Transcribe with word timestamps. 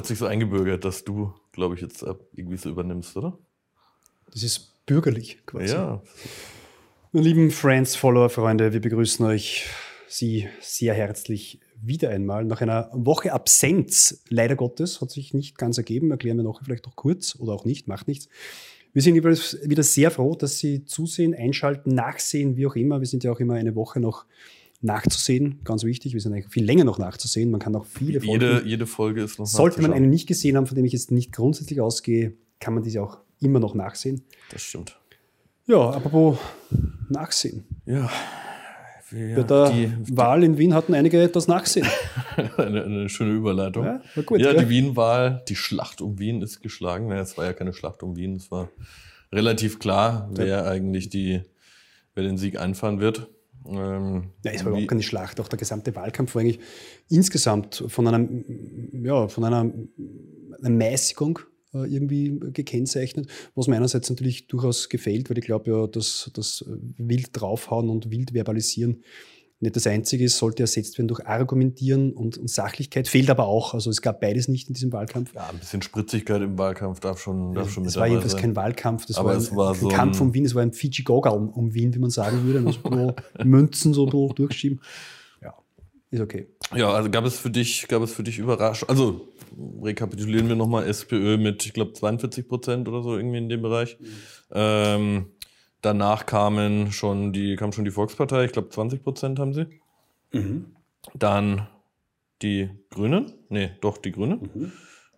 Hat 0.00 0.06
sich 0.06 0.18
so 0.18 0.24
eingebürgert, 0.24 0.86
dass 0.86 1.04
du, 1.04 1.34
glaube 1.52 1.74
ich, 1.74 1.82
jetzt 1.82 2.02
irgendwie 2.32 2.56
so 2.56 2.70
übernimmst, 2.70 3.18
oder? 3.18 3.38
Das 4.32 4.42
ist 4.42 4.86
bürgerlich 4.86 5.44
quasi. 5.44 5.74
Ja. 5.74 6.02
Meine 7.12 7.26
lieben 7.28 7.50
Friends, 7.50 7.96
Follower, 7.96 8.30
Freunde, 8.30 8.72
wir 8.72 8.80
begrüßen 8.80 9.26
euch, 9.26 9.66
Sie 10.08 10.48
sehr 10.62 10.94
herzlich 10.94 11.60
wieder 11.82 12.08
einmal. 12.08 12.46
Nach 12.46 12.62
einer 12.62 12.88
Woche 12.94 13.34
Absenz, 13.34 14.24
leider 14.30 14.56
Gottes, 14.56 15.02
hat 15.02 15.10
sich 15.10 15.34
nicht 15.34 15.58
ganz 15.58 15.76
ergeben, 15.76 16.10
erklären 16.10 16.38
wir 16.38 16.44
noch 16.44 16.62
vielleicht 16.64 16.86
noch 16.86 16.96
kurz 16.96 17.36
oder 17.38 17.52
auch 17.52 17.66
nicht, 17.66 17.86
macht 17.86 18.08
nichts. 18.08 18.30
Wir 18.94 19.02
sind 19.02 19.16
wieder 19.16 19.82
sehr 19.82 20.10
froh, 20.10 20.34
dass 20.34 20.58
Sie 20.60 20.86
zusehen, 20.86 21.34
einschalten, 21.34 21.94
nachsehen, 21.94 22.56
wie 22.56 22.66
auch 22.66 22.74
immer. 22.74 23.00
Wir 23.00 23.06
sind 23.06 23.22
ja 23.22 23.32
auch 23.32 23.40
immer 23.40 23.56
eine 23.56 23.74
Woche 23.74 24.00
noch 24.00 24.24
nachzusehen, 24.82 25.60
ganz 25.64 25.84
wichtig. 25.84 26.14
Wir 26.14 26.20
sind 26.20 26.32
eigentlich 26.32 26.48
viel 26.48 26.64
länger 26.64 26.84
noch 26.84 26.98
nachzusehen. 26.98 27.50
Man 27.50 27.60
kann 27.60 27.74
auch 27.76 27.84
viele 27.84 28.20
Folgen. 28.20 28.42
Jede, 28.42 28.62
jede 28.66 28.86
Folge 28.86 29.22
ist 29.22 29.38
noch 29.38 29.46
Sollte 29.46 29.82
man 29.82 29.92
eine 29.92 30.06
nicht 30.06 30.26
gesehen 30.26 30.56
haben, 30.56 30.66
von 30.66 30.74
dem 30.74 30.84
ich 30.84 30.92
jetzt 30.92 31.10
nicht 31.10 31.32
grundsätzlich 31.32 31.80
ausgehe, 31.80 32.34
kann 32.60 32.74
man 32.74 32.82
diese 32.82 33.02
auch 33.02 33.18
immer 33.40 33.60
noch 33.60 33.74
nachsehen. 33.74 34.22
Das 34.50 34.62
stimmt. 34.62 34.98
Ja, 35.66 35.90
apropos 35.90 36.38
Nachsehen. 37.08 37.64
Ja. 37.86 38.10
Wir, 39.10 39.36
Bei 39.36 39.42
der 39.42 39.70
die, 39.70 40.16
Wahl 40.16 40.44
in 40.44 40.56
Wien 40.56 40.72
hatten 40.72 40.94
einige 40.94 41.28
das 41.28 41.48
Nachsehen. 41.48 41.86
eine, 42.56 42.84
eine, 42.84 43.08
schöne 43.08 43.32
Überleitung. 43.32 43.84
Ja, 43.84 44.02
gut, 44.24 44.40
ja, 44.40 44.52
ja. 44.52 44.62
die 44.62 44.68
Wien-Wahl, 44.68 45.42
die 45.48 45.56
Schlacht 45.56 46.00
um 46.00 46.18
Wien 46.20 46.42
ist 46.42 46.60
geschlagen. 46.60 47.08
Naja, 47.08 47.22
es 47.22 47.36
war 47.36 47.44
ja 47.44 47.52
keine 47.52 47.72
Schlacht 47.72 48.04
um 48.04 48.16
Wien, 48.16 48.36
es 48.36 48.50
war 48.52 48.68
relativ 49.32 49.80
klar, 49.80 50.30
wer 50.32 50.46
ja. 50.46 50.64
eigentlich 50.64 51.08
die, 51.08 51.42
wer 52.14 52.22
den 52.22 52.36
Sieg 52.36 52.58
einfahren 52.58 53.00
wird. 53.00 53.28
Ähm, 53.66 54.30
ja, 54.44 54.52
es 54.52 54.64
war 54.64 54.72
überhaupt 54.72 54.88
keine 54.88 55.02
Schlacht. 55.02 55.40
Auch 55.40 55.48
der 55.48 55.58
gesamte 55.58 55.94
Wahlkampf 55.94 56.34
war 56.34 56.42
eigentlich 56.42 56.60
insgesamt 57.08 57.84
von 57.88 58.06
einer, 58.08 58.28
ja, 58.92 59.28
von 59.28 59.44
einer, 59.44 59.72
einer 60.60 60.70
Mäßigung 60.70 61.40
äh, 61.74 61.86
irgendwie 61.86 62.40
gekennzeichnet, 62.52 63.28
was 63.54 63.68
mir 63.68 63.76
einerseits 63.76 64.10
natürlich 64.10 64.46
durchaus 64.48 64.88
gefällt, 64.88 65.30
weil 65.30 65.38
ich 65.38 65.44
glaube 65.44 65.70
ja, 65.70 65.86
dass 65.86 66.30
das 66.34 66.64
wild 66.96 67.28
draufhauen 67.32 67.90
und 67.90 68.10
wild 68.10 68.32
verbalisieren 68.34 69.02
nicht 69.60 69.76
das 69.76 69.86
Einzige 69.86 70.24
ist, 70.24 70.38
sollte 70.38 70.62
ersetzt 70.62 70.96
werden 70.96 71.08
durch 71.08 71.26
Argumentieren 71.26 72.12
und, 72.12 72.38
und, 72.38 72.48
Sachlichkeit. 72.48 73.08
Fehlt 73.08 73.28
aber 73.28 73.46
auch. 73.46 73.74
Also 73.74 73.90
es 73.90 74.00
gab 74.00 74.20
beides 74.20 74.48
nicht 74.48 74.68
in 74.68 74.74
diesem 74.74 74.90
Wahlkampf. 74.92 75.34
Ja, 75.34 75.48
ein 75.50 75.58
bisschen 75.58 75.82
Spritzigkeit 75.82 76.40
im 76.40 76.58
Wahlkampf 76.58 77.00
darf 77.00 77.20
schon, 77.20 77.52
darf 77.52 77.70
schon 77.70 77.82
mit 77.82 77.90
Es 77.90 77.98
war 77.98 78.06
jedenfalls 78.06 78.36
kein 78.36 78.56
Wahlkampf, 78.56 79.04
das 79.04 79.18
aber 79.18 79.30
war, 79.30 79.36
ein, 79.36 79.56
war 79.56 79.74
so 79.74 79.88
ein 79.88 79.94
Kampf 79.94 80.20
um 80.20 80.32
Wien, 80.32 80.46
es 80.46 80.54
war 80.54 80.62
ein 80.62 80.72
Fiji-Goga 80.72 81.30
um, 81.30 81.50
um, 81.50 81.74
Wien, 81.74 81.94
wie 81.94 81.98
man 81.98 82.10
sagen 82.10 82.44
würde. 82.44 82.66
Also 82.66 83.14
Münzen 83.44 83.92
so 83.92 84.06
durchschieben. 84.06 84.80
Ja, 85.42 85.54
ist 86.10 86.20
okay. 86.20 86.46
Ja, 86.74 86.90
also 86.90 87.10
gab 87.10 87.26
es 87.26 87.38
für 87.38 87.50
dich, 87.50 87.86
gab 87.86 88.02
es 88.02 88.12
für 88.12 88.22
dich 88.22 88.38
Überraschung, 88.38 88.88
also 88.88 89.28
rekapitulieren 89.82 90.48
wir 90.48 90.56
nochmal 90.56 90.88
SPÖ 90.88 91.36
mit, 91.36 91.66
ich 91.66 91.74
glaube, 91.74 91.92
42 91.92 92.48
Prozent 92.48 92.88
oder 92.88 93.02
so 93.02 93.16
irgendwie 93.16 93.38
in 93.38 93.48
dem 93.50 93.60
Bereich. 93.60 93.98
Mhm. 94.00 94.06
Ähm, 94.52 95.26
danach 95.82 96.26
kamen 96.26 96.92
schon 96.92 97.32
die, 97.32 97.56
kam 97.56 97.72
schon 97.72 97.84
die 97.84 97.90
Volkspartei, 97.90 98.44
ich 98.44 98.52
glaube 98.52 98.68
20 98.68 99.02
Prozent 99.02 99.38
haben 99.38 99.54
sie. 99.54 99.66
Mhm. 100.32 100.66
Dann 101.14 101.66
die 102.42 102.70
Grünen, 102.90 103.32
nee, 103.48 103.70
doch 103.80 103.98
die 103.98 104.12
Grünen. 104.12 104.50
Mhm. 104.54 104.72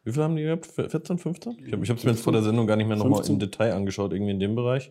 Wie 0.05 0.12
viel 0.12 0.22
haben 0.22 0.36
die 0.36 0.42
gehabt? 0.42 0.66
14, 0.66 1.18
15? 1.18 1.58
Ich 1.64 1.72
habe 1.72 1.83
es 1.83 2.05
mir 2.05 2.10
jetzt 2.10 2.24
vor 2.24 2.33
der 2.33 2.42
Sendung 2.42 2.66
gar 2.66 2.77
nicht 2.77 2.88
mehr 2.88 2.96
nochmal 2.96 3.24
im 3.27 3.38
Detail 3.38 3.72
angeschaut, 3.72 4.12
irgendwie 4.12 4.33
in 4.33 4.40
dem 4.40 4.56
Bereich. 4.56 4.90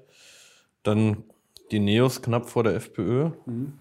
Dann 0.83 1.23
die 1.71 1.79
Neos 1.79 2.21
knapp 2.21 2.49
vor 2.49 2.63
der 2.63 2.75
FPÖ 2.75 3.31
mhm. 3.45 3.73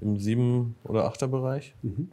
im 0.00 0.16
7- 0.16 0.72
oder 0.84 1.06
8er 1.06 1.26
Bereich. 1.26 1.74
Mhm. 1.82 2.10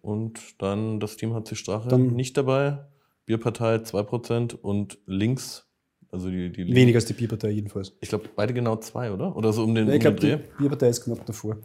Und 0.00 0.62
dann 0.62 1.00
das 1.00 1.16
Team 1.16 1.34
HC 1.34 1.54
Strache 1.54 1.88
dann 1.88 2.14
nicht 2.14 2.36
dabei. 2.36 2.78
Bierpartei 3.26 3.76
2% 3.76 4.54
und 4.54 4.98
links, 5.04 5.65
also 6.10 6.30
die, 6.30 6.50
die 6.50 6.74
Weniger 6.74 6.96
als 6.96 7.06
die 7.06 7.12
Bierpartei 7.12 7.50
jedenfalls. 7.50 7.92
Ich 8.00 8.08
glaube, 8.08 8.28
beide 8.34 8.54
genau 8.54 8.76
zwei, 8.76 9.12
oder? 9.12 9.36
Oder 9.36 9.52
so 9.52 9.64
um 9.64 9.74
den, 9.74 9.88
ja, 9.88 9.94
ich 9.94 10.06
um 10.06 10.16
glaube, 10.16 10.20
die 10.20 10.58
Bierpartei 10.58 10.88
ist 10.88 11.04
knapp 11.04 11.24
davor. 11.26 11.58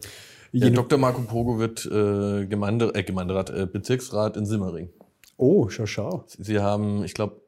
Ja, 0.52 0.68
Dr. 0.68 0.98
Marco 0.98 1.22
Pogo 1.22 1.58
wird 1.58 1.86
äh, 1.86 2.46
Gemeinde, 2.46 2.94
äh, 2.94 3.02
Gemeinderat, 3.02 3.48
äh, 3.50 3.66
Bezirksrat 3.66 4.36
in 4.36 4.44
Simmering. 4.44 4.90
Oh, 5.38 5.70
schau, 5.70 5.86
schau. 5.86 6.24
Sie 6.26 6.58
haben, 6.58 7.04
ich 7.04 7.14
glaube, 7.14 7.40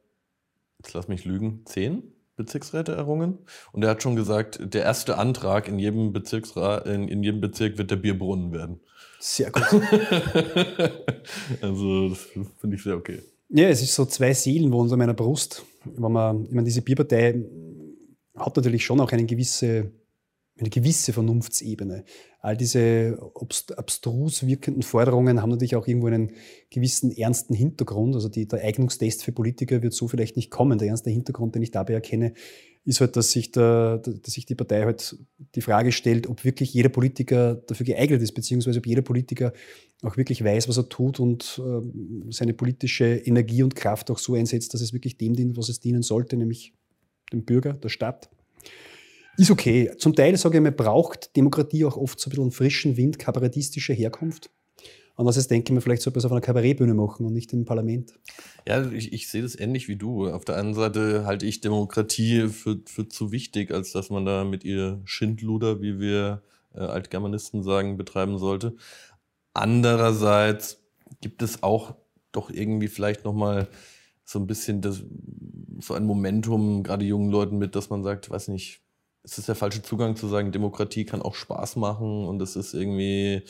jetzt 0.78 0.94
lass 0.94 1.06
mich 1.09 1.27
lügen, 1.27 1.62
zehn 1.66 2.15
Bezirksräte 2.37 2.93
errungen. 2.93 3.38
Und 3.72 3.84
er 3.84 3.91
hat 3.91 4.03
schon 4.03 4.16
gesagt, 4.16 4.59
der 4.62 4.82
erste 4.82 5.19
Antrag 5.19 5.69
in 5.69 5.78
jedem 5.78 6.12
Bezirksrat, 6.12 6.87
in, 6.87 7.09
in 7.09 7.22
jedem 7.22 7.41
Bezirk 7.41 7.76
wird 7.76 7.91
der 7.91 7.97
Bierbrunnen 7.97 8.53
werden. 8.53 8.81
Sehr 9.21 9.50
gut. 9.50 9.62
also, 11.61 12.09
das 12.09 12.19
finde 12.59 12.76
ich 12.76 12.82
sehr 12.82 12.97
okay. 12.97 13.22
Ja, 13.50 13.69
es 13.69 13.82
ist 13.82 13.94
so 13.94 14.05
zwei 14.06 14.34
Seelen 14.34 14.72
wohnen 14.72 14.91
in 14.91 14.99
meiner 14.99 15.15
Brust. 15.15 15.65
Wenn 15.84 16.12
man, 16.12 16.45
ich 16.45 16.53
meine, 16.53 16.65
diese 16.65 16.83
Bierpartei 16.83 17.45
hat 18.37 18.56
natürlich 18.56 18.84
schon 18.84 19.00
auch 19.00 19.12
eine 19.12 19.27
gewisse, 19.27 19.93
eine 20.59 20.71
gewisse 20.71 21.13
Vernunftsebene. 21.13 22.05
All 22.41 22.57
diese 22.57 23.19
abstrus 23.77 24.47
wirkenden 24.47 24.83
Forderungen 24.83 25.43
haben 25.43 25.51
natürlich 25.51 25.77
auch 25.77 25.87
irgendwo 25.87 26.07
einen 26.07 26.33
gewissen 26.71 27.11
ernsten 27.11 27.55
Hintergrund. 27.55 28.15
Also 28.15 28.29
die, 28.29 28.47
der 28.47 28.63
Eignungstest 28.63 29.25
für 29.25 29.33
Politiker 29.33 29.83
wird 29.83 29.95
so 29.95 30.07
vielleicht 30.07 30.37
nicht 30.37 30.51
kommen. 30.51 30.79
Der 30.79 30.89
ernste 30.89 31.11
Hintergrund, 31.11 31.55
den 31.55 31.63
ich 31.63 31.71
dabei 31.71 31.95
erkenne, 31.95 32.35
ist 32.85 33.01
halt, 33.01 33.17
dass 33.17 33.33
sich, 33.33 33.51
der, 33.51 33.99
dass 33.99 34.35
sich 34.35 34.45
die 34.45 34.55
Partei 34.55 34.85
halt 34.85 35.17
die 35.55 35.63
Frage 35.63 35.91
stellt, 35.91 36.29
ob 36.29 36.45
wirklich 36.45 36.75
jeder 36.75 36.91
Politiker 36.91 37.55
dafür 37.55 37.87
geeignet 37.87 38.21
ist, 38.21 38.33
beziehungsweise 38.33 38.79
ob 38.79 38.87
jeder 38.87 39.03
Politiker 39.03 39.55
auch 40.03 40.17
wirklich 40.19 40.45
weiß, 40.45 40.69
was 40.69 40.77
er 40.77 40.89
tut 40.89 41.19
und 41.19 41.61
äh, 41.65 42.31
seine 42.31 42.53
politische 42.53 43.07
Energie 43.07 43.63
und 43.63 43.75
Kraft 43.75 44.11
auch 44.11 44.19
so 44.19 44.35
einsetzt, 44.35 44.75
dass 44.75 44.83
es 44.83 44.93
wirklich 44.93 45.17
dem 45.17 45.35
dient, 45.35 45.57
was 45.57 45.71
es 45.71 45.81
dienen 45.81 46.03
sollte, 46.03 46.37
nämlich 46.37 46.75
dem 47.33 47.45
Bürger, 47.45 47.73
der 47.73 47.89
Stadt. 47.89 48.29
Ist 49.37 49.50
okay. 49.50 49.91
Zum 49.99 50.15
Teil, 50.15 50.37
sage 50.37 50.59
ich 50.59 50.62
mal, 50.62 50.72
braucht 50.72 51.34
Demokratie 51.37 51.84
auch 51.84 51.97
oft 51.97 52.21
so 52.21 52.28
ein 52.28 52.31
bisschen 52.31 52.53
frischen 52.53 52.97
Wind 52.97 53.19
kabarettistischer 53.19 53.95
Herkunft. 53.95 54.50
Andererseits 55.17 55.47
denke 55.47 55.71
ich 55.71 55.75
mir, 55.75 55.81
vielleicht 55.81 56.03
sollte 56.03 56.17
man 56.17 56.21
es 56.21 56.25
auf 56.25 56.33
einer 56.33 56.41
Kabarettbühne 56.41 56.95
machen 56.95 57.25
und 57.25 57.33
nicht 57.33 57.53
im 57.53 57.65
Parlament. 57.65 58.15
Ja, 58.67 58.91
ich, 58.91 59.12
ich 59.12 59.28
sehe 59.28 59.43
das 59.43 59.59
ähnlich 59.59 59.87
wie 59.87 59.97
du. 59.97 60.28
Auf 60.28 60.44
der 60.44 60.56
einen 60.56 60.75
Seite 60.75 61.25
halte 61.25 61.47
ich 61.47 61.61
Demokratie 61.61 62.49
für, 62.49 62.81
für 62.87 63.09
zu 63.09 63.31
wichtig, 63.31 63.73
als 63.73 63.93
dass 63.93 64.11
man 64.11 64.25
da 64.25 64.44
mit 64.44 64.65
ihr 64.65 65.00
Schindluder, 65.05 65.81
wie 65.81 66.00
wir 66.00 66.43
äh, 66.75 66.81
Altgermanisten 66.81 67.62
sagen, 67.62 67.97
betreiben 67.97 68.39
sollte. 68.39 68.75
Andererseits 69.53 70.83
gibt 71.21 71.43
es 71.43 71.62
auch 71.62 71.94
doch 72.33 72.50
irgendwie 72.50 72.89
vielleicht 72.89 73.25
nochmal 73.25 73.69
so 74.25 74.41
ein 74.41 74.49
bisschen 74.49 74.81
das, 74.81 75.05
so 75.81 75.94
ein 75.94 76.06
Momentum, 76.06 76.83
gerade 76.83 77.05
jungen 77.05 77.31
Leuten 77.31 77.59
mit, 77.59 77.77
dass 77.77 77.91
man 77.91 78.03
sagt, 78.03 78.31
weiß 78.31 78.49
nicht, 78.49 78.81
es 79.25 79.39
ist 79.39 79.49
der 79.49 79.55
falsche 79.55 79.83
Zugang 79.83 80.17
zu 80.17 80.29
sagen, 80.29 80.53
Demokratie 80.53 81.05
kann 81.05 81.23
auch 81.23 81.35
Spaß 81.35 81.77
machen 81.77 82.27
und 82.27 82.41
es 82.43 82.57
ist 82.57 82.75
irgendwie 82.75 83.43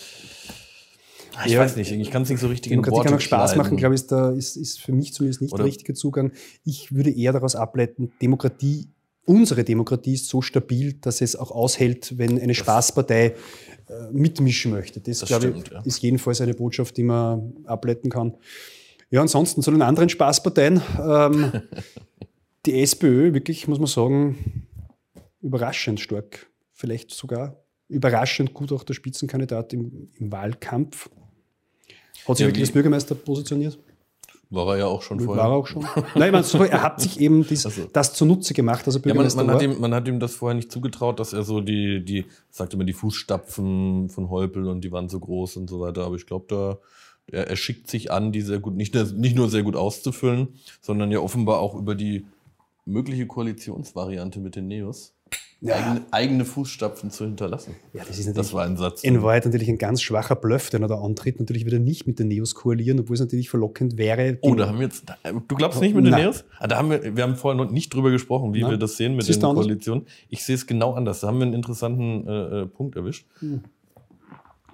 ich 1.47 1.53
ja, 1.53 1.61
weiß 1.61 1.77
nicht, 1.77 1.91
ich 1.91 2.11
kann 2.13 2.23
es 2.23 2.29
nicht 2.29 2.41
so 2.41 2.47
richtig 2.47 2.71
Demokratie 2.71 2.95
in 2.95 2.97
Worte 2.97 3.09
kann 3.09 3.19
auch 3.19 3.21
Spaß 3.21 3.51
schreiben. 3.51 3.63
machen, 3.63 3.77
glaube 3.77 3.95
ich, 3.95 4.03
ist, 4.03 4.13
da, 4.13 4.31
ist, 4.31 4.57
ist 4.57 4.81
für 4.81 4.93
mich 4.93 5.13
zumindest 5.13 5.43
nicht 5.43 5.53
Oder 5.53 5.65
der 5.65 5.69
richtige 5.69 5.95
Zugang. 5.95 6.33
Ich 6.65 6.95
würde 6.95 7.11
eher 7.11 7.33
daraus 7.33 7.57
ableiten, 7.57 8.13
Demokratie, 8.23 8.89
unsere 9.25 9.65
Demokratie 9.65 10.15
ist 10.15 10.29
so 10.29 10.43
stabil, 10.43 10.95
dass 11.01 11.21
es 11.21 11.35
auch 11.35 11.51
aushält, 11.51 12.19
wenn 12.19 12.39
eine 12.39 12.49
das 12.49 12.59
Spaßpartei 12.59 13.27
äh, 13.27 13.35
mitmischen 14.13 14.71
möchte. 14.71 15.01
Das, 15.01 15.19
das 15.19 15.29
glaube 15.29 15.49
stimmt, 15.49 15.67
ich, 15.67 15.73
ja. 15.73 15.81
ist 15.81 16.03
jedenfalls 16.03 16.41
eine 16.41 16.55
Botschaft, 16.55 16.97
die 16.97 17.03
man 17.03 17.53
ableiten 17.65 18.11
kann. 18.11 18.35
Ja, 19.11 19.21
ansonsten 19.21 19.63
zu 19.63 19.73
den 19.73 19.83
anderen 19.83 20.09
Spaßparteien. 20.09 20.83
Ähm, 21.03 21.53
die 22.67 22.81
SPÖ, 22.81 23.35
wirklich, 23.35 23.67
muss 23.67 23.79
man 23.79 23.89
sagen, 23.89 24.69
überraschend 25.45 26.01
stark. 26.01 26.51
Vielleicht 26.73 27.13
sogar 27.13 27.57
überraschend 27.89 28.55
gut 28.55 28.73
auch 28.73 28.83
der 28.83 28.95
Spitzenkandidat 28.95 29.73
im, 29.73 30.09
im 30.19 30.33
Wahlkampf. 30.33 31.11
Hat 32.27 32.37
sich 32.37 32.45
ja, 32.45 32.49
wirklich 32.49 32.65
als 32.65 32.73
Bürgermeister 32.73 33.15
positioniert? 33.15 33.79
War 34.51 34.69
er 34.69 34.79
ja 34.79 34.87
auch 34.87 35.03
schon 35.03 35.21
vorher. 35.21 35.45
War 35.45 35.51
er 35.51 35.57
auch 35.57 35.67
schon. 35.67 35.83
Nein, 36.15 36.33
meine, 36.33 36.69
er 36.69 36.83
hat 36.83 37.01
sich 37.01 37.21
eben 37.21 37.47
dies, 37.47 37.67
also. 37.67 37.89
das 37.93 38.15
zunutze 38.15 38.55
gemacht, 38.55 38.87
also 38.87 39.01
Bürgermeister 39.01 39.41
ja, 39.41 39.47
man, 39.47 39.55
man, 39.55 39.57
hat 39.57 39.63
ihm, 39.63 39.81
man 39.81 39.95
hat 39.95 40.09
ihm 40.09 40.21
das 40.21 40.35
vorher 40.35 40.55
nicht 40.55 40.73
zugetraut, 40.73 41.21
dass 41.21 41.33
er 41.33 41.43
so 41.43 41.61
die, 41.61 42.05
die 42.05 42.27
sagte 42.51 42.77
man, 42.77 42.87
die 42.87 42.93
Fußstapfen 42.93 44.09
von 44.09 44.31
Heupel 44.31 44.69
und 44.69 44.83
die 44.83 44.93
waren 44.93 45.09
so 45.09 45.21
groß 45.21 45.57
und 45.57 45.69
so 45.69 45.81
weiter. 45.81 46.05
Aber 46.05 46.17
ich 46.17 46.27
glaube, 46.27 46.47
da 46.49 46.79
er, 47.27 47.49
er 47.49 47.57
schickt 47.57 47.89
sich 47.91 48.11
an, 48.11 48.33
die 48.33 48.41
sehr 48.41 48.61
gut, 48.61 48.75
nicht, 48.75 48.95
nicht 48.95 49.37
nur 49.37 49.49
sehr 49.49 49.63
gut 49.63 49.77
auszufüllen, 49.77 50.49
sondern 50.81 51.11
ja 51.11 51.21
offenbar 51.21 51.59
auch 51.59 51.75
über 51.75 51.95
die 51.95 52.27
mögliche 52.85 53.27
Koalitionsvariante 53.27 54.41
mit 54.41 54.57
den 54.57 54.69
Neos 54.69 55.15
ja. 55.61 55.77
eigene, 55.77 56.03
eigene, 56.11 56.45
Fußstapfen 56.45 57.11
zu 57.11 57.25
hinterlassen. 57.25 57.75
Ja, 57.93 58.03
das 58.07 58.19
ist 58.19 58.37
das 58.37 58.53
war 58.53 58.65
ein 58.65 58.77
Satz. 58.77 59.03
In 59.03 59.23
Wahrheit 59.23 59.45
natürlich 59.45 59.69
ein 59.69 59.79
ganz 59.79 60.03
schwacher 60.03 60.37
Bluff, 60.37 60.71
den 60.71 60.83
er 60.83 60.89
da 60.89 61.01
antritt. 61.01 61.41
Natürlich 61.41 61.65
wieder 61.65 61.79
nicht 61.79 62.07
mit 62.07 62.19
den 62.19 62.29
Neos 62.29 62.55
koalieren, 62.55 63.01
obwohl 63.01 63.15
es 63.15 63.21
natürlich 63.21 63.49
verlockend 63.49 63.97
wäre. 63.97 64.39
Oh, 64.43 64.55
da 64.55 64.69
haben 64.69 64.79
wir 64.79 64.87
jetzt. 64.87 65.05
Du 65.49 65.55
glaubst 65.57 65.81
nicht 65.81 65.95
mit 65.95 66.05
den 66.05 66.13
Nein. 66.13 66.25
Neos? 66.25 66.45
Ah, 66.59 66.67
da 66.67 66.77
haben 66.77 66.91
wir, 66.91 67.17
wir 67.17 67.23
haben 67.23 67.37
vorher 67.37 67.63
noch 67.63 67.71
nicht 67.71 67.93
drüber 67.95 68.11
gesprochen, 68.11 68.53
wie 68.53 68.63
Nein. 68.63 68.73
wir 68.73 68.79
das 68.79 68.97
sehen 68.97 69.17
mit 69.17 69.25
Siehst 69.25 69.43
den 69.43 69.55
Koalitionen. 69.55 70.07
Ich 70.29 70.45
sehe 70.45 70.55
es 70.55 70.67
genau 70.67 70.93
anders. 70.95 71.21
Da 71.21 71.29
haben 71.29 71.39
wir 71.39 71.47
einen 71.47 71.55
interessanten 71.55 72.29
äh, 72.29 72.61
äh 72.61 72.67
Punkt 72.67 72.97
erwischt. 72.97 73.27
Hm. 73.39 73.63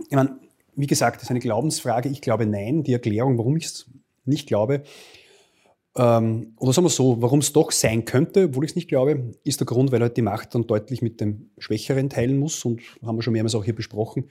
Ich 0.09 0.17
meine, 0.17 0.39
wie 0.75 0.87
gesagt, 0.87 1.17
das 1.17 1.25
ist 1.25 1.31
eine 1.31 1.41
Glaubensfrage. 1.41 2.09
Ich 2.09 2.21
glaube 2.21 2.47
nein. 2.47 2.83
Die 2.83 2.93
Erklärung, 2.93 3.39
warum 3.39 3.57
ich 3.57 3.67
es 3.67 3.87
nicht 4.25 4.49
glaube. 4.49 4.83
Ähm, 5.97 6.55
oder 6.57 6.73
sagen 6.73 6.85
wir 6.85 6.91
so, 6.91 7.21
warum 7.21 7.41
es 7.41 7.53
doch 7.53 7.73
sein 7.73 8.05
könnte, 8.05 8.45
obwohl 8.45 8.65
ich 8.65 8.73
es 8.73 8.77
nicht 8.77 8.89
glaube, 8.89 9.33
ist 9.43 9.61
der 9.61 9.67
Grund, 9.67 9.91
weil 9.91 10.01
halt 10.01 10.17
die 10.17 10.23
Macht 10.23 10.55
dann 10.55 10.67
deutlich 10.67 11.03
mit 11.03 11.21
dem 11.21 11.51
Schwächeren 11.59 12.09
teilen 12.09 12.39
muss 12.39 12.65
und 12.65 12.81
haben 13.05 13.17
wir 13.17 13.23
schon 13.23 13.33
mehrmals 13.33 13.55
auch 13.55 13.65
hier 13.65 13.75
besprochen. 13.75 14.31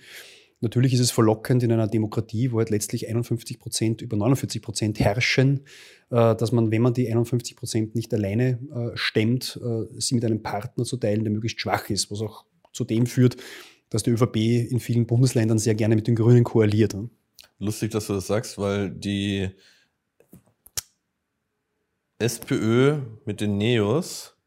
Natürlich 0.61 0.94
ist 0.94 1.00
es 1.00 1.11
verlockend 1.11 1.63
in 1.63 1.71
einer 1.71 1.88
Demokratie, 1.88 2.51
wo 2.51 2.57
halt 2.57 2.69
letztlich 2.69 3.07
51 3.07 3.59
Prozent 3.59 4.01
über 4.01 4.17
49 4.17 4.61
Prozent 4.61 5.00
herrschen, 5.00 5.61
äh, 6.09 6.35
dass 6.35 6.51
man, 6.51 6.71
wenn 6.71 6.81
man 6.81 6.94
die 6.94 7.07
51 7.09 7.56
Prozent 7.56 7.95
nicht 7.95 8.13
alleine 8.13 8.59
äh, 8.73 8.97
stemmt, 8.97 9.59
äh, 9.63 9.85
sie 10.00 10.15
mit 10.15 10.25
einem 10.25 10.41
Partner 10.41 10.83
zu 10.83 10.97
teilen, 10.97 11.23
der 11.23 11.31
möglichst 11.31 11.61
schwach 11.61 11.89
ist, 11.89 12.11
was 12.11 12.21
auch 12.21 12.45
zu 12.73 12.83
dem 12.83 13.06
führt, 13.06 13.38
dass 13.89 14.03
die 14.03 14.11
ÖVP 14.11 14.35
in 14.69 14.79
vielen 14.79 15.07
Bundesländern 15.07 15.59
sehr 15.59 15.75
gerne 15.75 15.95
mit 15.95 16.07
den 16.07 16.15
Grünen 16.15 16.44
koaliert. 16.44 16.95
Lustig, 17.57 17.91
dass 17.91 18.07
du 18.07 18.13
das 18.13 18.27
sagst, 18.27 18.57
weil 18.57 18.89
die 18.89 19.50
SPÖ 22.19 23.00
mit 23.25 23.39
den 23.39 23.57
Neos, 23.57 24.38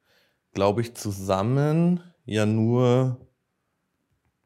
glaube 0.52 0.82
ich, 0.82 0.94
zusammen 0.94 2.00
ja 2.26 2.44
nur 2.44 3.26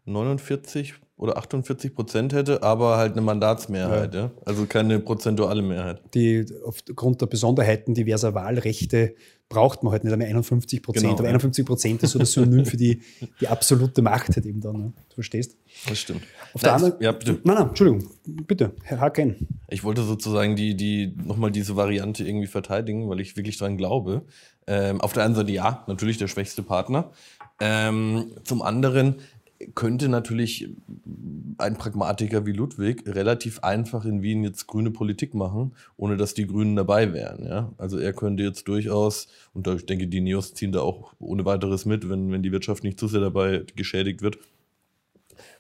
49 0.05 0.95
oder 1.19 1.39
48 1.39 1.95
Prozent 1.95 2.33
hätte, 2.35 2.63
aber 2.63 2.99
halt 2.99 3.13
eine 3.13 3.23
Mandatsmehrheit, 3.23 4.15
ja. 4.15 4.21
ja. 4.21 4.31
Also 4.45 4.67
keine 4.67 5.01
prozentuale 5.01 5.63
Mehrheit. 5.63 6.03
Die 6.15 6.45
aufgrund 6.65 7.23
der 7.23 7.27
Besonderheiten 7.27 7.95
diverser 7.95 8.35
Wahlrechte 8.35 9.15
braucht 9.49 9.83
man 9.83 9.93
halt 9.93 10.05
nicht 10.05 10.13
einmal 10.13 10.29
51 10.29 10.83
Prozent. 10.83 11.05
Genau, 11.05 11.15
aber 11.15 11.25
ja. 11.25 11.31
51 11.31 11.65
Prozent 11.65 12.03
ist 12.03 12.11
so 12.11 12.19
das 12.19 12.33
Synonym 12.33 12.67
für 12.67 12.77
die, 12.77 13.01
die 13.41 13.49
absolute 13.49 14.03
Macht 14.03 14.35
halt 14.37 14.45
eben 14.45 14.61
dann. 14.61 14.77
Ne? 14.77 14.93
Du 15.09 15.15
verstehst? 15.15 15.57
Das 15.89 15.99
stimmt. 15.99 16.23
Auf 16.53 16.63
nein, 16.63 16.63
der 16.63 16.75
anderen, 16.75 16.95
ja, 17.03 17.13
bitte. 17.13 17.39
Nein, 17.45 17.55
nein, 17.57 17.69
Entschuldigung. 17.69 18.11
Bitte, 18.27 18.73
Herr 18.83 19.01
Haken. 19.01 19.47
Ich 19.69 19.85
wollte 19.85 20.03
sozusagen 20.03 20.57
die, 20.57 20.77
die, 20.77 21.15
nochmal 21.25 21.51
diese 21.51 21.77
Variante 21.77 22.25
irgendwie 22.25 22.49
verteidigen, 22.49 23.09
weil 23.09 23.21
ich 23.21 23.37
wirklich 23.37 23.57
dran 23.57 23.77
glaube. 23.77 24.23
Ähm, 24.67 25.01
auf 25.01 25.13
der 25.13 25.25
einen 25.25 25.37
Seite 25.37 25.53
ja, 25.53 25.85
natürlich 25.87 26.19
der 26.19 26.29
schwächste 26.29 26.63
Partner. 26.63 27.13
Ähm, 27.61 28.33
zum 28.45 28.63
anderen, 28.63 29.17
könnte 29.75 30.09
natürlich 30.09 30.69
ein 31.59 31.77
Pragmatiker 31.77 32.47
wie 32.47 32.53
Ludwig 32.53 33.05
relativ 33.07 33.61
einfach 33.61 34.05
in 34.05 34.23
Wien 34.23 34.45
jetzt 34.45 34.67
grüne 34.67 34.91
Politik 34.91 35.35
machen, 35.35 35.73
ohne 35.97 36.17
dass 36.17 36.35
die 36.35 36.47
Grünen 36.47 36.77
dabei 36.77 37.13
wären. 37.13 37.45
Ja? 37.45 37.73
Also 37.79 37.99
er 37.99 38.13
könnte 38.13 38.43
jetzt 38.43 38.69
durchaus, 38.69 39.29
und 39.55 39.67
ich 39.67 39.87
denke, 39.87 40.07
die 40.07 40.21
Neos 40.21 40.55
ziehen 40.55 40.73
da 40.73 40.81
auch 40.81 41.15
ohne 41.19 41.45
weiteres 41.45 41.87
mit, 41.87 42.09
wenn, 42.09 42.31
wenn 42.31 42.43
die 42.43 42.53
Wirtschaft 42.53 42.85
nicht 42.85 43.01
zu 43.01 43.09
sehr 43.09 43.21
dabei 43.21 43.65
geschädigt 43.75 44.23
wird, 44.23 44.39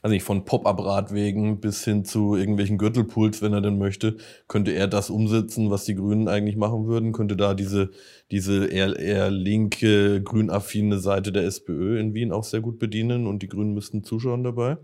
also 0.02 0.12
nicht, 0.12 0.24
von 0.24 0.44
Pop-up-Radwegen 0.44 1.60
bis 1.60 1.84
hin 1.84 2.04
zu 2.04 2.36
irgendwelchen 2.36 2.78
Gürtelpools, 2.78 3.42
wenn 3.42 3.52
er 3.52 3.60
denn 3.60 3.78
möchte, 3.78 4.16
könnte 4.48 4.72
er 4.72 4.88
das 4.88 5.10
umsetzen, 5.10 5.70
was 5.70 5.84
die 5.84 5.94
Grünen 5.94 6.28
eigentlich 6.28 6.56
machen 6.56 6.86
würden, 6.86 7.12
könnte 7.12 7.36
da 7.36 7.54
diese, 7.54 7.90
diese 8.30 8.66
eher, 8.66 8.98
eher 8.98 9.30
linke, 9.30 10.22
grünaffine 10.22 10.98
Seite 10.98 11.32
der 11.32 11.44
SPÖ 11.44 11.98
in 11.98 12.14
Wien 12.14 12.32
auch 12.32 12.44
sehr 12.44 12.60
gut 12.60 12.78
bedienen 12.78 13.26
und 13.26 13.42
die 13.42 13.48
Grünen 13.48 13.74
müssten 13.74 14.04
zuschauen 14.04 14.44
dabei. 14.44 14.76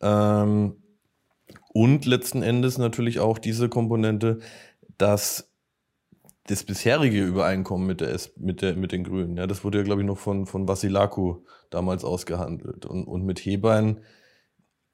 Ähm, 0.00 0.76
und 1.72 2.06
letzten 2.06 2.42
Endes 2.42 2.78
natürlich 2.78 3.20
auch 3.20 3.38
diese 3.38 3.68
Komponente, 3.68 4.38
dass 4.98 5.49
das 6.50 6.64
bisherige 6.64 7.22
Übereinkommen 7.24 7.86
mit, 7.86 8.00
der, 8.00 8.18
mit, 8.36 8.62
der, 8.62 8.76
mit 8.76 8.92
den 8.92 9.04
Grünen, 9.04 9.36
ja, 9.36 9.46
das 9.46 9.64
wurde 9.64 9.78
ja, 9.78 9.84
glaube 9.84 10.02
ich, 10.02 10.06
noch 10.06 10.18
von, 10.18 10.46
von 10.46 10.66
Vasilaku 10.66 11.42
damals 11.70 12.04
ausgehandelt. 12.04 12.86
Und, 12.86 13.04
und 13.04 13.24
mit 13.24 13.38
Hebein 13.40 14.00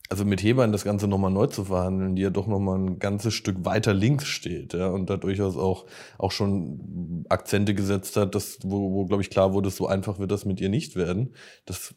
also 0.09 0.25
mit 0.25 0.43
Hebern 0.43 0.73
das 0.73 0.85
Ganze 0.85 1.09
nochmal 1.09 1.31
neu 1.31 1.47
zu 1.47 1.65
verhandeln, 1.65 2.15
die 2.15 2.23
ja 2.23 2.31
doch 2.31 2.47
nochmal 2.47 2.79
ein 2.79 2.99
ganzes 2.99 3.35
Stück 3.35 3.65
weiter 3.65 3.93
links 3.93 4.27
steht, 4.27 4.75
ja, 4.75 4.89
und 4.89 5.11
da 5.11 5.17
durchaus 5.17 5.57
auch, 5.57 5.87
auch 6.19 6.31
schon 6.31 7.25
Akzente 7.29 7.75
gesetzt 7.75 8.17
hat, 8.17 8.35
dass, 8.35 8.59
wo, 8.63 8.93
wo 8.93 9.07
glaube 9.07 9.23
ich, 9.23 9.31
klar 9.31 9.53
wurde, 9.53 9.71
so 9.71 9.87
einfach 9.87 10.19
wird 10.19 10.31
das 10.31 10.45
mit 10.45 10.61
ihr 10.61 10.69
nicht 10.69 10.97
werden. 10.97 11.35
Das, 11.65 11.95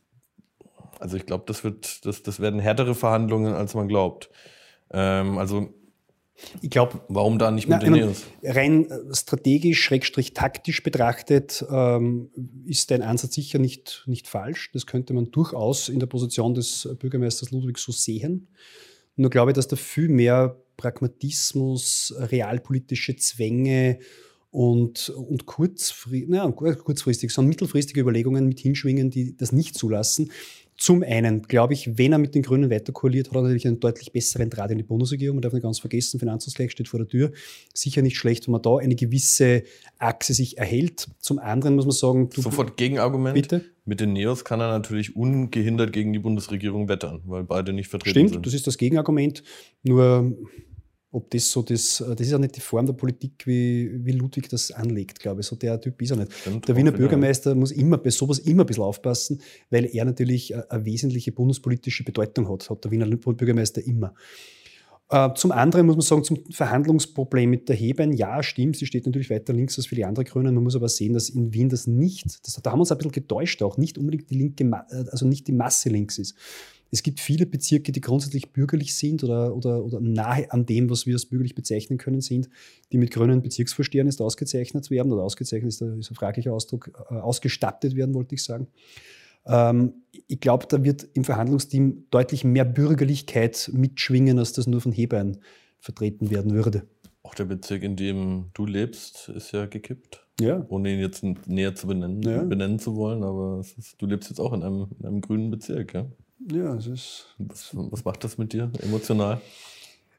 also 0.99 1.17
ich 1.17 1.25
glaube, 1.25 1.43
das 1.47 1.63
wird, 1.63 2.05
das, 2.05 2.23
das 2.23 2.39
werden 2.39 2.59
härtere 2.59 2.95
Verhandlungen, 2.95 3.53
als 3.53 3.75
man 3.75 3.87
glaubt. 3.87 4.29
Ähm, 4.91 5.37
also 5.37 5.73
ich 6.61 6.69
glaube, 6.69 7.01
warum 7.09 7.39
da 7.39 7.51
nicht 7.51 7.67
mit 7.67 7.81
Neos? 7.83 8.25
Rein 8.43 8.89
äh, 8.89 9.13
strategisch, 9.13 9.81
schrägstrich 9.81 10.33
taktisch 10.33 10.83
betrachtet, 10.83 11.65
ähm, 11.69 12.29
ist 12.65 12.91
dein 12.91 13.01
Ansatz 13.01 13.35
sicher 13.35 13.59
nicht, 13.59 14.03
nicht 14.07 14.27
falsch. 14.27 14.71
Das 14.73 14.85
könnte 14.85 15.13
man 15.13 15.31
durchaus 15.31 15.89
in 15.89 15.99
der 15.99 16.07
Position 16.07 16.53
des 16.53 16.87
Bürgermeisters 16.99 17.51
Ludwig 17.51 17.77
so 17.77 17.91
sehen. 17.91 18.47
Nur 19.15 19.29
glaube 19.29 19.51
ich, 19.51 19.55
dass 19.55 19.67
da 19.67 19.75
viel 19.75 20.09
mehr 20.09 20.57
Pragmatismus, 20.77 22.13
realpolitische 22.17 23.17
Zwänge 23.17 23.99
und, 24.51 25.09
und 25.09 25.45
kurzfristig, 25.45 26.29
naja, 26.29 26.49
kurzfristig, 26.51 27.31
sondern 27.31 27.49
mittelfristige 27.49 27.99
Überlegungen 27.99 28.47
mit 28.47 28.59
hinschwingen, 28.59 29.09
die 29.09 29.35
das 29.35 29.51
nicht 29.51 29.77
zulassen. 29.77 30.31
Zum 30.79 31.03
einen 31.03 31.41
glaube 31.41 31.73
ich, 31.73 31.97
wenn 31.97 32.13
er 32.13 32.19
mit 32.19 32.35
den 32.35 32.41
Grünen 32.41 32.69
weiter 32.69 32.93
koaliert, 32.93 33.27
hat 33.27 33.35
er 33.35 33.41
natürlich 33.41 33.67
einen 33.67 33.81
deutlich 33.81 34.13
besseren 34.13 34.49
Draht 34.49 34.71
in 34.71 34.77
die 34.77 34.85
Bundesregierung. 34.85 35.35
Man 35.35 35.41
darf 35.41 35.51
nicht 35.51 35.63
ganz 35.63 35.77
vergessen, 35.77 36.21
Finanzausgleich 36.21 36.71
steht 36.71 36.87
vor 36.87 36.99
der 36.99 37.07
Tür. 37.09 37.33
Sicher 37.73 38.01
nicht 38.01 38.17
schlecht, 38.17 38.47
wenn 38.47 38.53
man 38.53 38.61
da 38.61 38.77
eine 38.77 38.95
gewisse 38.95 39.63
Achse 39.97 40.33
sich 40.33 40.57
erhält. 40.57 41.09
Zum 41.19 41.37
anderen 41.37 41.75
muss 41.75 41.83
man 41.83 41.91
sagen... 41.91 42.29
Sofort 42.33 42.77
Gegenargument. 42.77 43.35
Bitte? 43.35 43.65
Mit 43.83 43.99
den 43.99 44.13
Neos 44.13 44.45
kann 44.45 44.61
er 44.61 44.69
natürlich 44.69 45.17
ungehindert 45.17 45.91
gegen 45.91 46.13
die 46.13 46.19
Bundesregierung 46.19 46.87
wettern, 46.87 47.23
weil 47.25 47.43
beide 47.43 47.73
nicht 47.73 47.89
vertreten 47.89 48.11
Stimmt, 48.11 48.29
sind. 48.29 48.33
Stimmt, 48.35 48.45
das 48.45 48.53
ist 48.53 48.67
das 48.67 48.77
Gegenargument. 48.77 49.43
Nur 49.83 50.37
ob 51.11 51.29
das 51.31 51.51
so 51.51 51.63
das, 51.63 51.97
das 51.97 52.19
ist 52.19 52.31
ja 52.31 52.37
nicht 52.37 52.55
die 52.55 52.61
Form 52.61 52.85
der 52.85 52.93
Politik, 52.93 53.45
wie, 53.47 53.91
wie 54.05 54.11
Ludwig 54.11 54.47
das 54.49 54.71
anlegt, 54.71 55.19
glaube 55.19 55.41
ich. 55.41 55.47
So 55.47 55.55
der 55.55 55.81
Typ 55.81 55.99
ist 56.01 56.11
er 56.11 56.17
nicht. 56.17 56.33
Stimmt, 56.33 56.67
der 56.67 56.75
Wiener 56.75 56.91
Bürgermeister 56.91 57.55
muss 57.55 57.71
immer 57.71 57.97
bei 57.97 58.11
sowas 58.11 58.39
immer 58.39 58.63
ein 58.63 58.67
bisschen 58.67 58.83
aufpassen, 58.83 59.41
weil 59.71 59.85
er 59.85 60.05
natürlich 60.05 60.53
eine, 60.53 60.69
eine 60.69 60.85
wesentliche 60.85 61.31
bundespolitische 61.31 62.03
Bedeutung 62.03 62.49
hat, 62.49 62.69
hat 62.69 62.83
der 62.83 62.91
Wiener 62.91 63.07
Bürgermeister 63.07 63.83
immer. 63.85 64.13
Äh, 65.09 65.33
zum 65.33 65.51
anderen 65.51 65.87
muss 65.87 65.95
man 65.95 66.01
sagen, 66.03 66.23
zum 66.23 66.37
Verhandlungsproblem 66.51 67.49
mit 67.49 67.67
der 67.67 67.75
Heben, 67.75 68.13
ja, 68.13 68.43
stimmt, 68.43 68.77
sie 68.77 68.85
steht 68.85 69.07
natürlich 69.07 69.31
weiter 69.31 69.53
links 69.53 69.77
als 69.77 69.87
viele 69.87 70.05
andere 70.05 70.25
Grüne. 70.25 70.51
Man 70.51 70.63
muss 70.63 70.75
aber 70.75 70.89
sehen, 70.89 71.13
dass 71.13 71.29
in 71.29 71.51
Wien 71.51 71.69
das 71.69 71.87
nicht, 71.87 72.45
das, 72.45 72.61
da 72.61 72.69
haben 72.69 72.77
wir 72.77 72.81
uns 72.81 72.91
ein 72.91 72.99
bisschen 72.99 73.13
getäuscht 73.13 73.63
auch, 73.63 73.77
nicht 73.77 73.97
unbedingt 73.97 74.29
die 74.29 74.35
linke, 74.35 74.71
also 75.11 75.25
nicht 75.25 75.47
die 75.47 75.53
Masse 75.53 75.89
links 75.89 76.19
ist. 76.19 76.35
Es 76.91 77.03
gibt 77.03 77.19
viele 77.19 77.45
Bezirke, 77.45 77.91
die 77.91 78.01
grundsätzlich 78.01 78.51
bürgerlich 78.51 78.95
sind 78.95 79.23
oder, 79.23 79.55
oder, 79.55 79.83
oder 79.83 79.99
nahe 79.99 80.51
an 80.51 80.65
dem, 80.65 80.89
was 80.89 81.05
wir 81.05 81.13
als 81.13 81.25
bürgerlich 81.25 81.55
bezeichnen 81.55 81.97
können, 81.97 82.21
sind, 82.21 82.49
die 82.91 82.97
mit 82.97 83.11
grünen 83.11 83.41
Bezirksvorstehern 83.41 84.07
ist 84.07 84.21
ausgezeichnet 84.21 84.89
werden 84.89 85.11
oder 85.11 85.23
ausgezeichnet 85.23 85.69
ist, 85.69 85.81
ist 85.81 86.11
ein 86.11 86.15
fraglicher 86.15 86.53
Ausdruck, 86.53 86.91
äh, 87.09 87.15
ausgestattet 87.15 87.95
werden, 87.95 88.15
wollte 88.15 88.35
ich 88.35 88.43
sagen. 88.43 88.67
Ähm, 89.45 89.93
ich 90.27 90.39
glaube, 90.39 90.65
da 90.67 90.83
wird 90.83 91.07
im 91.13 91.23
Verhandlungsteam 91.23 92.05
deutlich 92.11 92.43
mehr 92.43 92.65
Bürgerlichkeit 92.65 93.69
mitschwingen, 93.73 94.39
als 94.39 94.53
das 94.53 94.67
nur 94.67 94.81
von 94.81 94.91
Hebein 94.91 95.37
vertreten 95.79 96.29
werden 96.29 96.53
würde. 96.53 96.83
Auch 97.23 97.35
der 97.35 97.45
Bezirk, 97.45 97.83
in 97.83 97.95
dem 97.95 98.45
du 98.53 98.65
lebst, 98.65 99.29
ist 99.29 99.51
ja 99.51 99.65
gekippt. 99.65 100.25
Ja. 100.39 100.65
Ohne 100.69 100.93
ihn 100.93 100.99
jetzt 100.99 101.23
näher 101.47 101.75
zu 101.75 101.87
benennen, 101.87 102.21
ja. 102.21 102.43
benennen 102.43 102.79
zu 102.79 102.95
wollen, 102.95 103.23
aber 103.23 103.59
ist, 103.59 104.01
du 104.01 104.05
lebst 104.05 104.29
jetzt 104.29 104.39
auch 104.39 104.53
in 104.53 104.63
einem, 104.63 104.87
in 104.99 105.05
einem 105.05 105.21
grünen 105.21 105.51
Bezirk, 105.51 105.93
ja? 105.93 106.05
Ja, 106.47 106.75
es 106.75 106.87
ist. 106.87 107.25
Was, 107.37 107.69
was 107.73 108.05
macht 108.05 108.23
das 108.23 108.37
mit 108.37 108.53
dir 108.53 108.71
emotional? 108.79 109.41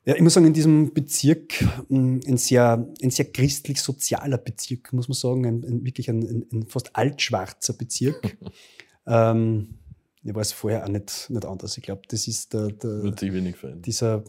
Ja, 0.05 0.15
ich 0.15 0.23
muss 0.23 0.35
sagen, 0.35 0.47
in 0.47 0.55
diesem 0.55 0.95
Bezirk, 0.95 1.61
hm, 1.89 2.21
ein 2.27 2.37
sehr, 2.39 2.87
ein 3.03 3.11
sehr 3.11 3.27
christlich-sozialer 3.27 4.39
Bezirk, 4.39 4.93
muss 4.93 5.09
man 5.09 5.15
sagen, 5.15 5.47
ein, 5.47 5.65
ein 5.65 5.85
wirklich 5.85 6.09
ein, 6.09 6.23
ein, 6.23 6.47
ein, 6.53 6.67
fast 6.67 6.97
altschwarzer 6.97 7.75
Bezirk. 7.75 8.37
ähm, 9.07 9.75
ich 10.23 10.35
weiß 10.35 10.53
vorher 10.53 10.85
auch 10.85 10.89
nicht, 10.89 11.29
nicht 11.31 11.45
anders. 11.45 11.77
Ich 11.77 11.83
glaube, 11.83 12.03
das 12.09 12.29
ist 12.29 12.53
der, 12.53 12.69
der 12.69 13.03
Wird 13.03 13.21
sich 13.21 13.33
wenig 13.33 13.57
verändern. 13.57 13.83
dieser, 13.83 14.25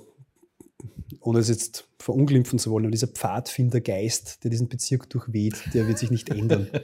ohne 1.21 1.39
es 1.39 1.49
jetzt 1.49 1.87
verunglimpfen 1.99 2.59
zu 2.59 2.71
wollen, 2.71 2.85
aber 2.85 2.91
dieser 2.91 3.07
Pfadfindergeist, 3.07 4.43
der 4.43 4.51
diesen 4.51 4.67
Bezirk 4.67 5.09
durchweht, 5.09 5.55
der 5.73 5.87
wird 5.87 5.97
sich 5.97 6.11
nicht 6.11 6.29
ändern. 6.29 6.67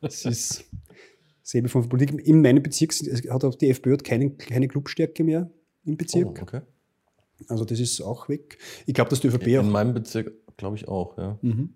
Es 0.00 0.24
ist, 0.24 0.64
selbe 1.42 1.68
von 1.68 1.88
Politik. 1.88 2.26
In 2.26 2.42
meinem 2.42 2.62
Bezirk 2.62 2.92
hat 3.30 3.44
auch 3.44 3.54
die 3.54 3.70
FPÖ 3.70 3.96
keine, 3.98 4.30
keine 4.30 4.68
Clubstärke 4.68 5.24
mehr 5.24 5.50
im 5.84 5.96
Bezirk. 5.96 6.38
Oh, 6.38 6.42
okay. 6.42 6.60
Also 7.48 7.64
das 7.64 7.80
ist 7.80 8.00
auch 8.00 8.28
weg. 8.28 8.58
Ich 8.86 8.94
glaube, 8.94 9.10
dass 9.10 9.20
die 9.20 9.28
ÖVP 9.28 9.46
in 9.46 9.58
auch. 9.58 9.64
In 9.64 9.70
meinem 9.70 9.94
Bezirk 9.94 10.32
glaube 10.56 10.76
ich 10.76 10.88
auch, 10.88 11.16
ja. 11.18 11.38
Mhm. 11.42 11.74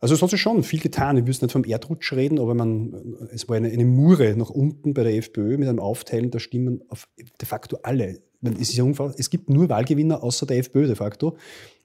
Also 0.00 0.14
es 0.14 0.22
hat 0.22 0.30
sich 0.30 0.40
schon 0.40 0.62
viel 0.62 0.80
getan. 0.80 1.16
Ich 1.16 1.26
will 1.26 1.34
nicht 1.40 1.52
vom 1.52 1.64
Erdrutsch 1.64 2.12
reden, 2.12 2.38
aber 2.38 2.54
man, 2.54 3.16
es 3.32 3.48
war 3.48 3.56
eine, 3.56 3.68
eine 3.68 3.84
Mure 3.84 4.36
nach 4.36 4.50
unten 4.50 4.94
bei 4.94 5.02
der 5.02 5.16
FPÖ 5.16 5.56
mit 5.56 5.68
einem 5.68 5.78
Aufteilen 5.78 6.30
der 6.30 6.38
Stimmen 6.38 6.82
auf 6.88 7.08
de 7.16 7.46
facto 7.46 7.78
alle. 7.82 8.20
Es, 8.42 8.68
ist 8.70 8.76
ja 8.76 8.84
es 9.16 9.30
gibt 9.30 9.50
nur 9.50 9.68
Wahlgewinner 9.68 10.22
außer 10.22 10.46
der 10.46 10.58
FPÖ 10.58 10.86
de 10.86 10.94
facto. 10.94 11.36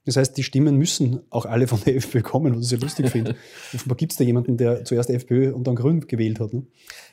Das 0.06 0.18
heißt, 0.18 0.36
die 0.36 0.44
Stimmen 0.44 0.78
müssen 0.78 1.22
auch 1.30 1.46
alle 1.46 1.68
von 1.68 1.80
der 1.86 1.96
FPÖ 1.98 2.22
kommen, 2.22 2.56
was 2.56 2.64
ich 2.64 2.70
sehr 2.70 2.80
lustig 2.80 3.10
finde. 3.10 3.36
Offenbar 3.74 3.98
gibt 3.98 4.14
es 4.14 4.18
da 4.18 4.24
jemanden, 4.24 4.58
der 4.58 4.84
zuerst 4.84 5.10
FPÖ 5.10 5.54
und 5.54 5.66
dann 5.66 5.76
Grün 5.76 6.08
gewählt 6.08 6.40
hat. 6.40 6.54
Ne? 6.54 6.66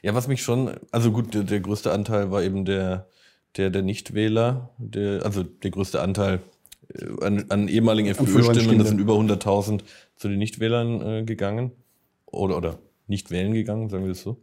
Ja, 0.02 0.14
was 0.14 0.28
mich 0.28 0.42
schon, 0.42 0.70
also 0.90 1.12
gut, 1.12 1.34
der, 1.34 1.42
der 1.42 1.60
größte 1.60 1.92
Anteil 1.92 2.30
war 2.30 2.42
eben 2.42 2.64
der, 2.64 3.08
der, 3.56 3.70
der 3.70 3.82
Nichtwähler, 3.82 4.70
der, 4.78 5.24
also 5.24 5.42
der 5.42 5.70
größte 5.70 6.00
Anteil 6.00 6.40
äh, 6.94 7.24
an, 7.24 7.44
an 7.50 7.68
ehemaligen 7.68 8.08
FPÖ-Stimmen, 8.08 8.78
das 8.78 8.88
sind 8.88 9.00
über 9.00 9.14
100.000 9.14 9.80
zu 10.16 10.28
den 10.28 10.38
Nichtwählern 10.38 11.02
äh, 11.02 11.24
gegangen. 11.24 11.72
Oder, 12.26 12.56
oder 12.56 12.78
nicht 13.06 13.30
wählen 13.30 13.52
gegangen, 13.52 13.88
sagen 13.88 14.04
wir 14.04 14.10
das 14.10 14.22
so. 14.22 14.38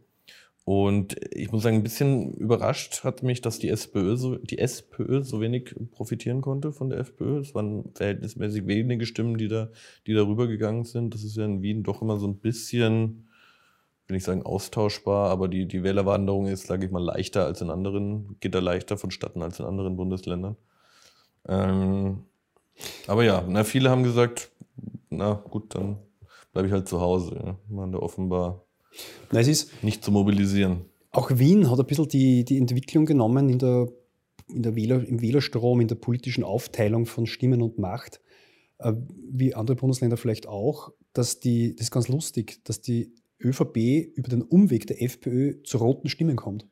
Und 0.66 1.16
ich 1.32 1.52
muss 1.52 1.62
sagen, 1.62 1.78
ein 1.78 1.84
bisschen 1.84 2.34
überrascht 2.34 3.04
hat 3.04 3.22
mich, 3.22 3.40
dass 3.40 3.60
die 3.60 3.70
SPÖ 3.70 4.18
so, 4.18 4.36
die 4.36 4.58
SPÖ 4.58 5.24
so 5.24 5.40
wenig 5.40 5.76
profitieren 5.92 6.42
konnte 6.42 6.72
von 6.72 6.90
der 6.90 7.00
FPÖ. 7.00 7.38
Es 7.38 7.54
waren 7.54 7.92
verhältnismäßig 7.94 8.66
wenige 8.66 9.06
Stimmen, 9.06 9.38
die 9.38 9.48
da, 9.48 9.70
die 10.08 10.16
darüber 10.16 10.48
gegangen 10.48 10.84
sind. 10.84 11.14
Das 11.14 11.24
ist 11.24 11.38
ja 11.38 11.46
in 11.46 11.62
Wien 11.62 11.84
doch 11.84 12.02
immer 12.02 12.18
so 12.18 12.28
ein 12.28 12.40
bisschen, 12.40 13.28
will 14.08 14.18
ich 14.18 14.24
sagen, 14.24 14.42
austauschbar, 14.42 15.30
aber 15.30 15.48
die, 15.50 15.68
die 15.68 15.84
Wählerwanderung 15.84 16.48
ist, 16.48 16.66
sage 16.66 16.88
ich 16.88 16.92
mal, 16.92 17.04
leichter 17.04 17.46
als 17.46 17.62
in 17.62 17.70
anderen, 17.70 18.38
geht 18.40 18.56
da 18.56 18.60
leichter 18.60 18.98
vonstatten 18.98 19.44
als 19.44 19.60
in 19.60 19.66
anderen 19.66 19.96
Bundesländern. 19.96 20.58
Ähm, 21.48 22.24
aber 23.06 23.24
ja, 23.24 23.46
na, 23.48 23.64
viele 23.64 23.92
haben 23.92 24.04
gesagt, 24.04 24.50
na 25.12 25.34
gut, 25.34 25.76
dann 25.76 25.98
bleibe 26.54 26.68
ich 26.68 26.74
halt 26.74 26.88
zu 26.90 27.02
Hause. 27.02 27.40
Ja. 27.46 27.56
Man 27.70 27.92
da 27.92 28.00
offenbar 28.00 28.65
na, 29.32 29.40
es 29.40 29.48
ist 29.48 29.84
nicht 29.84 30.04
zu 30.04 30.12
mobilisieren. 30.12 30.86
Auch 31.12 31.32
Wien 31.38 31.70
hat 31.70 31.80
ein 31.80 31.86
bisschen 31.86 32.10
die, 32.10 32.44
die 32.44 32.58
Entwicklung 32.58 33.06
genommen 33.06 33.50
in 33.50 33.60
der, 33.60 33.88
in 34.48 34.64
der 34.64 34.76
Wähler, 34.76 35.08
im 35.08 35.22
Wählerstrom, 35.22 35.80
in 35.82 35.88
der 35.88 35.96
politischen 35.96 36.44
Aufteilung 36.44 37.06
von 37.06 37.26
Stimmen 37.26 37.62
und 37.62 37.80
Macht, 37.80 38.20
äh, 38.80 38.94
wie 39.32 39.56
andere 39.56 39.78
Bundesländer 39.78 40.18
vielleicht 40.18 40.48
auch, 40.48 40.92
dass 41.14 41.40
die, 41.40 41.76
das 41.76 41.88
ist 41.88 41.92
ganz 41.92 42.08
lustig, 42.10 42.60
dass 42.66 42.82
die 42.82 43.14
ÖVP 43.40 43.78
über 44.16 44.30
den 44.30 44.42
Umweg 44.42 44.88
der 44.88 45.02
FPÖ 45.02 45.64
zu 45.64 45.78
roten 45.78 46.10
Stimmen 46.10 46.36
kommt. 46.36 46.68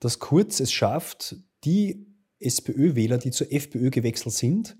Dass 0.00 0.18
Kurz 0.18 0.60
es 0.60 0.72
schafft, 0.72 1.36
die 1.64 2.06
SPÖ-Wähler, 2.38 3.18
die 3.18 3.30
zur 3.30 3.52
FPÖ 3.52 3.90
gewechselt 3.90 4.34
sind, 4.34 4.76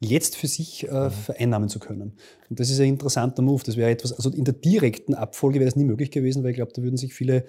jetzt 0.00 0.36
für 0.36 0.46
sich 0.46 0.88
äh, 0.88 1.06
mhm. 1.06 1.10
vereinnahmen 1.10 1.68
zu 1.68 1.78
können. 1.78 2.14
Und 2.50 2.60
das 2.60 2.70
ist 2.70 2.80
ein 2.80 2.88
interessanter 2.88 3.42
Move. 3.42 3.62
Das 3.64 3.76
wäre 3.76 3.90
etwas, 3.90 4.12
also 4.12 4.30
in 4.30 4.44
der 4.44 4.54
direkten 4.54 5.14
Abfolge 5.14 5.60
wäre 5.60 5.66
das 5.66 5.76
nie 5.76 5.84
möglich 5.84 6.10
gewesen, 6.10 6.42
weil 6.42 6.50
ich 6.50 6.56
glaube, 6.56 6.72
da 6.74 6.82
würden 6.82 6.96
sich 6.96 7.14
viele, 7.14 7.44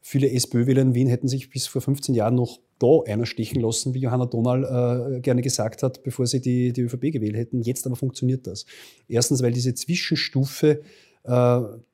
viele 0.00 0.30
SPÖ-Wähler 0.30 0.82
in 0.82 0.94
Wien 0.94 1.08
hätten 1.08 1.28
sich 1.28 1.50
bis 1.50 1.66
vor 1.66 1.82
15 1.82 2.14
Jahren 2.14 2.34
noch 2.34 2.60
da 2.78 3.00
einer 3.06 3.26
stechen 3.26 3.60
lassen, 3.60 3.94
wie 3.94 4.00
Johanna 4.00 4.26
Donal 4.26 5.16
äh, 5.16 5.20
gerne 5.20 5.42
gesagt 5.42 5.82
hat, 5.82 6.02
bevor 6.02 6.26
sie 6.26 6.40
die, 6.40 6.72
die 6.72 6.82
ÖVP 6.82 7.12
gewählt 7.12 7.36
hätten. 7.36 7.62
Jetzt 7.62 7.86
aber 7.86 7.96
funktioniert 7.96 8.46
das. 8.46 8.66
Erstens, 9.08 9.42
weil 9.42 9.52
diese 9.52 9.74
Zwischenstufe 9.74 10.82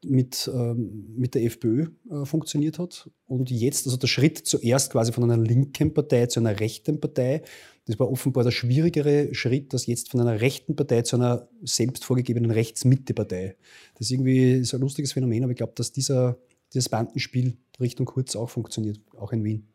mit, 0.05 0.51
ähm, 0.53 1.15
mit 1.17 1.35
der 1.35 1.45
FPÖ 1.45 1.87
äh, 2.11 2.25
funktioniert 2.25 2.79
hat. 2.79 3.11
Und 3.27 3.51
jetzt, 3.51 3.87
also 3.87 3.97
der 3.97 4.07
Schritt 4.07 4.39
zuerst 4.39 4.93
quasi 4.93 5.13
von 5.13 5.25
einer 5.25 5.43
linken 5.43 5.95
Partei 5.95 6.27
zu 6.27 6.41
einer 6.41 6.61
rechten 6.61 7.01
Partei, 7.01 7.43
das 7.87 7.99
war 7.99 8.11
offenbar 8.11 8.45
der 8.45 8.51
schwierigere 8.51 9.35
Schritt, 9.35 9.73
als 9.73 9.87
jetzt 9.87 10.11
von 10.11 10.21
einer 10.21 10.41
rechten 10.41 10.77
Partei 10.77 11.03
zu 11.03 11.17
einer 11.17 11.49
selbst 11.63 12.05
vorgegebenen 12.05 12.51
Rechtsmitte-Partei. 12.51 13.57
Das 13.95 14.03
ist 14.03 14.11
irgendwie 14.13 14.63
so 14.65 14.77
ein 14.77 14.81
lustiges 14.83 15.13
Phänomen, 15.13 15.43
aber 15.43 15.53
ich 15.53 15.59
glaube, 15.59 15.73
dass 15.77 15.93
dieser, 15.93 16.39
dieses 16.73 16.89
Bandenspiel 16.89 17.57
Richtung 17.81 18.07
Kurz 18.07 18.37
auch 18.37 18.51
funktioniert, 18.51 19.01
auch 19.17 19.33
in 19.33 19.45
Wien. 19.45 19.67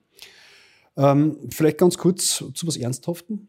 Ähm, 0.95 1.37
vielleicht 1.49 1.79
ganz 1.79 1.97
kurz 1.97 2.43
zu 2.53 2.67
was 2.67 2.77
Ernsthaften. 2.77 3.47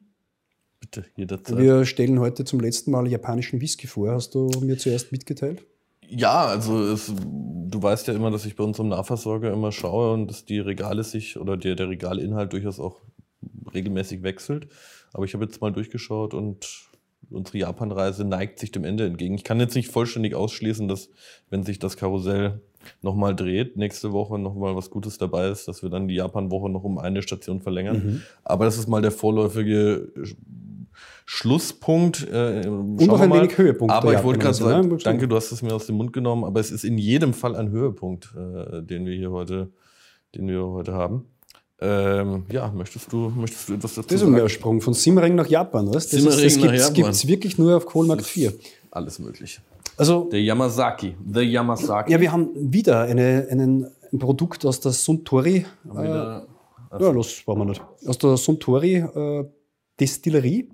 Bitte, 0.80 1.04
jederzeit. 1.16 1.58
Wir 1.58 1.84
stellen 1.84 2.18
heute 2.18 2.44
zum 2.44 2.60
letzten 2.60 2.90
Mal 2.90 3.06
japanischen 3.08 3.60
Whisky 3.60 3.86
vor. 3.86 4.12
Hast 4.12 4.34
du 4.34 4.50
mir 4.60 4.78
zuerst 4.78 5.12
mitgeteilt? 5.12 5.64
Ja, 6.08 6.46
also 6.46 6.82
es, 6.84 7.12
du 7.14 7.82
weißt 7.82 8.08
ja 8.08 8.14
immer, 8.14 8.30
dass 8.30 8.46
ich 8.46 8.56
bei 8.56 8.64
unserem 8.64 8.88
Nahversorger 8.88 9.52
immer 9.52 9.72
schaue 9.72 10.12
und 10.12 10.28
dass 10.28 10.44
die 10.44 10.58
Regale 10.58 11.04
sich 11.04 11.38
oder 11.38 11.56
der, 11.56 11.74
der 11.74 11.88
Regalinhalt 11.88 12.52
durchaus 12.52 12.80
auch 12.80 13.02
regelmäßig 13.74 14.22
wechselt. 14.22 14.68
Aber 15.12 15.24
ich 15.24 15.34
habe 15.34 15.44
jetzt 15.44 15.60
mal 15.60 15.72
durchgeschaut 15.72 16.34
und 16.34 16.88
unsere 17.30 17.58
Japanreise 17.58 18.24
neigt 18.24 18.58
sich 18.58 18.72
dem 18.72 18.84
Ende 18.84 19.04
entgegen. 19.04 19.34
Ich 19.34 19.44
kann 19.44 19.60
jetzt 19.60 19.74
nicht 19.74 19.90
vollständig 19.90 20.34
ausschließen, 20.34 20.88
dass, 20.88 21.10
wenn 21.50 21.62
sich 21.62 21.78
das 21.78 21.96
Karussell 21.96 22.60
nochmal 23.02 23.34
dreht, 23.34 23.76
nächste 23.76 24.12
Woche 24.12 24.38
nochmal 24.38 24.76
was 24.76 24.90
Gutes 24.90 25.18
dabei 25.18 25.48
ist, 25.48 25.68
dass 25.68 25.82
wir 25.82 25.90
dann 25.90 26.08
die 26.08 26.14
Japan-Woche 26.14 26.70
noch 26.70 26.84
um 26.84 26.98
eine 26.98 27.22
Station 27.22 27.60
verlängern. 27.60 27.96
Mhm. 27.96 28.22
Aber 28.44 28.64
das 28.64 28.78
ist 28.78 28.88
mal 28.88 29.02
der 29.02 29.10
vorläufige 29.10 30.10
Schlusspunkt. 31.30 32.26
Äh, 32.32 32.66
und 32.66 33.06
noch 33.06 33.20
ein 33.20 33.30
wenig 33.30 33.58
Höhepunkt. 33.58 33.92
Aber 33.92 34.14
ich 34.14 34.24
wollte 34.24 34.38
gerade 34.38 34.54
sagen, 34.54 34.98
danke, 35.04 35.28
du 35.28 35.36
hast 35.36 35.52
es 35.52 35.60
mir 35.60 35.74
aus 35.74 35.84
dem 35.84 35.96
Mund 35.96 36.14
genommen, 36.14 36.42
aber 36.42 36.58
es 36.58 36.70
ist 36.70 36.84
in 36.84 36.96
jedem 36.96 37.34
Fall 37.34 37.54
ein 37.54 37.68
Höhepunkt, 37.68 38.34
äh, 38.34 38.82
den 38.82 39.04
wir 39.04 39.14
hier 39.14 39.30
heute, 39.30 39.70
den 40.34 40.48
wir 40.48 40.64
heute 40.64 40.94
haben. 40.94 41.26
Ähm, 41.82 42.46
ja, 42.50 42.72
möchtest 42.74 43.12
du, 43.12 43.28
möchtest 43.28 43.68
du 43.68 43.74
etwas 43.74 43.94
dazu 43.94 44.00
sagen? 44.00 44.06
Das 44.08 44.22
ist 44.22 44.26
ein 44.26 44.32
Meersprung 44.32 44.80
von 44.80 44.94
Simmering 44.94 45.34
nach 45.34 45.46
Japan, 45.46 45.88
was? 45.88 46.08
Das, 46.08 46.22
Simmering 46.22 46.46
ist, 46.46 46.64
das 46.64 46.92
gibt 46.94 47.10
es 47.10 47.28
wirklich 47.28 47.58
nur 47.58 47.76
auf 47.76 47.84
Kohlmarkt 47.84 48.24
4. 48.24 48.54
Alles 48.90 49.18
möglich. 49.18 49.60
Also, 49.98 50.30
der 50.32 50.40
Yamazaki. 50.40 51.14
The 51.30 51.42
Yamazaki. 51.42 52.10
Ja, 52.10 52.20
wir 52.20 52.32
haben 52.32 52.48
wieder 52.54 53.02
eine, 53.02 53.48
einen, 53.50 53.86
ein 54.10 54.18
Produkt 54.18 54.64
aus 54.64 54.80
der 54.80 54.92
Suntory. 54.92 55.66
Äh, 55.94 56.04
ja, 56.04 56.46
das 56.90 57.46
war 57.46 57.54
wir 57.54 57.66
nicht. 57.66 57.82
Aus 58.06 58.16
der 58.16 58.38
Suntory 58.38 58.94
äh, 58.94 59.44
Destillerie. 60.00 60.70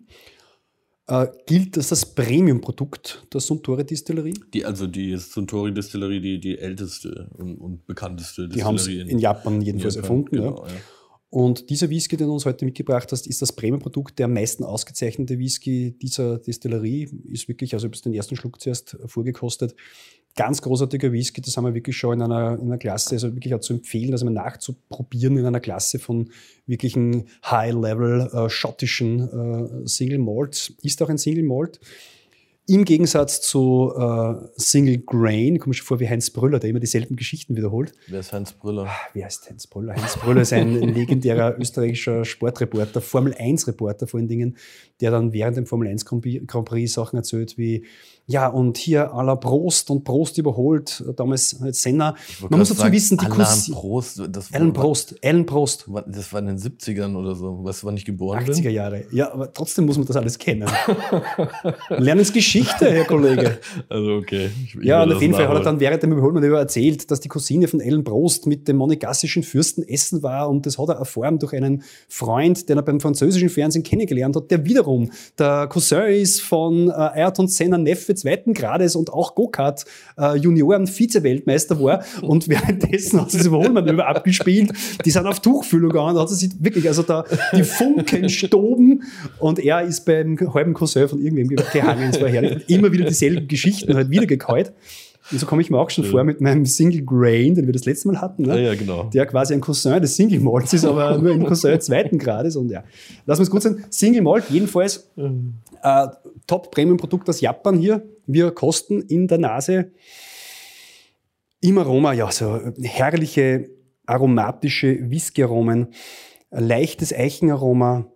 Äh, 1.07 1.27
gilt 1.47 1.77
das 1.77 1.91
als 1.91 2.15
Premium-Produkt 2.15 3.27
der 3.33 3.41
Suntory 3.41 3.85
Distillerie? 3.85 4.41
Die, 4.55 4.65
also 4.65 4.87
die 4.87 5.17
Suntory 5.17 5.73
Distillerie, 5.73 6.21
die, 6.21 6.41
die 6.41 6.59
älteste 6.59 7.29
und, 7.37 7.59
und 7.59 7.87
bekannteste 7.87 8.49
Distillerie. 8.49 8.55
Die 8.55 8.65
haben 8.65 8.77
es 8.77 8.87
in 8.87 9.19
Japan 9.19 9.61
jedenfalls 9.61 9.97
Japan, 9.97 10.11
erfunden. 10.11 10.37
Genau, 10.37 10.65
ja. 10.67 10.73
Ja. 10.73 10.81
Und 11.29 11.69
dieser 11.69 11.91
Whisky, 11.91 12.17
den 12.17 12.29
du 12.29 12.33
uns 12.33 12.47
heute 12.47 12.65
mitgebracht 12.65 13.11
hast, 13.11 13.27
ist 13.27 13.43
das 13.43 13.53
Premium-Produkt, 13.53 14.19
der 14.19 14.27
am 14.27 14.35
meisten 14.35 14.63
ausgezeichnete 14.63 15.39
Whisky 15.39 15.91
dieser 16.01 16.39
Destillerie. 16.39 17.11
Ist 17.25 17.49
wirklich, 17.49 17.75
also 17.75 17.89
ich 17.89 17.93
habe 17.93 18.03
den 18.03 18.15
ersten 18.15 18.37
Schluck 18.37 18.61
zuerst 18.61 18.97
vorgekostet, 19.07 19.75
ganz 20.37 20.63
großartiger 20.63 21.13
Whisky, 21.13 21.41
das 21.41 21.57
haben 21.57 21.65
wir 21.65 21.75
wirklich 21.75 21.97
schon 21.97 22.15
in 22.15 22.23
einer, 22.23 22.59
in 22.59 22.67
einer 22.67 22.79
Klasse, 22.79 23.15
also 23.15 23.35
wirklich 23.35 23.55
auch 23.55 23.61
zu 23.61 23.75
empfehlen, 23.75 24.13
also 24.13 24.25
mal 24.25 24.33
nachzuprobieren 24.33 25.37
in 25.37 25.47
einer 25.47 25.61
Klasse 25.61 25.99
von 25.99 26.31
wirklichen 26.67 27.27
High-Level 27.45 28.31
äh, 28.33 28.49
schottischen 28.51 29.85
äh, 29.85 29.89
Single 29.89 30.19
Malts. 30.19 30.73
Ist 30.83 31.01
auch 31.03 31.09
ein 31.09 31.19
Single 31.19 31.45
Malt. 31.45 31.81
Im 32.67 32.87
Gegensatz 32.87 33.43
zu 33.43 33.93
äh, 33.95 34.35
Single 34.57 34.99
Grain, 35.05 35.59
komme 35.59 35.75
ich 35.75 35.83
vor 35.83 36.01
wie 36.01 36.09
Heinz 36.09 36.31
Brüller, 36.31 36.59
der 36.59 36.71
immer 36.71 36.81
dieselben 36.81 37.15
Geschichten 37.15 37.57
wiederholt. 37.57 37.93
Wer 38.09 38.21
ist 38.21 38.33
Heinz 38.33 38.53
Brüller? 38.55 38.87
Ah, 38.89 38.97
wer 39.13 39.27
ist 39.27 39.51
Heinz 39.51 39.67
Brüller? 39.67 39.95
Heinz 39.95 40.17
Brüller 40.17 40.41
ist 40.41 40.53
ein 40.55 40.73
legendärer 40.95 41.59
österreichischer 41.59 42.25
Sportreporter, 42.25 43.03
Formel-1-Reporter 43.03 44.07
vor 44.07 44.19
allen 44.19 44.29
Dingen, 44.29 44.57
der 45.03 45.11
dann 45.11 45.35
während 45.35 45.59
dem 45.59 45.67
Formel-1 45.67 46.47
Grand 46.47 46.67
Prix 46.67 46.95
Sachen 46.95 47.19
erzählt 47.19 47.59
wie 47.59 47.85
ja, 48.27 48.47
und 48.49 48.79
hier 48.79 49.13
à 49.13 49.23
la 49.23 49.37
Prost 49.37 49.91
und 49.91 50.03
Prost 50.03 50.39
überholt, 50.39 51.05
damals 51.17 51.57
halt 51.61 51.77
Senna. 51.77 52.15
Man 52.49 52.59
muss 52.59 52.71
dazu 52.71 52.81
sagen, 52.81 52.95
wissen, 52.95 53.19
die 53.19 53.27
Alan 53.27 53.73
Prost, 53.73 54.23
das 54.31 54.53
Alan 54.55 54.73
Prost, 54.73 55.17
Alan 55.23 55.45
Prost. 55.45 55.87
Das 56.07 56.33
war 56.33 56.41
in 56.41 56.47
den 56.47 56.59
70ern 56.59 57.17
oder 57.17 57.35
so, 57.35 57.59
was 57.63 57.83
du, 57.83 57.87
wann 57.87 57.99
ich 57.99 58.07
geboren 58.07 58.41
80er 58.41 58.47
bin? 58.47 58.55
80er 58.55 58.71
Jahre. 58.71 59.05
Ja, 59.13 59.31
aber 59.31 59.53
trotzdem 59.53 59.85
muss 59.85 59.99
man 59.99 60.07
das 60.07 60.17
alles 60.17 60.39
kennen. 60.39 60.67
Lernen 61.91 62.23
es 62.23 62.33
Geschichte, 62.33 62.91
Herr 62.91 63.05
Kollege. 63.05 63.59
Also 63.89 64.15
okay. 64.15 64.51
Ich, 64.65 64.75
ich 64.75 64.85
ja, 64.85 65.03
und 65.03 65.13
auf 65.13 65.21
jeden 65.21 65.35
Fall 65.35 65.47
hat 65.47 65.57
er 65.57 65.63
dann 65.63 65.79
während 65.79 66.03
dem 66.03 66.13
Überholmanöver 66.13 66.59
erzählt, 66.59 67.11
dass 67.11 67.21
die 67.21 67.29
Cousine 67.29 67.69
von 67.69 67.81
Alan 67.81 68.03
Prost 68.03 68.47
mit 68.47 68.67
dem 68.67 68.77
monegassischen 68.77 69.43
Fürsten 69.43 69.87
essen 69.87 70.23
war 70.23 70.49
und 70.49 70.65
das 70.65 70.79
hat 70.79 70.89
er 70.89 70.97
erfahren 70.97 71.39
durch 71.39 71.53
einen 71.53 71.83
Freund, 72.09 72.69
den 72.69 72.79
er 72.79 72.83
beim 72.83 73.01
französischen 73.01 73.51
Fernsehen 73.51 73.83
kennengelernt 73.83 74.37
hat, 74.37 74.51
der 74.51 74.65
wiederum 74.65 75.11
der 75.39 75.67
Cousin 75.67 76.07
ist 76.07 76.41
von 76.41 76.89
äh, 76.89 76.93
Ayrton 76.93 77.49
Senna 77.49 77.79
Neffe 77.79 78.14
zweiten 78.17 78.55
Grades 78.55 78.97
und 78.97 79.13
auch 79.13 79.35
Go-Kart 79.35 79.85
äh, 80.19 80.37
Junioren 80.37 80.87
Vize-Weltmeister 80.87 81.81
war. 81.81 82.05
Und 82.23 82.49
währenddessen 82.49 83.21
hat 83.21 83.31
sie 83.31 83.39
das 83.39 83.47
Überholmanöver 83.47 84.07
abgespielt. 84.07 84.73
Die 85.05 85.11
sind 85.11 85.27
auf 85.27 85.41
Tuchfühlung 85.41 85.91
gegangen. 85.91 86.15
Da 86.15 86.23
hat 86.23 86.29
sie 86.29 86.37
sich 86.37 86.51
wirklich, 86.59 86.89
also 86.89 87.03
da 87.03 87.25
die 87.53 87.65
Funken 87.65 88.29
stoben 88.29 89.03
und 89.39 89.59
er 89.59 89.83
ist 89.83 90.05
beim 90.05 90.39
halben 90.53 90.75
Cousin 90.75 91.09
von 91.09 91.21
irgendwem 91.21 91.49
gehangen. 91.73 92.11
Es 92.11 92.21
war 92.21 92.29
herrlich. 92.29 92.69
Immer 92.69 92.93
wieder 92.93 93.07
dieselben 93.07 93.49
Geschichten 93.49 93.95
halt 93.95 94.11
wieder 94.11 94.27
gekäut. 94.27 94.73
Und 95.31 95.39
so 95.39 95.47
komme 95.47 95.63
ich 95.63 95.71
mir 95.71 95.79
auch 95.79 95.89
schon 95.89 96.05
ja. 96.05 96.11
vor 96.11 96.25
mit 96.25 96.41
meinem 96.41 96.67
Single 96.67 97.03
Grain, 97.03 97.55
den 97.55 97.67
wir 97.67 97.73
das 97.73 97.87
letzte 97.87 98.09
Mal 98.09 98.21
hatten. 98.21 98.43
Ne? 98.43 98.61
Ja, 98.61 98.73
ja, 98.73 98.75
genau. 98.75 99.05
Der 99.05 99.25
quasi 99.27 99.55
ein 99.55 99.61
Cousin 99.61 100.01
des 100.01 100.17
Single 100.17 100.41
Malts 100.41 100.75
ist, 100.75 100.85
aber 100.85 101.17
nur 101.19 101.33
ein 101.33 101.45
Cousin 101.45 101.81
zweiten 101.81 102.19
Grades. 102.19 102.57
Und 102.57 102.71
ja, 102.71 102.85
lass 103.25 103.39
uns 103.39 103.51
gut 103.51 103.63
sein. 103.63 103.85
Single 103.89 104.23
Malt, 104.23 104.45
jedenfalls 104.51 105.11
mhm. 105.17 105.55
äh, 105.83 106.09
Top-Premium-Produkt 106.47 107.29
aus 107.29 107.41
Japan 107.41 107.79
hier. 107.79 108.03
Wir 108.27 108.51
kosten 108.51 109.01
in 109.03 109.27
der 109.27 109.39
Nase 109.39 109.93
im 111.61 111.79
Aroma, 111.79 112.13
ja, 112.13 112.31
so 112.31 112.61
herrliche 112.83 113.71
aromatische 114.05 115.11
Whisky-Aromen, 115.11 115.95
leichtes 116.51 117.15
Eichenaroma, 117.15 118.13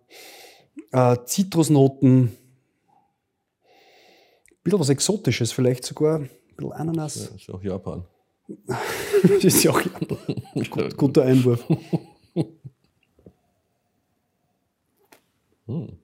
äh, 0.93 1.17
Zitrusnoten, 1.25 2.25
ein 2.25 2.31
bisschen 4.63 4.81
was 4.81 4.91
Exotisches 4.91 5.53
vielleicht 5.53 5.87
sogar, 5.87 6.21
bisschen 6.59 6.73
Ananas. 6.73 7.17
Ja, 7.17 7.35
ist 7.35 7.47
ja 7.47 7.55
auch 7.55 7.63
Japan. 7.63 8.05
das 9.23 9.45
ist 9.45 9.63
ja 9.63 9.71
auch 9.71 9.81
Japan. 9.81 10.09
Gut, 10.71 10.97
guter 10.97 11.25
Einwurf. 11.25 11.65
hm. 15.67 15.99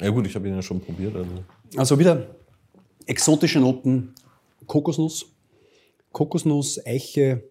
Ja 0.00 0.10
gut, 0.10 0.26
ich 0.26 0.34
habe 0.34 0.48
ihn 0.48 0.54
ja 0.54 0.62
schon 0.62 0.80
probiert. 0.80 1.14
Also. 1.14 1.30
Also 1.76 1.98
wieder 1.98 2.34
exotische 3.06 3.60
Noten, 3.60 4.14
Kokosnuss, 4.66 5.26
Kokosnuss, 6.12 6.84
Eiche, 6.86 7.49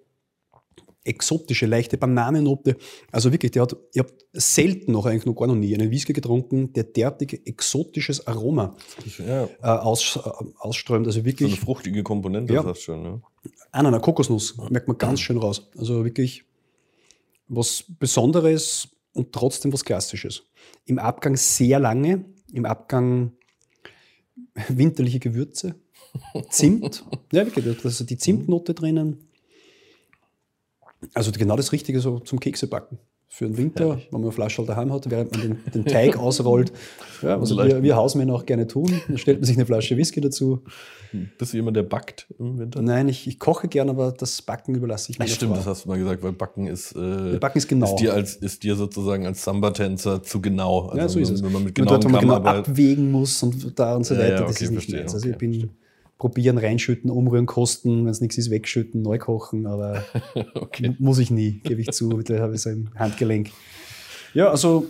exotische, 1.03 1.65
leichte 1.65 1.97
Bananennote. 1.97 2.77
Also 3.11 3.31
wirklich, 3.31 3.51
der 3.51 3.63
hat, 3.63 3.75
ich 3.93 3.99
habe 3.99 4.11
selten 4.33 4.91
noch, 4.91 5.05
eigentlich 5.05 5.25
noch 5.25 5.35
gar 5.35 5.47
noch 5.47 5.55
nie, 5.55 5.73
einen 5.73 5.91
Whisky 5.91 6.13
getrunken, 6.13 6.73
der 6.73 6.83
derartig 6.83 7.41
exotisches 7.45 8.27
Aroma 8.27 8.75
Ja, 9.17 9.45
äh, 9.45 9.49
aus, 9.61 10.17
äh, 10.17 10.29
ausströmt. 10.59 11.07
Also 11.07 11.19
so 11.19 11.25
wirklich, 11.25 11.51
eine 11.51 11.61
fruchtige 11.61 12.03
Komponente 12.03 12.53
Ja. 12.53 12.63
das 12.63 12.81
schon. 12.81 13.01
Ne? 13.03 13.21
ah, 13.71 13.81
nein, 13.83 13.91
nein, 13.91 14.01
Kokosnuss, 14.01 14.57
merkt 14.69 14.87
man 14.87 14.97
ganz 14.97 15.21
schön 15.21 15.37
raus. 15.37 15.69
Also 15.77 16.03
wirklich 16.03 16.43
was 17.47 17.83
Besonderes 17.99 18.89
und 19.13 19.33
trotzdem 19.33 19.73
was 19.73 19.83
Klassisches. 19.83 20.43
Im 20.85 20.99
Abgang 20.99 21.35
sehr 21.35 21.79
lange, 21.79 22.25
im 22.53 22.65
Abgang 22.65 23.31
winterliche 24.67 25.19
Gewürze, 25.19 25.75
Zimt, 26.49 27.05
ja 27.31 27.45
wirklich, 27.45 27.65
da 27.65 27.71
ist 27.71 27.85
also 27.85 28.03
die 28.03 28.17
Zimtnote 28.17 28.73
drinnen. 28.73 29.28
Also 31.13 31.31
genau 31.31 31.55
das 31.55 31.71
Richtige 31.71 31.99
so 31.99 32.19
zum 32.19 32.39
Keksebacken. 32.39 32.99
Für 33.31 33.45
den 33.45 33.57
Winter, 33.57 33.89
Herrlich. 33.89 34.05
wenn 34.05 34.21
man 34.21 34.23
eine 34.23 34.31
Flasche 34.31 34.65
daheim 34.65 34.91
hat, 34.91 35.09
während 35.09 35.31
man 35.31 35.41
den, 35.41 35.59
den 35.71 35.85
Teig 35.85 36.17
ausrollt. 36.19 36.73
Ja, 37.21 37.39
was 37.39 37.51
Leicht. 37.51 37.75
wir, 37.75 37.83
wir 37.83 37.95
Hausmänner 37.95 38.33
auch 38.33 38.45
gerne 38.45 38.65
tun. 38.65 38.91
Dann 39.07 39.19
stellt 39.19 39.37
man 39.39 39.45
sich 39.45 39.55
eine 39.55 39.67
Flasche 39.67 39.95
Whisky 39.97 40.19
dazu. 40.19 40.63
Bist 41.37 41.53
du 41.53 41.57
jemand, 41.57 41.77
der 41.77 41.83
backt 41.83 42.27
im 42.39 42.57
Winter? 42.57 42.81
Nein, 42.81 43.07
ich, 43.07 43.27
ich 43.27 43.37
koche 43.37 43.67
gerne, 43.67 43.91
aber 43.91 44.11
das 44.11 44.41
Backen 44.41 44.73
überlasse 44.73 45.11
ich 45.11 45.19
meiner 45.19 45.29
stimmt, 45.29 45.51
Frau. 45.51 45.57
das 45.57 45.67
hast 45.67 45.85
du 45.85 45.89
mal 45.89 45.99
gesagt, 45.99 46.23
weil 46.23 46.33
Backen 46.33 46.65
ist, 46.65 46.95
äh, 46.95 47.37
Backen 47.39 47.59
ist 47.59 47.67
genau. 47.67 47.85
ist 47.85 47.95
dir 47.97 48.13
als 48.13 48.35
ist 48.35 48.63
dir 48.63 48.75
sozusagen 48.75 49.25
als 49.27 49.43
Samba-Tänzer 49.43 50.23
zu 50.23 50.41
genau. 50.41 50.87
Also 50.87 50.97
ja, 50.97 51.09
so 51.09 51.19
ist 51.19 51.29
es. 51.29 51.43
Wenn 51.43 51.51
man 51.51 51.63
mit 51.63 51.77
Nur 51.77 51.85
genauen 51.85 52.01
dort, 52.01 52.11
man 52.11 52.21
genau 52.21 52.35
abwägen 52.35 53.11
muss 53.11 53.41
und 53.43 53.77
da 53.79 53.95
und 53.95 54.05
so 54.05 54.15
Ja, 54.15 54.21
weiter, 54.21 54.33
ja, 54.33 54.41
das 54.41 54.55
okay, 54.55 54.63
ist 54.65 54.71
nicht 54.71 54.73
verstehe, 54.73 54.99
meins. 55.01 55.13
Also 55.13 55.29
ich 55.29 55.35
okay, 55.35 55.47
bin 55.47 55.69
probieren, 56.19 56.57
reinschütten, 56.57 57.09
umrühren, 57.09 57.47
kosten, 57.47 58.03
wenn 58.03 58.11
es 58.11 58.21
nichts 58.21 58.37
ist, 58.37 58.51
wegschütten, 58.51 59.01
neu 59.01 59.17
kochen, 59.17 59.65
aber 59.65 60.03
okay. 60.53 60.95
muss 60.99 61.17
ich 61.17 61.31
nie, 61.31 61.61
gebe 61.63 61.81
ich 61.81 61.91
zu, 61.91 62.09
da 62.23 62.39
habe 62.39 62.55
ich 62.55 62.61
so 62.61 62.69
im 62.69 62.93
Handgelenk. 62.95 63.49
Ja, 64.35 64.51
also 64.51 64.85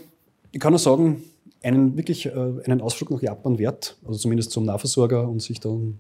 ich 0.52 0.60
kann 0.60 0.74
nur 0.74 0.80
sagen, 0.80 1.24
einen 1.62 1.96
wirklich 1.96 2.26
äh, 2.26 2.32
einen 2.32 2.82
Ausflug 2.82 3.12
nach 3.12 3.22
Japan 3.22 3.60
wert, 3.60 3.98
also 4.06 4.18
zumindest 4.18 4.52
zum 4.52 4.66
Nahversorger 4.66 5.30
und 5.30 5.42
sich 5.42 5.60
dann 5.60 6.00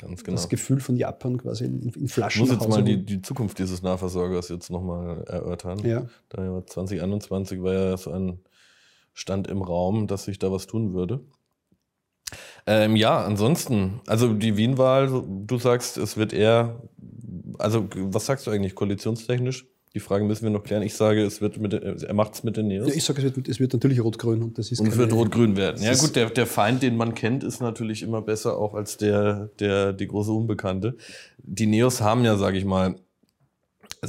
genau. 0.00 0.16
das 0.26 0.48
Gefühl 0.48 0.80
von 0.80 0.96
Japan 0.96 1.38
quasi 1.38 1.64
in, 1.64 1.80
in 1.80 2.04
Ich 2.04 2.12
Flaschen 2.12 2.40
muss 2.42 2.50
nach 2.50 2.60
jetzt 2.60 2.68
mal 2.68 2.84
die, 2.84 3.04
die 3.04 3.22
Zukunft 3.22 3.58
dieses 3.58 3.82
Nahversorgers 3.82 4.50
jetzt 4.50 4.70
nochmal 4.70 5.24
erörtern. 5.26 5.78
Ja. 5.84 6.06
Da 6.28 6.44
ja 6.44 6.66
2021 6.66 7.62
war 7.62 7.72
ja 7.72 7.96
so 7.96 8.10
ein 8.10 8.40
Stand 9.14 9.48
im 9.48 9.62
Raum, 9.62 10.06
dass 10.06 10.24
sich 10.24 10.38
da 10.38 10.52
was 10.52 10.66
tun 10.66 10.92
würde. 10.92 11.20
Ähm, 12.66 12.96
ja, 12.96 13.24
ansonsten, 13.24 14.00
also 14.06 14.32
die 14.32 14.56
Wien-Wahl, 14.56 15.22
du 15.46 15.58
sagst, 15.58 15.98
es 15.98 16.16
wird 16.16 16.32
eher, 16.32 16.80
also 17.58 17.88
was 17.94 18.26
sagst 18.26 18.46
du 18.46 18.50
eigentlich 18.50 18.74
koalitionstechnisch? 18.74 19.66
Die 19.94 20.00
Frage 20.00 20.24
müssen 20.24 20.42
wir 20.42 20.50
noch 20.50 20.62
klären. 20.62 20.82
Ich 20.82 20.94
sage, 20.94 21.24
es 21.24 21.40
wird 21.40 21.58
mit, 21.58 21.72
er 21.72 22.12
macht 22.12 22.34
es 22.34 22.44
mit 22.44 22.58
den 22.58 22.66
Neos. 22.66 22.88
Ja, 22.88 22.94
ich 22.94 23.04
sage, 23.04 23.22
es 23.24 23.34
wird, 23.34 23.48
es 23.48 23.60
wird 23.60 23.72
natürlich 23.72 24.02
rot-grün 24.02 24.42
und 24.42 24.58
das 24.58 24.70
ist 24.70 24.78
Und 24.80 24.88
es 24.88 24.98
wird 24.98 25.10
rot-grün 25.10 25.56
werden. 25.56 25.82
Ja 25.82 25.94
gut, 25.94 26.14
der, 26.16 26.28
der 26.28 26.46
Feind, 26.46 26.82
den 26.82 26.98
man 26.98 27.14
kennt, 27.14 27.42
ist 27.42 27.62
natürlich 27.62 28.02
immer 28.02 28.20
besser 28.20 28.58
auch 28.58 28.74
als 28.74 28.98
der, 28.98 29.48
der 29.58 29.94
die 29.94 30.06
große 30.06 30.32
Unbekannte. 30.32 30.96
Die 31.38 31.66
Neos 31.66 32.02
haben 32.02 32.24
ja, 32.24 32.36
sage 32.36 32.58
ich 32.58 32.66
mal, 32.66 32.96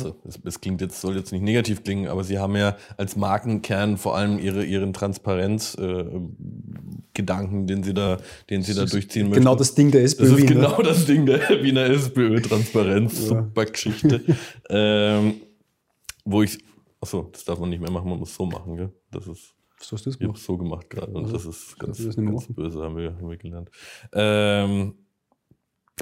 also 0.03 0.15
es, 0.43 0.59
klingt 0.61 0.81
jetzt, 0.81 1.01
soll 1.01 1.15
jetzt 1.15 1.31
nicht 1.31 1.41
negativ 1.41 1.83
klingen, 1.83 2.07
aber 2.07 2.23
sie 2.23 2.37
haben 2.39 2.55
ja 2.55 2.75
als 2.97 3.15
Markenkern 3.15 3.97
vor 3.97 4.15
allem 4.15 4.37
ihre, 4.39 4.63
ihren 4.65 4.93
Transparenz-Gedanken, 4.93 7.67
den 7.67 7.83
sie 7.83 7.93
da, 7.93 8.17
den 8.49 8.63
sie 8.63 8.73
da 8.73 8.81
Das 8.81 8.85
ist 8.89 8.93
durchziehen 8.93 9.29
möchten. 9.29 9.41
Genau 9.43 9.55
das 9.55 9.75
Ding 9.75 9.91
der 9.91 10.01
Das 10.03 10.13
SPÖ. 10.13 10.23
ist 10.25 10.37
Wien, 10.37 10.45
ne? 10.45 10.53
genau 10.53 10.81
das 10.81 11.05
Ding 11.05 11.25
der 11.25 11.39
Wiener 11.63 11.85
SPÖ-Transparenz, 11.85 13.19
Ja. 13.21 13.27
super 13.27 13.65
Geschichte. 13.65 14.21
ähm, 14.69 15.35
wo 16.25 16.43
ich, 16.43 16.57
achso, 17.01 17.29
das 17.31 17.45
darf 17.45 17.59
man 17.59 17.69
nicht 17.69 17.81
mehr 17.81 17.91
machen, 17.91 18.09
man 18.09 18.19
muss 18.19 18.35
so 18.35 18.45
machen, 18.45 18.75
gell? 18.77 18.91
Das 19.11 19.27
ist, 19.27 19.53
So 19.79 19.95
hast 19.95 20.05
du 20.05 20.09
das 20.09 20.15
ich 20.15 20.19
gemacht. 20.19 20.41
so 20.41 20.57
gemacht 20.57 20.89
gerade 20.89 21.11
und 21.13 21.25
Also, 21.25 21.37
das 21.37 21.45
ist 21.45 21.79
ganz, 21.79 22.03
das 22.03 22.15
ganz 22.15 22.47
böse, 22.47 22.81
haben 22.81 22.97
wir, 22.97 23.15
haben 23.15 23.29
wir 23.29 23.37
gelernt. 23.37 23.69
Ähm, 24.13 24.95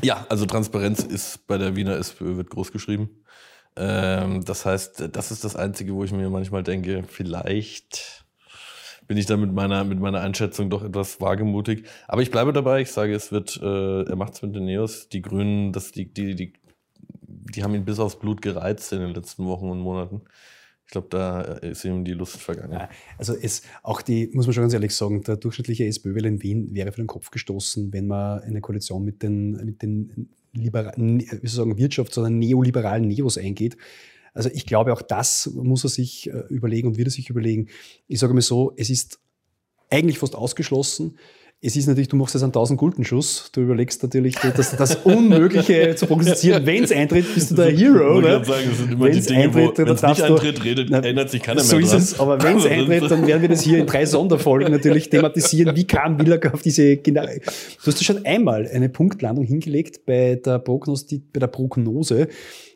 ja, 0.04 0.26
also 0.30 0.46
Transparenz 0.46 1.04
ist 1.04 1.46
bei 1.48 1.58
der 1.58 1.76
Wiener 1.76 1.98
SPÖ 1.98 2.38
wird 2.38 2.50
groß 2.50 2.72
geschrieben. 2.72 3.10
Ähm, 3.78 4.44
das 4.46 4.66
heißt, 4.66 5.10
das 5.12 5.32
ist 5.32 5.44
das 5.44 5.56
Einzige, 5.56 5.94
wo 5.94 6.04
ich 6.04 6.12
mir 6.12 6.30
manchmal 6.30 6.64
denke, 6.64 7.04
vielleicht 7.08 8.26
bin 9.08 9.18
ich 9.18 9.26
da 9.26 9.38
mit 9.38 9.54
meiner, 9.54 9.84
mit 9.84 10.00
meiner 10.00 10.22
Einschätzung 10.22 10.70
doch 10.70 10.84
etwas 10.84 11.22
wagemutig. 11.22 11.86
Aber 12.08 12.22
ich 12.22 12.32
bleibe 12.32 12.54
dabei, 12.54 12.82
ich 12.82 12.92
sage, 12.92 13.14
es 13.14 13.32
wird, 13.32 13.60
äh, 13.62 14.04
er 14.04 14.16
macht 14.16 14.34
es 14.34 14.42
mit 14.42 14.56
den 14.56 14.66
Neos. 14.66 15.10
Die 15.10 15.22
Grünen, 15.22 15.74
das, 15.74 15.92
die, 15.92 16.12
die, 16.12 16.36
die, 16.36 16.54
die 17.22 17.64
haben 17.64 17.76
ihn 17.76 17.86
bis 17.86 18.00
aufs 18.00 18.18
Blut 18.18 18.42
gereizt 18.42 18.92
in 18.94 19.02
den 19.02 19.14
letzten 19.14 19.46
Wochen 19.46 19.70
und 19.70 19.80
Monaten. 19.80 20.22
Ich 20.86 20.92
glaube, 20.92 21.08
da 21.10 21.42
ist 21.42 21.84
ihm 21.84 22.06
die 22.06 22.14
Lust 22.14 22.38
vergangen. 22.38 22.80
Also 23.18 23.36
es, 23.36 23.64
auch 23.82 24.02
die, 24.02 24.30
muss 24.34 24.46
man 24.46 24.54
schon 24.54 24.64
ganz 24.64 24.74
ehrlich 24.74 24.96
sagen, 24.96 25.24
der 25.24 25.38
durchschnittliche 25.38 25.86
SPÖ-Wähler 25.86 26.28
in 26.28 26.44
Wien 26.44 26.76
wäre 26.76 26.92
für 26.92 27.02
den 27.02 27.08
Kopf 27.08 27.32
gestoßen, 27.32 27.92
wenn 27.92 28.08
man 28.08 28.42
eine 28.42 28.62
Koalition 28.62 29.04
mit 29.04 29.24
den, 29.24 29.54
mit 29.66 29.82
den 29.82 30.30
liberal, 30.56 30.94
wie 30.98 31.26
soll 31.26 31.40
ich 31.44 31.52
sagen, 31.52 31.76
Wirtschafts- 31.76 32.18
oder 32.18 32.30
neoliberalen 32.30 33.08
Neos 33.08 33.38
eingeht. 33.38 33.78
Also 34.34 34.50
ich 34.54 34.66
glaube, 34.66 34.94
auch 34.94 35.02
das 35.02 35.50
muss 35.54 35.84
er 35.86 35.90
sich 35.90 36.30
äh, 36.30 36.44
überlegen 36.50 36.90
und 36.90 36.98
wird 36.98 37.08
er 37.08 37.12
sich 37.12 37.30
überlegen. 37.30 37.68
Ich 38.08 38.20
sage 38.20 38.34
mal 38.34 38.42
so, 38.42 38.74
es 38.76 38.90
ist 38.90 39.20
eigentlich 39.90 40.20
fast 40.20 40.36
ausgeschlossen. 40.36 41.18
Es 41.66 41.76
ist 41.76 41.88
natürlich, 41.88 42.10
du 42.10 42.16
machst 42.16 42.36
jetzt 42.36 42.44
einen 42.44 42.52
1000 42.52 42.80
Gulden-Schuss. 42.80 43.50
Du 43.52 43.62
überlegst 43.62 44.04
natürlich, 44.04 44.36
das, 44.36 44.76
das 44.78 44.98
Unmögliche 44.98 45.96
zu 45.98 46.06
prognostizieren. 46.06 46.64
Wenn 46.64 46.84
es 46.84 46.92
eintritt, 46.92 47.26
bist 47.34 47.50
du 47.50 47.56
der 47.56 47.72
Hero. 47.72 48.20
Ich 48.20 48.26
Ne? 48.26 48.46
sagen, 48.46 48.68
das 48.70 48.78
sind 48.78 48.92
immer 48.92 49.10
die 49.10 49.16
Wenn's 49.16 49.26
Dinge, 49.26 49.54
wo, 49.54 49.58
eintritt, 49.58 49.80
dann 49.80 49.88
wenn 49.88 49.96
es 49.96 50.02
nicht 50.04 50.22
eintritt, 50.22 50.64
redet, 50.64 50.88
Na, 50.92 51.00
erinnert 51.00 51.32
sich 51.32 51.42
keiner 51.42 51.62
so 51.62 51.78
mehr 51.78 51.86
ist 51.86 51.92
dran. 51.92 52.02
es, 52.02 52.20
aber 52.20 52.44
wenn 52.44 52.58
es 52.58 52.66
eintritt, 52.68 53.10
dann 53.10 53.26
werden 53.26 53.42
wir 53.42 53.50
das 53.50 53.62
hier 53.62 53.80
in 53.80 53.88
drei 53.88 54.06
Sonderfolgen 54.06 54.72
natürlich 54.72 55.10
thematisieren. 55.10 55.76
Wie 55.76 55.88
kam 55.88 56.20
Willager 56.20 56.54
auf 56.54 56.62
diese 56.62 56.98
genau. 56.98 57.24
Du 57.26 57.88
hast 57.88 58.00
ja 58.00 58.14
schon 58.14 58.24
einmal 58.28 58.68
eine 58.72 58.90
Punktlandung 58.90 59.44
hingelegt 59.44 60.06
bei 60.06 60.36
der, 60.36 60.60
Prognosti 60.60 61.24
bei 61.34 61.40
der 61.40 61.48
Prognose 61.48 62.28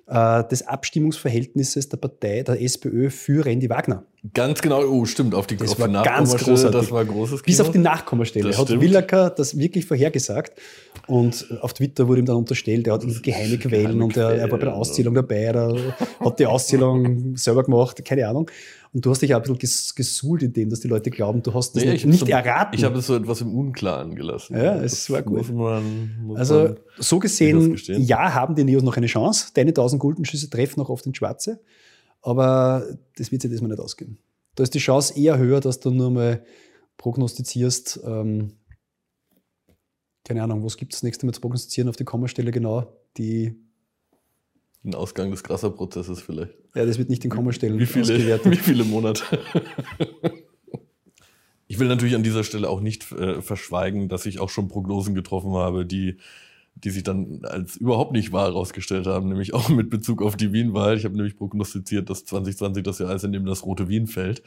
äh, 0.08 0.44
des 0.46 0.68
Abstimmungsverhältnisses 0.68 1.90
der 1.90 1.98
Partei, 1.98 2.42
der 2.42 2.60
SPÖ 2.60 3.12
für 3.12 3.46
Randy 3.46 3.70
Wagner. 3.70 4.04
Ganz 4.34 4.62
genau, 4.62 4.84
oh, 4.84 5.06
stimmt, 5.06 5.34
auf 5.34 5.48
die, 5.48 5.56
Das 5.56 5.72
auf 5.72 5.80
war 5.80 5.88
die 5.88 5.94
ganz 5.94 6.36
großartig. 6.36 6.80
das 6.82 6.92
war 6.92 7.06
großes 7.06 7.42
Bis 7.42 7.56
Kino. 7.58 7.68
auf 7.68 7.72
die 7.74 7.78
Nachkommastelle 7.80 8.50
Das 8.50 8.58
hat 8.58 8.68
stimmt. 8.68 8.82
Willager 8.82 9.30
das 9.30 9.58
wirklich 9.58 9.86
vorhergesagt. 9.86 10.60
Und 11.08 11.48
auf 11.62 11.74
Twitter 11.74 12.08
wurde 12.08 12.20
ihm 12.22 12.26
dann 12.26 12.36
unterstellt, 12.36 12.86
er 12.88 12.94
hat 12.94 13.02
geheime 13.24 13.58
Quellen 13.58 13.84
geheime 13.86 14.04
und 14.04 14.18
er, 14.18 14.32
er 14.36 14.52
war 14.52 14.60
bei 14.60 14.66
der 14.66 14.76
Auszählung 14.76 15.14
dabei, 15.16 15.44
er 15.44 15.76
hat 16.20 16.40
die 16.40 16.46
Auszählung 16.46 17.36
selber 17.38 17.64
gemacht, 17.64 18.04
keine 18.06 18.28
Ahnung. 18.28 18.52
Und 18.92 19.06
du 19.06 19.12
hast 19.12 19.22
dich 19.22 19.34
auch 19.34 19.38
ein 19.38 19.42
bisschen 19.44 19.58
ges 19.60 19.96
gesuhlt 19.96 20.44
in 20.44 20.52
dem, 20.54 20.70
dass 20.70 20.80
die 20.82 20.88
Leute 20.88 21.10
glauben, 21.12 21.42
du 21.44 21.54
hast 21.54 21.76
das 21.76 21.84
Nee, 21.84 21.92
nicht, 21.94 22.06
nicht 22.06 22.20
so- 22.20 22.26
erraten. 22.26 22.76
Ich 22.76 22.84
habe 22.84 22.98
es 23.00 23.08
so 23.08 23.16
etwas 23.16 23.42
im 23.42 23.56
Unklaren 23.56 24.16
gelassen. 24.16 24.56
Ja, 24.58 24.76
es 24.78 24.92
Das 24.92 25.10
war 25.12 25.22
gut. 25.22 25.38
Muss 25.38 25.52
man, 25.52 26.16
muss 26.24 26.40
also 26.40 26.76
so 26.98 27.20
gesehen, 27.20 27.76
ja, 27.88 28.34
haben 28.34 28.56
die 28.56 28.64
Neos 28.64 28.84
noch 28.84 28.98
eine 28.98 29.08
Chance. 29.08 29.48
Deine 29.54 29.70
1000 29.74 30.00
Guldenschüsse 30.02 30.50
treffen 30.50 30.80
noch 30.80 30.90
oft 30.90 31.06
ins 31.06 31.18
Schwarze. 31.18 31.60
Aber 32.22 32.98
das 33.16 33.32
wird 33.32 33.42
sich 33.42 33.52
diesmal 33.52 33.70
nicht 33.70 33.80
ausgehen. 33.80 34.18
Da 34.56 34.64
ist 34.64 34.74
die 34.74 34.80
Chance 34.80 35.18
eher 35.18 35.38
höher, 35.38 35.62
dass 35.62 35.80
du 35.80 35.92
nur 35.92 36.12
mal 36.12 36.44
prognostizierst, 36.98 38.02
ähm, 38.04 38.54
keine 40.26 40.44
Ahnung, 40.44 40.64
was 40.64 40.78
gibt 40.78 40.94
es 40.94 41.00
das 41.00 41.04
nächste 41.04 41.26
Mal 41.26 41.34
zu 41.34 41.42
prognostizieren 41.42 41.90
auf 41.90 41.96
die 41.96 42.04
Kommastelle 42.04 42.52
genau? 42.52 42.94
Die, 43.18 43.56
den 44.84 44.96
Ausgang 44.96 45.32
des 45.32 45.44
Grasser-Prozesses 45.44 46.22
vielleicht. 46.22 46.54
ja, 46.76 46.86
das 46.86 46.98
wird 46.98 47.10
nicht 47.10 47.24
in 47.26 47.32
Kommastellen 47.32 47.80
Wie 47.80 47.86
viele, 47.86 48.02
ausgewertet. 48.04 48.52
wie 48.52 48.56
viele 48.56 48.84
Monate? 48.84 49.24
ich 51.68 51.80
will 51.80 51.88
natürlich 51.88 52.16
an 52.16 52.24
dieser 52.24 52.44
Stelle 52.44 52.70
auch 52.70 52.80
nicht 52.80 53.12
äh, 53.12 53.42
verschweigen, 53.42 54.08
dass 54.08 54.26
ich 54.26 54.40
auch 54.40 54.50
schon 54.50 54.68
Prognosen 54.68 55.16
getroffen 55.16 55.54
habe, 55.54 55.86
die, 55.86 56.18
die 56.84 56.92
sich 56.92 57.04
dann 57.04 57.40
als 57.44 57.76
überhaupt 57.76 58.14
nicht 58.14 58.32
wahr 58.32 58.46
herausgestellt 58.46 59.06
haben, 59.06 59.28
nämlich 59.28 59.54
auch 59.54 59.68
mit 59.70 59.90
Bezug 59.90 60.22
auf 60.22 60.38
die 60.38 60.54
Wien-Wahl. 60.54 60.96
Ich 60.98 61.04
habe 61.06 61.16
nämlich 61.16 61.38
prognostiziert, 61.38 62.10
dass 62.10 62.24
2020 62.26 62.84
das 62.84 63.00
Jahr 63.00 63.14
ist, 63.14 63.24
in 63.26 63.34
dem 63.34 63.46
das 63.46 63.66
rote 63.66 63.90
Wien 63.90 64.08
fällt. 64.08 64.42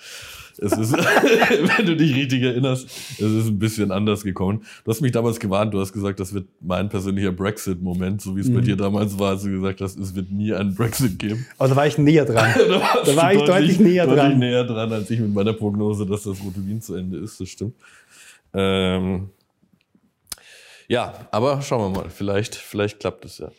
Es 0.59 0.73
ist, 0.73 0.93
wenn 1.77 1.87
du 1.87 1.95
dich 1.97 2.15
richtig 2.17 2.43
erinnerst, 2.43 2.87
es 2.87 3.21
ist 3.21 3.49
ein 3.49 3.59
bisschen 3.59 3.93
anders 3.93 4.25
gekommen. 4.25 4.63
Du 4.85 4.91
hast 4.91 5.01
mich 5.03 5.13
damals 5.13 5.41
gewarnt, 5.41 5.75
du 5.75 5.81
hast 5.81 5.93
gesagt, 5.93 6.21
das 6.21 6.33
wird 6.33 6.47
mein 6.61 6.89
persönlicher 6.89 7.33
Brexit-Moment, 7.33 8.23
so 8.23 8.35
wie 8.37 8.41
es 8.41 8.49
bei 8.53 8.61
Mhm. 8.61 8.65
dir 8.65 8.77
damals 8.77 9.19
war, 9.19 9.31
als 9.31 9.43
du 9.43 9.51
gesagt 9.51 9.81
hast, 9.83 9.99
es 9.99 10.15
wird 10.15 10.31
nie 10.33 10.55
einen 10.55 10.75
Brexit 10.75 11.19
geben. 11.19 11.45
Aber 11.59 11.69
da 11.69 11.77
war 11.77 11.87
ich 11.87 11.99
näher 11.99 12.25
dran. 12.25 12.51
Da, 12.69 12.81
warst 12.81 13.09
Da 13.09 13.17
war 13.17 13.35
ich 13.35 13.43
deutlich 13.43 13.79
näher 13.79 14.07
deutlich 14.07 14.23
dran. 14.25 14.39
näher 14.39 14.65
dran, 14.65 14.93
als 14.93 15.11
ich 15.11 15.21
mit 15.21 15.35
meiner 15.35 15.53
Prognose, 15.53 16.07
dass 16.07 16.23
das 16.23 16.41
Rote 16.43 16.67
Wien 16.67 16.81
zu 16.81 16.95
Ende 16.95 17.19
ist. 17.19 17.39
Das 17.41 17.49
stimmt. 17.49 17.75
Ähm, 18.55 19.29
ja, 20.93 21.29
aber 21.31 21.63
schauen 21.63 21.93
wir 21.93 22.01
mal. 22.03 22.11
Vielleicht, 22.11 22.55
vielleicht 22.55 23.01
klappt 23.01 23.25
es 23.25 23.39
ja. 23.39 23.51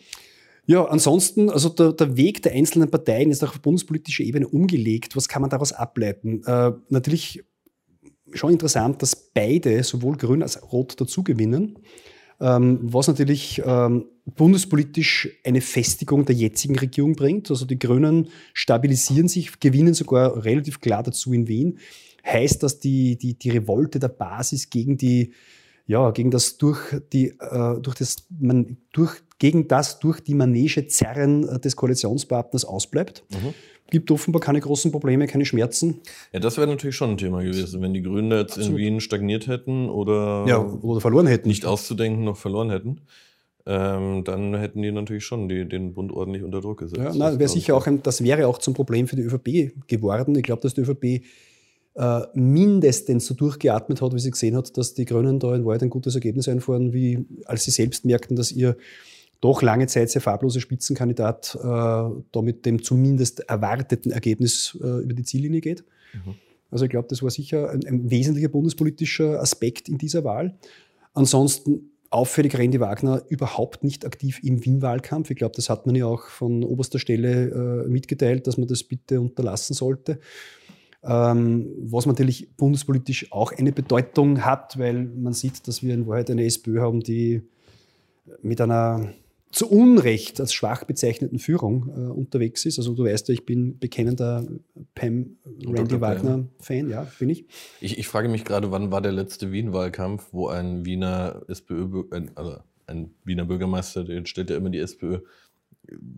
Ja, 0.65 0.86
ansonsten, 0.86 1.50
also 1.50 1.69
der, 1.69 1.91
der 1.91 2.15
Weg 2.15 2.41
der 2.41 2.54
einzelnen 2.54 2.89
Parteien 2.89 3.32
ist 3.32 3.43
auch 3.43 3.50
auf 3.50 3.62
bundespolitischer 3.62 4.24
Ebene 4.24 4.48
umgelegt. 4.48 5.15
Was 5.15 5.28
kann 5.28 5.41
man 5.41 5.50
daraus 5.50 5.74
ableiten? 5.74 6.41
Äh, 6.46 6.72
natürlich 6.89 7.43
schon 8.34 8.52
interessant, 8.52 9.02
dass 9.02 9.15
beide, 9.15 9.84
sowohl 9.84 10.15
Grün 10.15 10.41
als 10.41 10.62
auch 10.62 10.72
Rot, 10.72 11.00
dazu 11.00 11.24
gewinnen. 11.24 11.80
Ähm, 12.39 12.80
was 12.82 13.08
natürlich 13.08 13.62
ähm, 13.65 14.06
bundespolitisch 14.26 15.30
eine 15.43 15.62
Festigung 15.62 16.26
der 16.26 16.36
jetzigen 16.36 16.78
Regierung 16.78 17.13
bringt. 17.13 17.50
Also 17.50 17.65
die 17.65 17.80
Grünen 17.80 18.30
stabilisieren 18.54 19.28
sich, 19.28 19.60
gewinnen 19.60 19.93
sogar 19.93 20.46
relativ 20.46 20.80
klar 20.80 21.04
dazu 21.04 21.34
in 21.34 21.48
Wien. 21.48 21.80
Heißt, 22.26 22.63
dass 22.63 22.80
die, 22.80 23.17
die, 23.17 23.38
die 23.38 23.50
Revolte 23.50 24.00
der 24.00 24.08
Basis 24.08 24.69
gegen 24.69 24.98
die 24.98 25.34
ja, 25.86 26.12
gegen 26.12 26.32
das 26.32 26.58
durch 26.58 26.80
die, 27.12 27.30
äh, 27.39 27.80
durch 27.82 27.96
das, 27.96 28.28
man, 28.39 28.78
durch, 28.93 29.15
gegen 29.39 29.67
das 29.67 30.00
durch 30.00 30.22
die 30.22 30.34
Manege 30.34 30.88
Zerren 30.88 31.48
äh, 31.48 31.60
des 31.60 31.76
Koalitionspartners 31.76 32.65
ausbleibt. 32.65 33.24
Mhm. 33.32 33.54
Gibt 33.91 34.10
offenbar 34.10 34.41
keine 34.41 34.62
großen 34.62 34.91
Probleme, 34.91 35.28
keine 35.28 35.46
Schmerzen. 35.46 36.02
Ja, 36.32 36.39
das 36.39 36.58
wäre 36.58 36.67
natürlich 36.67 36.96
schon 36.96 37.12
ein 37.12 37.17
Thema 37.17 37.43
gewesen, 37.43 37.82
wenn 37.82 37.93
die 37.93 38.02
Grünen 38.02 38.32
jetzt 38.32 38.54
Absolut. 38.58 38.72
in 38.72 38.78
Wien 38.78 39.02
stagniert 39.02 39.48
hätten 39.48 39.89
oder, 39.89 40.46
ja, 40.48 40.60
oder 40.60 41.02
verloren 41.02 41.28
hätten. 41.28 41.50
Nicht 41.50 41.65
auszudenken, 41.65 42.24
noch 42.24 42.38
verloren 42.38 42.69
hätten. 42.69 43.02
Ähm, 43.65 44.24
dann 44.24 44.56
hätten 44.56 44.82
die 44.82 44.91
natürlich 44.91 45.26
schon 45.26 45.48
die, 45.48 45.67
den 45.67 45.93
Bund 45.93 46.12
ordentlich 46.12 46.43
unter 46.43 46.60
Druck 46.60 46.80
gesetzt. 46.80 47.02
Ja, 47.02 47.12
na, 47.15 47.39
wäre 47.39 47.50
sicher 47.50 47.76
auch 47.76 47.88
ein, 47.88 48.04
das 48.04 48.24
wäre 48.24 48.48
auch 48.48 48.58
zum 48.58 48.74
Problem 48.74 49.08
für 49.08 49.15
die 49.15 49.22
ÖVP 49.22 49.88
geworden. 49.88 50.36
Ich 50.36 50.43
glaube, 50.43 50.62
dass 50.62 50.74
die 50.74 50.82
ÖVP 50.82 51.24
äh, 51.96 52.22
mindestens 52.34 53.26
so 53.26 53.34
durchgeatmet 53.34 54.02
hat, 54.02 54.14
wie 54.14 54.20
sie 54.20 54.32
gesehen 54.32 54.56
hat, 54.56 54.78
dass 54.78 54.94
die 54.94 55.06
Grünen 55.06 55.40
da 55.40 55.56
in 55.56 55.66
Wahrheit 55.66 55.84
ein 55.84 55.90
gutes 55.90 56.16
Ergebnis 56.16 56.48
einfahren, 56.48 56.94
wie 56.94 57.26
als 57.46 57.64
sie 57.64 57.72
selbst 57.72 58.06
merkten, 58.06 58.36
dass 58.36 58.52
ihr 58.52 58.78
doch 59.42 59.62
lange 59.62 59.88
Zeit 59.88 60.10
sehr 60.10 60.22
farblose 60.22 60.62
Spitzenkandidat 60.62 61.56
äh, 61.56 61.62
da 61.62 62.42
mit 62.42 62.66
dem 62.66 62.82
zumindest 62.82 63.42
erwarteten 63.42 64.12
Ergebnis 64.12 64.78
äh, 64.82 65.04
über 65.04 65.14
die 65.14 65.24
Ziellinie 65.24 65.60
geht. 65.60 65.84
Mhm. 66.14 66.36
Also 66.72 66.86
ich 66.86 66.92
glaube, 66.92 67.08
das 67.10 67.22
war 67.22 67.30
sicher 67.30 67.70
ein, 67.70 67.86
ein, 67.86 68.10
wesentlicher 68.10 68.50
bundespolitischer 68.50 69.40
Aspekt 69.42 69.90
in 69.90 69.98
dieser 69.98 70.24
Wahl. 70.24 70.56
Ansonsten 71.14 71.92
auffällig 72.10 72.58
Randy 72.58 72.80
Wagner 72.80 73.22
überhaupt 73.28 73.84
nicht 73.84 74.06
aktiv 74.06 74.40
im 74.44 74.64
Wien-Wahlkampf. 74.64 75.30
Ich 75.30 75.36
glaube, 75.36 75.56
das 75.56 75.70
hat 75.70 75.88
man 75.88 75.96
ja 75.96 76.06
auch 76.06 76.28
von 76.28 76.64
oberster 76.64 77.00
Stelle 77.00 77.84
äh, 77.86 77.90
mitgeteilt, 77.90 78.48
dass 78.48 78.58
man 78.58 78.68
das 78.68 78.84
bitte 78.84 79.20
unterlassen 79.20 79.74
sollte. 79.74 80.20
Ähm, 81.06 81.68
was 81.80 82.06
natürlich 82.06 82.56
bundespolitisch 82.56 83.32
auch 83.32 83.52
eine 83.52 83.74
Bedeutung 83.74 84.46
hat, 84.46 84.78
weil 84.80 85.04
man 85.04 85.34
sieht, 85.34 85.68
dass 85.68 85.84
wir 85.84 85.94
in 85.94 86.08
Wahrheit 86.08 86.32
eine 86.32 86.46
SPÖ 86.46 86.80
haben, 86.80 87.02
die 87.02 87.42
mit 88.42 88.62
einer 88.62 89.13
zu 89.54 89.70
Unrecht 89.70 90.39
als 90.39 90.52
schwach 90.52 90.84
bezeichneten 90.84 91.38
Führung 91.39 91.89
äh, 91.89 92.12
unterwegs 92.12 92.66
ist. 92.66 92.80
Also 92.80 92.94
du 92.96 93.04
weißt 93.04 93.28
ja, 93.28 93.34
ich 93.34 93.46
bin 93.46 93.78
bekennender 93.78 94.46
Pam 94.96 95.38
Randy 95.66 96.02
Wagner-Fan, 96.02 96.89
ja, 96.89 97.06
bin 97.20 97.30
ich. 97.30 97.46
ich. 97.80 98.00
Ich 98.00 98.08
frage 98.08 98.30
mich 98.30 98.46
gerade, 98.46 98.72
wann 98.72 98.92
war 98.92 99.02
der 99.02 99.12
letzte 99.12 99.52
Wien-Wahlkampf, 99.52 100.30
wo 100.32 100.48
ein 100.48 100.86
Wiener 100.86 101.44
SPÖ, 101.48 102.04
also 102.34 102.58
ein 102.88 103.12
Wiener 103.24 103.46
Bürgermeister, 103.46 104.04
den 104.04 104.26
stellt 104.26 104.50
ja 104.50 104.58
immer 104.58 104.72
die 104.72 104.80
SPÖ, 104.80 105.20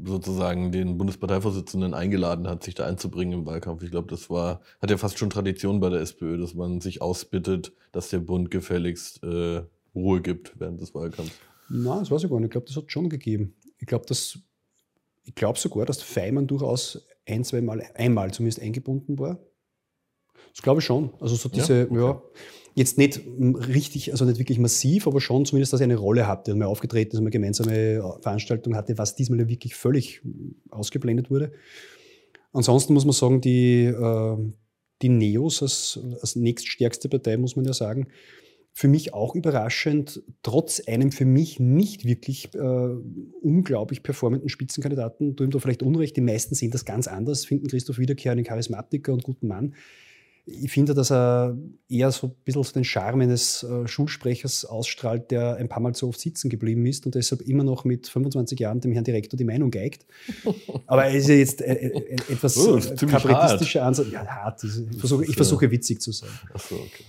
sozusagen 0.03 0.71
den 0.71 0.97
Bundesparteivorsitzenden 0.97 1.93
eingeladen 1.93 2.47
hat, 2.47 2.63
sich 2.63 2.75
da 2.75 2.85
einzubringen 2.85 3.39
im 3.39 3.45
Wahlkampf. 3.45 3.83
Ich 3.83 3.91
glaube, 3.91 4.07
das 4.09 4.29
war, 4.29 4.61
hat 4.81 4.91
ja 4.91 4.97
fast 4.97 5.17
schon 5.17 5.29
Tradition 5.29 5.79
bei 5.79 5.89
der 5.89 6.01
SPÖ, 6.01 6.37
dass 6.37 6.53
man 6.53 6.81
sich 6.81 7.01
ausbittet, 7.01 7.73
dass 7.91 8.09
der 8.09 8.19
Bund 8.19 8.51
gefälligst 8.51 9.23
äh, 9.23 9.63
Ruhe 9.95 10.21
gibt 10.21 10.59
während 10.59 10.81
des 10.81 10.93
Wahlkampfs. 10.93 11.39
Nein, 11.69 11.99
das 11.99 12.11
weiß 12.11 12.23
ich 12.23 12.29
gar 12.29 12.39
nicht. 12.39 12.45
Ich 12.45 12.51
glaube, 12.51 12.67
das 12.67 12.75
hat 12.75 12.91
schon 12.91 13.09
gegeben. 13.09 13.55
Ich 13.79 13.87
glaube, 13.87 14.05
ich 14.09 15.35
glaube 15.35 15.57
sogar, 15.57 15.85
dass 15.85 16.01
Feimann 16.01 16.47
durchaus 16.47 17.07
ein, 17.27 17.43
zwei 17.43 17.61
Mal, 17.61 17.83
einmal 17.95 18.31
zumindest 18.31 18.61
eingebunden 18.61 19.17
war. 19.17 19.39
Das 20.51 20.61
glaube 20.61 20.79
ich 20.79 20.85
schon. 20.85 21.11
Also 21.19 21.35
so 21.35 21.49
diese, 21.49 21.79
ja, 21.79 21.85
okay. 21.85 21.95
ja 21.95 22.21
Jetzt 22.77 22.97
nicht 22.97 23.21
richtig, 23.69 24.11
also 24.11 24.25
nicht 24.25 24.37
wirklich 24.37 24.59
massiv, 24.59 25.07
aber 25.07 25.21
schon 25.21 25.45
zumindest, 25.45 25.71
dass 25.71 25.79
er 25.79 25.85
eine 25.85 25.95
Rolle 25.95 26.27
hatte 26.27 26.51
und 26.51 26.59
mal 26.59 26.65
aufgetreten 26.65 27.15
ist, 27.15 27.21
eine 27.21 27.29
gemeinsame 27.29 28.17
Veranstaltung 28.19 28.75
hatte, 28.75 28.97
was 28.97 29.15
diesmal 29.15 29.39
ja 29.39 29.47
wirklich 29.47 29.75
völlig 29.75 30.21
ausgeblendet 30.69 31.31
wurde. 31.31 31.53
Ansonsten 32.51 32.93
muss 32.93 33.05
man 33.05 33.13
sagen, 33.13 33.39
die, 33.39 33.85
äh, 33.85 34.37
die 35.01 35.07
Neos 35.07 35.61
als, 35.63 36.01
als 36.19 36.35
nächststärkste 36.35 37.07
Partei, 37.07 37.37
muss 37.37 37.55
man 37.55 37.63
ja 37.63 37.71
sagen, 37.71 38.07
für 38.73 38.89
mich 38.89 39.13
auch 39.13 39.35
überraschend, 39.35 40.21
trotz 40.43 40.81
einem 40.85 41.13
für 41.13 41.23
mich 41.23 41.61
nicht 41.61 42.03
wirklich 42.03 42.53
äh, 42.55 42.89
unglaublich 43.41 44.03
performenden 44.03 44.49
Spitzenkandidaten, 44.49 45.37
du 45.37 45.45
ihm 45.45 45.51
da 45.51 45.59
vielleicht 45.59 45.81
Unrecht, 45.81 46.17
die 46.17 46.21
meisten 46.21 46.55
sehen 46.55 46.71
das 46.71 46.83
ganz 46.83 47.07
anders, 47.07 47.45
finden 47.45 47.67
Christoph 47.67 47.99
Wiederkehr 47.99 48.33
einen 48.33 48.43
Charismatiker 48.43 49.13
und 49.13 49.23
guten 49.23 49.47
Mann. 49.47 49.75
Ich 50.47 50.71
finde, 50.71 50.93
dass 50.93 51.11
er 51.11 51.57
eher 51.89 52.11
so 52.11 52.27
ein 52.27 52.35
bisschen 52.43 52.63
so 52.63 52.71
den 52.73 52.83
Charme 52.83 53.21
eines 53.21 53.63
äh, 53.63 53.87
Schulsprechers 53.87 54.63
ausstrahlt, 54.65 55.31
der 55.31 55.55
ein 55.55 55.67
paar 55.67 55.81
Mal 55.81 55.95
zu 55.95 56.07
oft 56.07 56.19
sitzen 56.19 56.49
geblieben 56.49 56.85
ist 56.85 57.05
und 57.05 57.15
deshalb 57.15 57.41
immer 57.41 57.63
noch 57.63 57.83
mit 57.83 58.07
25 58.07 58.59
Jahren 58.59 58.79
dem 58.79 58.91
Herrn 58.91 59.03
Direktor 59.03 59.37
die 59.37 59.43
Meinung 59.43 59.71
geigt. 59.71 60.05
Aber 60.87 61.05
er 61.05 61.15
ist 61.15 61.27
ja 61.27 61.35
jetzt 61.35 61.61
äh, 61.61 61.73
äh, 61.73 62.15
etwas 62.31 62.57
oh, 62.57 62.79
kabarettistischer 63.07 63.83
Ansatz. 63.83 64.07
Ja, 64.11 64.25
hart. 64.25 64.63
Ich 64.63 64.99
versuche, 64.99 65.25
ich 65.25 65.35
versuche 65.35 65.71
witzig 65.71 66.01
zu 66.01 66.11
sein. 66.11 66.29
So, 66.55 66.75
okay. 66.75 67.03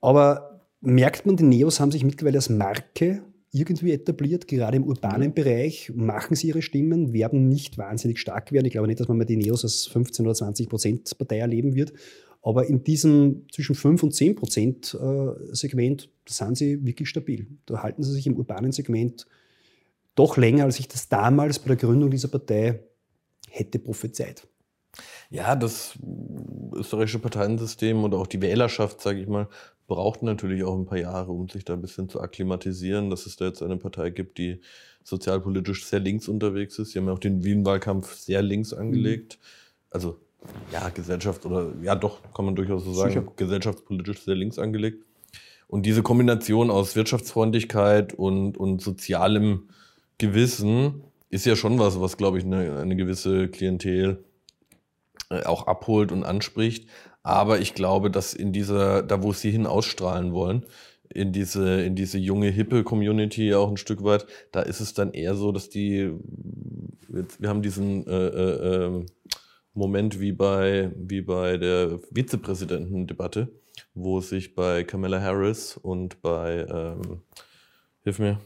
Aber 0.00 0.60
merkt 0.80 1.26
man, 1.26 1.36
die 1.36 1.44
Neos 1.44 1.80
haben 1.80 1.92
sich 1.92 2.04
mittlerweile 2.04 2.38
als 2.38 2.48
Marke 2.48 3.22
irgendwie 3.54 3.92
etabliert, 3.92 4.48
gerade 4.48 4.76
im 4.76 4.84
urbanen 4.84 5.28
mhm. 5.28 5.34
Bereich, 5.34 5.92
machen 5.94 6.34
sie 6.34 6.48
ihre 6.48 6.60
Stimmen, 6.60 7.12
werden 7.12 7.48
nicht 7.48 7.78
wahnsinnig 7.78 8.18
stark 8.18 8.50
werden. 8.50 8.66
Ich 8.66 8.72
glaube 8.72 8.88
nicht, 8.88 8.98
dass 8.98 9.06
man 9.06 9.16
mal 9.16 9.24
die 9.24 9.36
Neos 9.36 9.62
als 9.62 9.86
15 9.86 10.26
oder 10.26 10.34
20 10.34 10.68
Prozent 10.68 11.16
Partei 11.16 11.38
erleben 11.38 11.76
wird. 11.76 11.92
Aber 12.44 12.66
in 12.66 12.84
diesem 12.84 13.46
zwischen 13.50 13.74
5 13.74 14.02
und 14.02 14.14
10 14.14 14.34
Prozent 14.36 14.94
äh, 15.00 15.54
Segment 15.54 16.10
sind 16.28 16.58
sie 16.58 16.84
wirklich 16.84 17.08
stabil. 17.08 17.46
Da 17.64 17.82
halten 17.82 18.02
sie 18.02 18.12
sich 18.12 18.26
im 18.26 18.36
urbanen 18.36 18.70
Segment 18.70 19.26
doch 20.14 20.36
länger, 20.36 20.64
als 20.64 20.78
ich 20.78 20.86
das 20.86 21.08
damals 21.08 21.58
bei 21.58 21.68
der 21.68 21.76
Gründung 21.76 22.10
dieser 22.10 22.28
Partei 22.28 22.80
hätte 23.48 23.78
prophezeit. 23.78 24.46
Ja, 25.30 25.56
das 25.56 25.94
österreichische 26.74 27.18
Parteiensystem 27.18 28.04
oder 28.04 28.18
auch 28.18 28.26
die 28.26 28.42
Wählerschaft, 28.42 29.00
sage 29.00 29.20
ich 29.20 29.26
mal, 29.26 29.48
braucht 29.86 30.22
natürlich 30.22 30.64
auch 30.64 30.76
ein 30.76 30.84
paar 30.84 30.98
Jahre, 30.98 31.32
um 31.32 31.48
sich 31.48 31.64
da 31.64 31.72
ein 31.72 31.80
bisschen 31.80 32.10
zu 32.10 32.20
akklimatisieren, 32.20 33.08
dass 33.08 33.24
es 33.24 33.36
da 33.36 33.46
jetzt 33.46 33.62
eine 33.62 33.78
Partei 33.78 34.10
gibt, 34.10 34.36
die 34.36 34.60
sozialpolitisch 35.02 35.86
sehr 35.86 36.00
links 36.00 36.28
unterwegs 36.28 36.78
ist. 36.78 36.90
Sie 36.90 36.98
haben 36.98 37.06
ja 37.06 37.14
auch 37.14 37.18
den 37.18 37.42
Wien-Wahlkampf 37.42 38.14
sehr 38.14 38.42
links 38.42 38.74
angelegt. 38.74 39.38
Mhm. 39.40 39.46
Also 39.90 40.20
ja, 40.72 40.88
Gesellschaft 40.88 41.46
oder 41.46 41.72
ja 41.82 41.94
doch, 41.94 42.20
kann 42.34 42.44
man 42.44 42.54
durchaus 42.54 42.84
so 42.84 42.92
sagen, 42.92 43.12
Sicher. 43.12 43.32
gesellschaftspolitisch 43.36 44.22
sehr 44.22 44.34
links 44.34 44.58
angelegt. 44.58 45.04
Und 45.68 45.86
diese 45.86 46.02
Kombination 46.02 46.70
aus 46.70 46.94
Wirtschaftsfreundlichkeit 46.94 48.12
und, 48.14 48.56
und 48.56 48.80
sozialem 48.80 49.68
Gewissen 50.18 51.02
ist 51.30 51.46
ja 51.46 51.56
schon 51.56 51.78
was, 51.78 52.00
was, 52.00 52.16
glaube 52.16 52.38
ich, 52.38 52.44
eine, 52.44 52.78
eine 52.78 52.96
gewisse 52.96 53.48
Klientel 53.48 54.24
äh, 55.30 55.42
auch 55.44 55.66
abholt 55.66 56.12
und 56.12 56.24
anspricht. 56.24 56.88
Aber 57.22 57.58
ich 57.58 57.74
glaube, 57.74 58.10
dass 58.10 58.34
in 58.34 58.52
dieser, 58.52 59.02
da 59.02 59.22
wo 59.22 59.32
sie 59.32 59.50
hin 59.50 59.66
ausstrahlen 59.66 60.32
wollen, 60.32 60.64
in 61.08 61.32
diese, 61.32 61.82
in 61.82 61.94
diese 61.94 62.18
junge, 62.18 62.50
hippe 62.50 62.84
Community 62.84 63.54
auch 63.54 63.70
ein 63.70 63.76
Stück 63.76 64.04
weit, 64.04 64.26
da 64.52 64.60
ist 64.60 64.80
es 64.80 64.94
dann 64.94 65.12
eher 65.12 65.34
so, 65.34 65.52
dass 65.52 65.70
die, 65.70 66.12
wir 67.08 67.48
haben 67.48 67.62
diesen 67.62 68.06
äh, 68.06 68.26
äh, 68.26 68.84
ähm, 68.86 69.06
Moment 69.74 70.20
wie 70.20 70.32
bei, 70.32 70.92
wie 70.96 71.20
bei 71.20 71.56
der 71.56 71.98
Vizepräsidentendebatte, 72.14 73.48
wo 73.94 74.20
sich 74.20 74.54
bei 74.54 74.84
Kamala 74.84 75.20
Harris 75.20 75.76
und 75.76 76.22
bei, 76.22 76.66
ähm, 76.68 77.22
hilf 78.02 78.18
mir, 78.18 78.40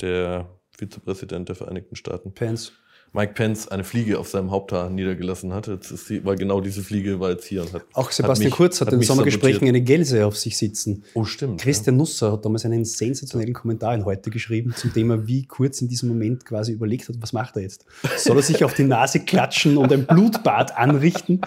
der 0.00 0.48
Vizepräsident 0.70 1.48
der 1.48 1.56
Vereinigten 1.56 1.96
Staaten. 1.96 2.32
Pence. 2.32 2.72
Mike 3.16 3.32
Pence 3.32 3.66
eine 3.68 3.82
Fliege 3.82 4.18
auf 4.18 4.28
seinem 4.28 4.50
Haupthaar 4.50 4.90
niedergelassen 4.90 5.54
hat. 5.54 5.68
Jetzt 5.68 5.90
ist 5.90 6.10
die, 6.10 6.22
weil 6.26 6.36
genau 6.36 6.60
diese 6.60 6.82
Fliege 6.82 7.18
war 7.18 7.30
jetzt 7.30 7.46
hier 7.46 7.62
und 7.62 7.72
hat. 7.72 7.82
Auch 7.94 8.10
Sebastian 8.10 8.28
hat 8.28 8.38
mich, 8.50 8.50
Kurz 8.50 8.80
hat, 8.82 8.88
hat 8.88 8.94
in 8.94 9.00
Sommergesprächen 9.00 9.66
eine 9.66 9.80
Gelse 9.80 10.26
auf 10.26 10.36
sich 10.36 10.58
sitzen. 10.58 11.02
Oh, 11.14 11.24
stimmt. 11.24 11.62
Christian 11.62 11.96
ja. 11.96 12.00
Nusser 12.00 12.32
hat 12.32 12.44
damals 12.44 12.66
einen 12.66 12.84
sensationellen 12.84 13.54
Kommentar 13.54 13.94
in 13.94 14.04
heute 14.04 14.28
geschrieben 14.28 14.74
zum 14.76 14.92
Thema, 14.92 15.26
wie 15.26 15.46
Kurz 15.46 15.80
in 15.80 15.88
diesem 15.88 16.10
Moment 16.10 16.44
quasi 16.44 16.72
überlegt 16.72 17.08
hat, 17.08 17.16
was 17.20 17.32
macht 17.32 17.56
er 17.56 17.62
jetzt? 17.62 17.86
Soll 18.18 18.36
er 18.36 18.42
sich 18.42 18.62
auf 18.62 18.74
die 18.74 18.84
Nase 18.84 19.20
klatschen 19.20 19.78
und 19.78 19.90
ein 19.90 20.06
Blutbad 20.06 20.76
anrichten? 20.76 21.40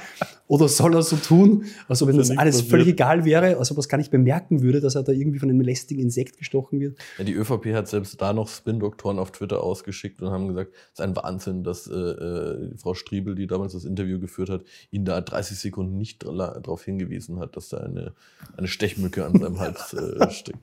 Oder 0.49 0.67
soll 0.67 0.95
er 0.95 1.03
so 1.03 1.15
tun, 1.15 1.65
als 1.87 2.01
ob 2.01 2.09
ihm 2.09 2.17
das 2.17 2.31
alles 2.31 2.55
passiert. 2.55 2.71
völlig 2.71 2.87
egal 2.87 3.23
wäre, 3.23 3.57
als 3.57 3.69
ob 3.69 3.77
er 3.77 3.81
es 3.81 3.87
gar 3.87 3.99
nicht 3.99 4.09
bemerken 4.09 4.63
würde, 4.63 4.81
dass 4.81 4.95
er 4.95 5.03
da 5.03 5.11
irgendwie 5.11 5.37
von 5.37 5.47
einem 5.47 5.61
lästigen 5.61 6.01
Insekt 6.01 6.39
gestochen 6.39 6.79
wird? 6.79 6.97
Ja, 7.19 7.23
die 7.23 7.33
ÖVP 7.33 7.67
hat 7.75 7.87
selbst 7.87 8.19
da 8.19 8.33
noch 8.33 8.47
Spin-Doktoren 8.47 9.19
auf 9.19 9.31
Twitter 9.31 9.61
ausgeschickt 9.61 10.23
und 10.23 10.31
haben 10.31 10.47
gesagt, 10.47 10.71
es 10.73 10.93
ist 10.93 11.01
ein 11.01 11.15
Wahnsinn, 11.15 11.58
dass 11.63 11.87
äh, 11.87 11.93
äh, 11.93 12.77
Frau 12.77 12.93
Striebel, 12.93 13.35
die 13.35 13.47
damals 13.47 13.73
das 13.73 13.85
Interview 13.85 14.19
geführt 14.19 14.49
hat, 14.49 14.63
ihn 14.91 15.05
da 15.05 15.21
30 15.21 15.57
Sekunden 15.57 15.97
nicht 15.97 16.23
darauf 16.23 16.83
hingewiesen 16.83 17.39
hat, 17.39 17.55
dass 17.55 17.69
da 17.69 17.77
eine, 17.77 18.13
eine 18.57 18.67
Stechmücke 18.67 19.25
an 19.25 19.39
seinem 19.39 19.59
Hals 19.59 19.93
äh, 19.93 20.31
steckt. 20.31 20.59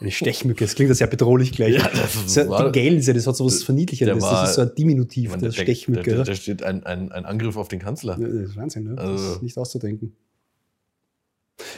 Eine 0.00 0.10
Stechmücke, 0.10 0.64
das 0.64 0.74
klingt 0.74 0.90
das 0.90 1.00
ja 1.00 1.06
bedrohlich 1.06 1.52
gleich. 1.52 1.74
Ja, 1.74 1.88
das 1.88 2.16
ist, 2.16 2.48
war, 2.48 2.70
die 2.70 2.80
Gelse, 2.80 3.12
das 3.12 3.26
hat 3.26 3.36
so 3.36 3.46
was 3.46 3.62
Verniedliches. 3.62 4.08
Das 4.08 4.48
ist 4.50 4.54
so 4.54 4.62
ein 4.62 4.74
Diminutiv, 4.76 5.30
meine, 5.30 5.42
der, 5.42 5.50
der 5.50 5.62
Stechmücke. 5.62 6.24
Da 6.24 6.34
steht 6.34 6.62
ein, 6.62 6.84
ein, 6.84 7.12
ein 7.12 7.24
Angriff 7.24 7.56
auf 7.56 7.68
den 7.68 7.80
Kanzler. 7.80 8.18
Ja, 8.18 8.26
das 8.26 8.50
ist 8.50 8.56
Wahnsinn 8.56 8.84
ne? 8.84 8.98
Also, 8.98 9.12
das 9.12 9.36
ist 9.36 9.42
nicht 9.42 9.58
auszudenken. 9.58 10.14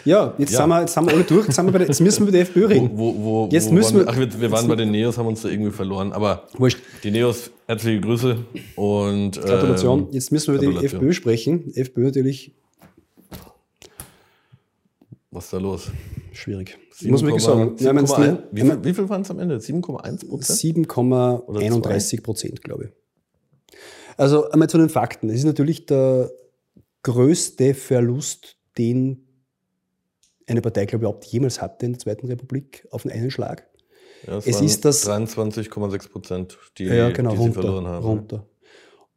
Ja, 0.04 0.34
jetzt, 0.38 0.52
Ja. 0.52 0.60
Sind 0.60 0.68
wir, 0.70 0.80
jetzt 0.80 0.94
sind 0.94 1.06
wir 1.06 1.12
alle 1.14 1.24
durch, 1.24 1.46
jetzt, 1.46 1.58
der, 1.58 1.80
jetzt 1.82 2.00
müssen 2.00 2.20
wir 2.20 2.28
über 2.28 2.32
die 2.32 2.42
FPÖ 2.42 2.66
reden. 2.66 2.90
Wo, 2.94 3.14
wo, 3.16 3.48
Jetzt 3.52 3.68
wo 3.68 3.72
müssen 3.74 3.96
waren 3.98 4.06
wir- 4.06 4.12
Ach, 4.12 4.18
wir, 4.18 4.40
wir 4.40 4.50
waren 4.50 4.68
bei 4.68 4.76
den 4.76 4.90
Neos, 4.90 5.18
haben 5.18 5.26
uns 5.26 5.42
da 5.42 5.48
irgendwie 5.48 5.70
verloren. 5.70 6.12
Aber 6.12 6.48
Wurscht. 6.56 6.78
die 7.04 7.10
Neos, 7.10 7.50
herzliche 7.66 8.00
Grüße 8.00 8.38
und 8.76 9.32
Gratulation. 9.40 10.00
ähm, 10.00 10.08
Jetzt 10.12 10.32
müssen 10.32 10.46
wir 10.48 10.54
über 10.54 10.60
die 10.60 10.72
Gratulation. 10.72 11.00
FPÖ 11.02 11.12
sprechen. 11.12 11.72
FPÖ 11.74 12.04
natürlich 12.04 12.52
was 15.30 15.44
ist 15.44 15.52
da 15.52 15.58
los? 15.58 15.90
schwierig. 16.32 16.78
Muss 17.02 17.20
man 17.22 17.30
wirklich 17.32 17.44
sagen. 17.44 17.76
Ja, 17.78 17.88
ich 17.90 17.92
meine, 17.94 18.06
7,1 18.06 18.32
es- 18.32 18.38
wie, 18.52 18.60
viel, 18.62 18.84
wie 18.84 18.94
viel 18.94 19.08
waren 19.10 19.20
es 19.22 19.30
am 19.30 19.38
Ende? 19.38 19.56
7,1 19.60 20.26
Prozent? 20.28 20.58
7,31 20.88 22.22
Prozent, 22.22 22.62
glaube 22.62 22.84
ich. 22.86 23.76
Also 24.16 24.48
einmal 24.50 24.70
zu 24.70 24.78
den 24.78 24.88
Fakten. 24.88 25.28
Es 25.28 25.36
ist 25.36 25.44
natürlich 25.44 25.84
der 25.84 26.30
größte 27.02 27.74
Verlust, 27.74 28.56
den 28.78 29.25
eine 30.46 30.60
Partei, 30.60 30.86
glaube 30.86 31.04
ich, 31.04 31.08
überhaupt 31.08 31.24
jemals 31.26 31.60
hatte 31.60 31.86
in 31.86 31.92
der 31.92 31.98
Zweiten 31.98 32.26
Republik 32.28 32.86
auf 32.90 33.04
einen 33.06 33.30
Schlag. 33.30 33.66
Ja, 34.26 34.38
Es 34.38 34.52
waren 34.52 34.64
ist 34.64 34.84
das- 34.84 35.06
23,6 35.06 36.08
Prozent, 36.08 36.58
die, 36.78 36.84
ja, 36.84 37.10
genau, 37.10 37.30
die 37.30 37.36
sie 37.36 37.42
runter, 37.42 37.62
verloren 37.62 37.86
haben. 37.86 38.04
runter. 38.06 38.46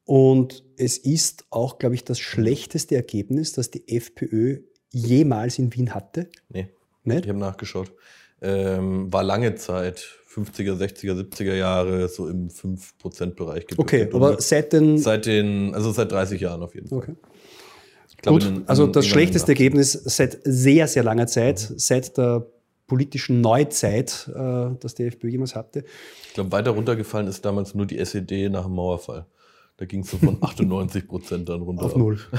Und 0.05 0.63
es 0.77 0.97
ist 0.97 1.45
auch, 1.51 1.77
glaube 1.77 1.95
ich, 1.95 2.03
das 2.03 2.19
schlechteste 2.19 2.95
Ergebnis, 2.95 3.53
das 3.53 3.69
die 3.69 3.87
FPÖ 3.87 4.61
jemals 4.91 5.59
in 5.59 5.73
Wien 5.73 5.93
hatte. 5.93 6.29
Nee, 6.49 6.69
Nicht? 7.03 7.25
ich 7.25 7.29
habe 7.29 7.39
nachgeschaut. 7.39 7.91
Ähm, 8.41 9.11
war 9.13 9.23
lange 9.23 9.53
Zeit, 9.55 10.07
50er, 10.33 10.75
60er, 10.75 11.13
70er 11.15 11.53
Jahre, 11.55 12.07
so 12.07 12.27
im 12.27 12.49
5%-Bereich 12.49 13.65
Okay, 13.77 14.09
aber 14.11 14.39
seit 14.41 14.73
den. 14.73 14.97
seit 14.97 15.25
den, 15.25 15.75
also 15.75 15.91
seit 15.91 16.11
30 16.11 16.39
Jahren 16.41 16.63
auf 16.63 16.73
jeden 16.73 16.87
Fall. 16.87 16.97
Okay. 16.99 17.15
Glaube, 18.21 18.39
Gut, 18.39 18.47
in- 18.49 18.55
in- 18.57 18.67
also 18.67 18.87
das 18.87 19.05
schlechteste 19.07 19.51
Ergebnis 19.51 19.93
seit 19.93 20.39
sehr, 20.43 20.87
sehr 20.87 21.03
langer 21.03 21.27
Zeit, 21.27 21.59
seit 21.77 22.17
der 22.17 22.45
politischen 22.87 23.39
Neuzeit, 23.41 24.29
äh, 24.33 24.69
das 24.79 24.95
die 24.95 25.03
FPÖ 25.03 25.29
jemals 25.29 25.55
hatte. 25.55 25.83
Ich 26.27 26.33
glaube, 26.33 26.51
weiter 26.51 26.71
runtergefallen 26.71 27.27
ist 27.27 27.45
damals 27.45 27.75
nur 27.75 27.85
die 27.85 27.97
SED 27.99 28.49
nach 28.49 28.63
dem 28.65 28.73
Mauerfall. 28.75 29.25
Da 29.77 29.85
ging 29.85 30.01
es 30.01 30.09
so 30.11 30.17
von 30.17 30.37
98 30.41 31.07
Prozent 31.07 31.47
dann 31.49 31.61
runter. 31.61 31.85
Auf 31.85 31.95
null. 31.95 32.19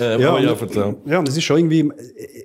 Ähm, 0.00 0.20
Ja, 0.20 0.38
ja, 0.40 0.52
und, 0.52 1.06
ja, 1.06 1.18
und 1.20 1.28
es 1.28 1.36
ist 1.36 1.44
schon 1.44 1.58
irgendwie, 1.58 1.92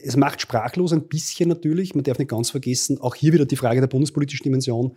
es 0.04 0.16
macht 0.18 0.42
sprachlos 0.42 0.94
ein 0.94 1.08
bisschen 1.08 1.50
natürlich. 1.50 1.96
Man 1.96 2.04
darf 2.04 2.20
nicht 2.20 2.30
ganz 2.30 2.52
vergessen, 2.52 3.00
auch 3.02 3.16
hier 3.16 3.34
wieder 3.34 3.46
die 3.46 3.56
Frage 3.56 3.80
der 3.80 3.88
bundespolitischen 3.88 4.44
Dimension. 4.44 4.96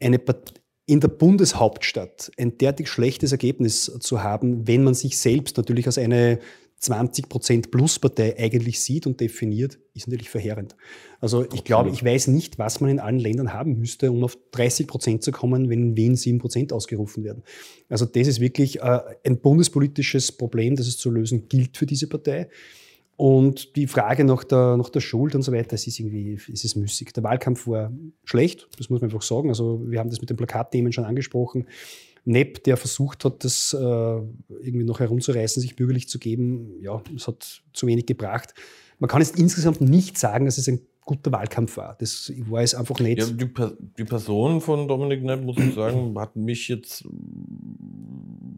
Eine 0.00 0.18
Part 0.18 0.52
in 0.86 1.00
der 1.00 1.08
Bundeshauptstadt 1.08 2.30
ein 2.36 2.58
derartig 2.58 2.88
schlechtes 2.88 3.32
Ergebnis 3.32 3.92
zu 4.00 4.22
haben, 4.22 4.66
wenn 4.68 4.84
man 4.84 4.94
sich 4.94 5.18
selbst 5.18 5.56
natürlich 5.56 5.86
als 5.86 5.98
eine 5.98 6.38
20% 6.80 7.70
Plus-Partei 7.70 8.38
eigentlich 8.38 8.80
sieht 8.80 9.06
und 9.06 9.20
definiert, 9.20 9.78
ist 9.94 10.06
natürlich 10.06 10.28
verheerend. 10.28 10.76
Also 11.20 11.46
ich 11.52 11.64
glaube, 11.64 11.90
ich 11.90 12.04
weiß 12.04 12.28
nicht, 12.28 12.58
was 12.58 12.80
man 12.80 12.90
in 12.90 13.00
allen 13.00 13.18
Ländern 13.18 13.52
haben 13.52 13.78
müsste, 13.78 14.12
um 14.12 14.22
auf 14.22 14.36
30% 14.52 15.20
zu 15.20 15.32
kommen, 15.32 15.70
wenn 15.70 15.82
in 15.82 15.96
Wien 15.96 16.14
7% 16.14 16.72
ausgerufen 16.72 17.24
werden. 17.24 17.42
Also 17.88 18.04
das 18.04 18.28
ist 18.28 18.40
wirklich 18.40 18.80
äh, 18.80 19.00
ein 19.24 19.40
bundespolitisches 19.40 20.32
Problem, 20.32 20.76
das 20.76 20.86
es 20.86 20.98
zu 20.98 21.10
lösen 21.10 21.48
gilt 21.48 21.76
für 21.76 21.86
diese 21.86 22.08
Partei. 22.08 22.48
Und 23.16 23.76
die 23.76 23.86
Frage 23.86 24.24
nach 24.24 24.44
der, 24.44 24.76
nach 24.76 24.90
der 24.90 25.00
Schuld 25.00 25.34
und 25.34 25.42
so 25.42 25.50
weiter, 25.50 25.74
es 25.74 25.86
ist 25.86 25.98
irgendwie, 25.98 26.34
es 26.34 26.64
ist 26.64 26.76
müßig. 26.76 27.14
Der 27.14 27.22
Wahlkampf 27.22 27.66
war 27.66 27.90
schlecht, 28.24 28.68
das 28.76 28.90
muss 28.90 29.00
man 29.00 29.10
einfach 29.10 29.22
sagen. 29.22 29.48
Also 29.48 29.82
wir 29.86 29.98
haben 29.98 30.10
das 30.10 30.20
mit 30.20 30.28
den 30.28 30.36
Plakatthemen 30.36 30.92
schon 30.92 31.04
angesprochen. 31.04 31.66
Nepp, 32.24 32.64
der 32.64 32.76
versucht 32.76 33.24
hat, 33.24 33.44
das 33.44 33.72
äh, 33.72 33.78
irgendwie 33.78 34.84
noch 34.84 35.00
herumzureißen, 35.00 35.62
sich 35.62 35.76
bürgerlich 35.76 36.08
zu 36.08 36.18
geben, 36.18 36.74
ja, 36.80 37.00
es 37.14 37.26
hat 37.28 37.62
zu 37.72 37.86
wenig 37.86 38.04
gebracht. 38.04 38.52
Man 38.98 39.08
kann 39.08 39.22
jetzt 39.22 39.38
insgesamt 39.38 39.80
nicht 39.80 40.18
sagen, 40.18 40.44
dass 40.44 40.58
es 40.58 40.68
ein 40.68 40.80
guter 41.02 41.30
Wahlkampf 41.30 41.76
war. 41.76 41.96
Das 42.00 42.32
war 42.48 42.62
es 42.62 42.74
einfach 42.74 42.98
nicht. 42.98 43.18
Ja, 43.18 43.26
die, 43.26 43.48
die 43.96 44.04
Person 44.04 44.60
von 44.60 44.88
Dominik 44.88 45.22
Nepp, 45.22 45.42
muss 45.42 45.56
ich 45.56 45.74
sagen, 45.74 46.18
hat 46.18 46.34
mich 46.34 46.68
jetzt, 46.68 47.04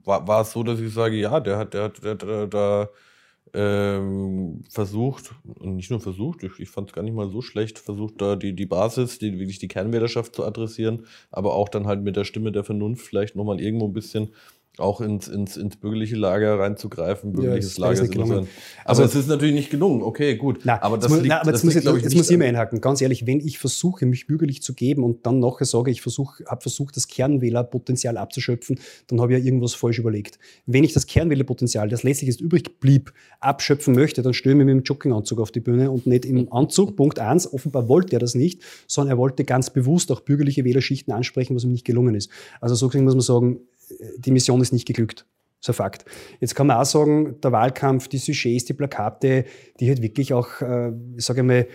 war, 0.05 0.27
war 0.27 0.40
es 0.40 0.51
so, 0.51 0.62
dass 0.62 0.81
ich 0.81 0.92
sage, 0.92 1.16
ja, 1.16 1.38
der 1.38 1.59
hat, 1.59 1.75
der 1.75 1.83
hat, 1.85 2.03
der 2.03 2.14
da, 2.14 2.47
da 2.47 2.88
ähm, 3.54 4.64
versucht, 4.68 5.34
und 5.58 5.76
nicht 5.76 5.90
nur 5.90 6.00
versucht, 6.00 6.42
ich, 6.42 6.58
ich 6.58 6.68
fand 6.68 6.88
es 6.88 6.94
gar 6.94 7.02
nicht 7.02 7.14
mal 7.14 7.28
so 7.28 7.42
schlecht, 7.42 7.78
versucht 7.78 8.20
da 8.20 8.37
die, 8.37 8.54
die 8.54 8.66
Basis, 8.66 9.18
die, 9.18 9.38
wirklich 9.38 9.58
die 9.58 9.68
Kernwählerschaft 9.68 10.34
zu 10.34 10.44
adressieren, 10.44 11.06
aber 11.30 11.54
auch 11.54 11.68
dann 11.68 11.87
halt 11.87 12.02
mit 12.02 12.16
der 12.16 12.24
Stimme 12.24 12.52
der 12.52 12.64
Vernunft 12.64 13.06
vielleicht 13.06 13.37
nochmal 13.37 13.61
irgendwo 13.61 13.87
ein 13.87 13.92
bisschen 13.92 14.30
auch 14.81 15.01
ins, 15.01 15.29
ins, 15.29 15.57
ins 15.57 15.77
bürgerliche 15.77 16.17
Lager 16.17 16.59
reinzugreifen. 16.59 17.33
Bürgerliches 17.33 17.73
ist 17.73 17.79
Lager 17.79 17.93
ist 17.95 18.03
nicht 18.03 18.14
immer 18.14 18.27
so 18.27 18.33
ein, 18.33 18.37
gelungen. 18.37 18.49
aber 18.85 18.91
Also- 18.91 19.03
es 19.05 19.14
ist 19.14 19.29
natürlich 19.29 19.55
nicht 19.55 19.71
gelungen. 19.71 20.03
Okay, 20.03 20.37
gut. 20.37 20.61
Na, 20.64 20.81
aber 20.83 20.97
jetzt 20.97 21.05
das 21.05 21.11
muss, 21.11 21.19
liegt, 21.21 21.29
na, 21.29 21.41
aber 21.41 21.53
das 21.53 21.61
jetzt 21.61 21.64
muss, 21.64 21.75
liegt, 21.75 21.79
ich, 21.79 21.83
glaube 21.85 21.99
ich, 21.99 22.05
jetzt 22.05 22.17
muss 22.17 22.31
ich 22.31 22.38
mal 22.38 22.45
einhaken. 22.47 22.81
Ganz 22.81 23.01
ehrlich, 23.01 23.27
wenn 23.27 23.41
ich 23.41 23.59
versuche, 23.59 24.07
mich 24.07 24.27
bürgerlich 24.27 24.62
zu 24.62 24.75
geben 24.75 25.03
und 25.05 25.27
dann 25.27 25.41
nachher 25.41 25.64
sage, 25.64 25.91
ich 25.91 26.01
versuche, 26.03 26.45
habe 26.47 26.61
versucht, 26.62 26.97
das 26.97 27.09
Kernwählerpotenzial 27.09 28.17
abzuschöpfen, 28.17 28.79
dann 29.07 29.21
habe 29.21 29.33
ich 29.35 29.38
ja 29.41 29.45
irgendwas 29.45 29.75
falsch 29.75 29.99
überlegt. 29.99 30.38
Wenn 30.67 30.85
ich 30.85 30.93
das 30.93 31.07
Kernwählerpotenzial, 31.07 31.88
das 31.88 32.03
letztlich 32.03 32.29
jetzt 32.29 32.41
übrig 32.41 32.81
blieb, 32.81 33.12
abschöpfen 33.41 33.95
möchte, 33.95 34.23
dann 34.23 34.35
stelle 34.35 34.55
ich 34.55 34.59
mich 34.59 34.67
mit 34.67 34.75
dem 34.75 34.83
Jogginganzug 34.83 35.41
auf 35.41 35.51
die 35.53 35.61
Bühne 35.61 35.91
und 35.91 36.07
nicht 36.07 36.25
im 36.25 36.53
Anzug. 36.53 36.97
Punkt 36.97 37.19
eins. 37.19 37.53
Offenbar 37.53 37.88
wollte 37.88 38.17
er 38.17 38.19
das 38.19 38.35
nicht, 38.35 38.62
sondern 38.87 39.17
er 39.17 39.19
wollte 39.19 39.45
ganz 39.45 39.71
bewusst 39.71 40.11
auch 40.12 40.21
bürgerliche 40.21 40.64
Wählerschichten 40.64 41.12
ansprechen, 41.12 41.55
was 41.55 41.64
ihm 41.64 41.73
nicht 41.73 41.85
gelungen 41.85 42.14
ist. 42.14 42.31
Also 42.61 42.75
so 42.75 42.88
gesehen 42.88 43.05
muss 43.05 43.14
man 43.14 43.21
sagen, 43.21 43.61
die 44.18 44.31
Mission 44.31 44.61
ist 44.61 44.72
nicht 44.72 44.87
geglückt. 44.87 45.27
Ist 45.61 45.68
ein 45.68 45.74
Fakt. 45.74 46.05
Jetzt 46.40 46.55
kann 46.55 46.68
man 46.68 46.77
auch 46.77 46.85
sagen, 46.85 47.40
der 47.42 47.51
Wahlkampf, 47.53 48.09
die 48.09 48.18
Sujets, 48.18 48.64
die 48.64 48.74
Plakate, 48.74 49.44
die 49.81 49.88
halt 49.88 50.03
wirklich 50.03 50.33
auch, 50.33 50.61
äh, 50.61 50.92
ich 51.16 51.24
sage 51.24 51.42
mal, 51.42 51.66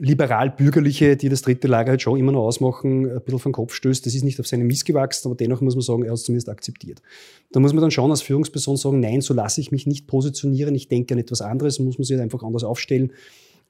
liberal-bürgerliche, 0.00 1.16
die 1.16 1.28
das 1.28 1.42
dritte 1.42 1.66
Lager 1.66 1.90
halt 1.90 2.02
schon 2.02 2.18
immer 2.18 2.32
noch 2.32 2.42
ausmachen, 2.42 3.10
ein 3.10 3.20
bisschen 3.20 3.38
vom 3.40 3.52
Kopf 3.52 3.74
stößt. 3.74 4.06
Das 4.06 4.14
ist 4.14 4.22
nicht 4.22 4.38
auf 4.38 4.46
seine 4.46 4.64
Mist 4.64 4.84
gewachsen, 4.84 5.28
aber 5.28 5.36
dennoch 5.36 5.60
muss 5.60 5.74
man 5.74 5.82
sagen, 5.82 6.04
er 6.04 6.10
hat 6.10 6.18
es 6.18 6.24
zumindest 6.24 6.48
akzeptiert. 6.48 7.02
Da 7.50 7.60
muss 7.60 7.72
man 7.72 7.82
dann 7.82 7.90
schon 7.90 8.10
als 8.10 8.22
Führungsperson 8.22 8.76
sagen, 8.76 9.00
nein, 9.00 9.20
so 9.20 9.34
lasse 9.34 9.60
ich 9.60 9.72
mich 9.72 9.86
nicht 9.86 10.06
positionieren, 10.06 10.74
ich 10.74 10.88
denke 10.88 11.14
an 11.14 11.18
etwas 11.18 11.40
anderes, 11.40 11.78
muss 11.80 11.98
man 11.98 12.04
sich 12.04 12.14
halt 12.14 12.22
einfach 12.22 12.44
anders 12.44 12.64
aufstellen 12.64 13.12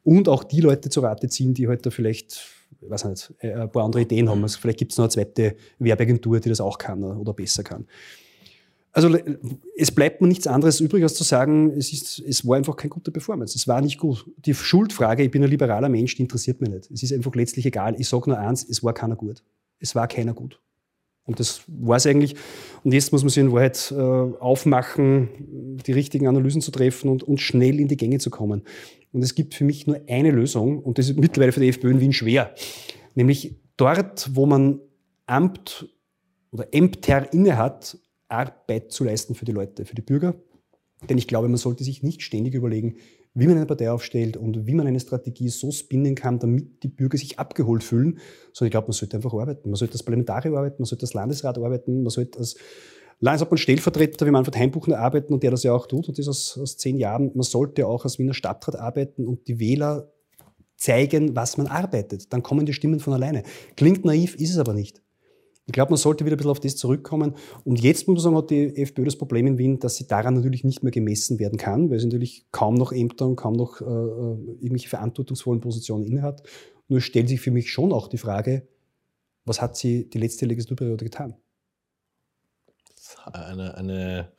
und 0.05 0.29
auch 0.29 0.45
die 0.45 0.61
Leute 0.61 0.91
zu 0.91 1.01
Rate 1.01 1.29
ziehen, 1.29 1.55
die 1.55 1.69
halt 1.69 1.87
da 1.87 1.91
vielleicht, 1.91 2.33
ich 2.33 2.58
weiß 2.81 3.05
nicht, 3.07 3.35
äh, 3.41 3.53
ein 3.53 3.71
paar 3.71 3.85
andere 3.85 4.03
Ideen 4.03 4.29
haben. 4.29 4.43
Also 4.43 4.59
vielleicht 4.59 4.79
gibt 4.79 4.93
es 4.93 4.99
noch 4.99 5.05
eine 5.05 5.11
zweite 5.11 5.57
Werbeagentur, 5.79 6.41
die 6.41 6.49
das 6.49 6.61
auch 6.61 6.79
kann 6.79 7.03
oder 7.03 7.33
besser 7.33 7.63
kann. 7.63 7.87
Also 8.93 9.17
es 9.77 9.93
bleibt 9.93 10.21
mir 10.21 10.29
nichts 10.29 10.47
anderes 10.47 10.81
übrig, 10.81 11.03
als 11.03 11.15
zu 11.15 11.23
sagen, 11.23 11.71
es, 11.71 11.93
ist, 11.93 12.19
es 12.21 12.47
war 12.47 12.57
einfach 12.57 12.75
keine 12.75 12.91
gute 12.91 13.11
Performance. 13.11 13.57
Es 13.57 13.69
war 13.69 13.81
nicht 13.81 13.99
gut. 13.99 14.25
Die 14.39 14.55
Schuldfrage, 14.55 15.23
ich 15.23 15.31
bin 15.31 15.43
ein 15.45 15.51
liberaler 15.51 15.89
Mensch, 15.89 16.17
die 16.17 16.23
interessiert 16.23 16.61
mich 16.61 16.71
nicht. 16.71 16.91
Es 16.91 17.03
ist 17.03 17.13
einfach 17.13 17.35
letztlich 17.35 17.67
egal. 17.67 17.95
Ich 18.01 18.09
sage 18.09 18.31
nur 18.31 18.39
eins, 18.39 18.67
es 18.69 18.83
war 18.83 18.95
keiner 18.95 19.15
gut. 19.15 19.45
Es 19.79 19.95
war 19.95 20.09
keiner 20.09 20.35
gut. 20.35 20.61
Und 21.29 21.39
das 21.39 21.63
war 21.67 21.99
es 21.99 22.07
eigentlich. 22.07 22.35
Und 22.85 22.93
jetzt 22.93 23.13
muss 23.13 23.23
man 23.23 23.29
sich 23.29 23.39
in 23.39 23.53
Wahrheit 23.53 23.93
äh, 23.95 23.95
aufmachen, 23.95 25.29
die 25.87 25.93
richtigen 25.93 26.27
Analysen 26.27 26.63
zu 26.63 26.71
treffen 26.71 27.11
und, 27.11 27.23
und 27.23 27.39
schnell 27.39 27.79
in 27.79 27.87
die 27.87 27.99
Gänge 27.99 28.19
zu 28.19 28.31
kommen. 28.31 28.63
Und 29.13 29.23
es 29.23 29.35
gibt 29.35 29.55
für 29.55 29.65
mich 29.65 29.87
nur 29.87 30.01
eine 30.09 30.31
Lösung, 30.31 30.79
und 30.79 30.99
das 30.99 31.11
ist 31.11 31.19
mittlerweile 31.19 31.53
für 31.53 31.61
die 31.61 31.69
FPÖ 31.69 31.91
in 31.91 32.01
Wien 32.01 32.13
schwer. 32.15 32.55
Nämlich 33.15 33.57
dort, 33.77 34.31
wo 34.35 34.47
man 34.47 34.81
Amt 35.27 35.87
oder 36.51 36.73
Ämter 36.73 37.31
inne 37.31 37.59
hat, 37.59 37.99
Arbeit 38.29 38.91
zu 38.91 39.05
leisten 39.05 39.35
für 39.35 39.45
die 39.45 39.53
Leute, 39.53 39.85
für 39.85 39.95
die 39.95 40.03
Bürger. 40.03 40.35
Denn 41.11 41.19
ich 41.19 41.29
glaube, 41.29 41.49
man 41.49 41.59
sollte 41.59 41.85
sich 41.85 42.03
nicht 42.03 42.23
ständig 42.23 42.55
überlegen, 42.55 42.97
wie 43.39 43.47
man 43.47 43.57
eine 43.57 43.67
Partei 43.67 43.91
aufstellt 43.91 44.37
und 44.37 44.67
wie 44.67 44.75
man 44.75 44.89
eine 44.89 44.99
Strategie 44.99 45.49
so 45.49 45.71
spinnen 45.71 46.17
kann, 46.17 46.41
damit 46.41 46.83
die 46.83 46.89
Bürger 46.89 47.17
sich 47.17 47.39
abgeholt 47.39 47.85
fühlen, 47.85 48.19
sondern 48.53 48.69
ich 48.69 48.71
glaube, 48.73 48.89
man 48.89 48.93
sollte 48.93 49.17
einfach 49.17 49.33
arbeiten. 49.33 49.71
Man 49.71 49.77
sollte 49.77 49.95
als 49.95 50.03
Parlamentarier 50.03 50.57
arbeiten, 50.57 50.77
man 50.81 50.87
sollte 50.87 51.05
als 51.05 51.15
Landesrat 51.15 51.57
arbeiten, 51.57 52.03
man 52.03 52.11
sollte 52.11 52.41
als 52.41 52.57
Landeshauptmann 53.21 53.59
Stellvertreter 53.59 54.27
wie 54.27 54.33
Manfred 54.33 54.57
Heimbuchner 54.57 54.99
arbeiten 54.99 55.33
und 55.33 55.43
der 55.45 55.53
das 55.53 55.63
ja 55.63 55.73
auch 55.73 55.87
tut 55.87 56.09
und 56.09 56.19
das 56.19 56.27
aus, 56.27 56.59
aus 56.61 56.79
zehn 56.79 56.97
Jahren. 56.97 57.31
Man 57.35 57.43
sollte 57.43 57.87
auch 57.87 58.05
als 58.05 58.19
Wiener 58.19 58.35
Stadtrat 58.35 58.75
arbeiten 58.75 59.29
und 59.29 59.47
die 59.47 59.61
Wähler 59.61 60.13
zeigen, 60.77 61.37
was 61.37 61.57
man 61.57 61.69
arbeitet. 61.69 62.33
Dann 62.33 62.43
kommen 62.43 62.67
die 62.67 62.73
Stimmen 62.73 62.99
von 62.99 63.13
alleine. 63.13 63.45
Klingt 63.77 64.05
naiv, 64.05 64.35
ist 64.35 64.51
es 64.51 64.59
aber 64.59 64.75
nicht. 64.75 65.01
Ich 65.69 65.73
glaube, 65.73 65.91
man 65.91 65.99
sollte 65.99 66.25
wieder 66.25 66.35
ein 66.35 66.39
bisschen 66.39 66.51
auf 66.51 66.61
das 66.61 66.77
zurückkommen. 66.77 67.35
Und 67.63 67.79
jetzt 67.83 68.09
muss 68.09 68.17
man 68.17 68.23
sagen, 68.23 68.37
hat 68.37 68.49
die 68.49 68.75
FPÖ 68.75 69.05
das 69.05 69.17
Problem 69.17 69.47
in 69.47 69.59
Wien, 69.59 69.79
dass 69.79 69.97
sie 69.97 70.07
daran 70.07 70.33
natürlich 70.33 70.65
nicht 70.65 70.83
mehr 70.83 70.91
gemessen 70.91 71.39
werden 71.39 71.59
kann, 71.59 71.91
weil 71.91 71.99
sie 71.99 72.07
natürlich 72.07 72.47
kaum 72.53 72.75
noch 72.75 72.91
Ämter 72.91 73.27
und 73.27 73.37
kaum 73.37 73.53
noch 73.53 73.83
äh, 73.83 73.85
irgendwelche 73.85 74.89
verantwortungsvollen 74.89 75.61
Positionen 75.61 76.05
innehat. 76.05 76.43
Nur 76.89 77.03
stellt 77.03 77.29
sich 77.29 77.43
für 77.43 77.51
mich 77.51 77.71
schon 77.71 77.93
auch 77.93 78.09
die 78.09 78.17
Frage, 78.17 78.67
was 79.45 79.61
hat 79.61 79.77
sie 79.77 80.09
die 80.09 80.17
letzte 80.17 80.47
Legislaturperiode 80.47 81.05
getan? 81.05 81.37
Eine, 83.27 83.77
eine, 83.77 84.33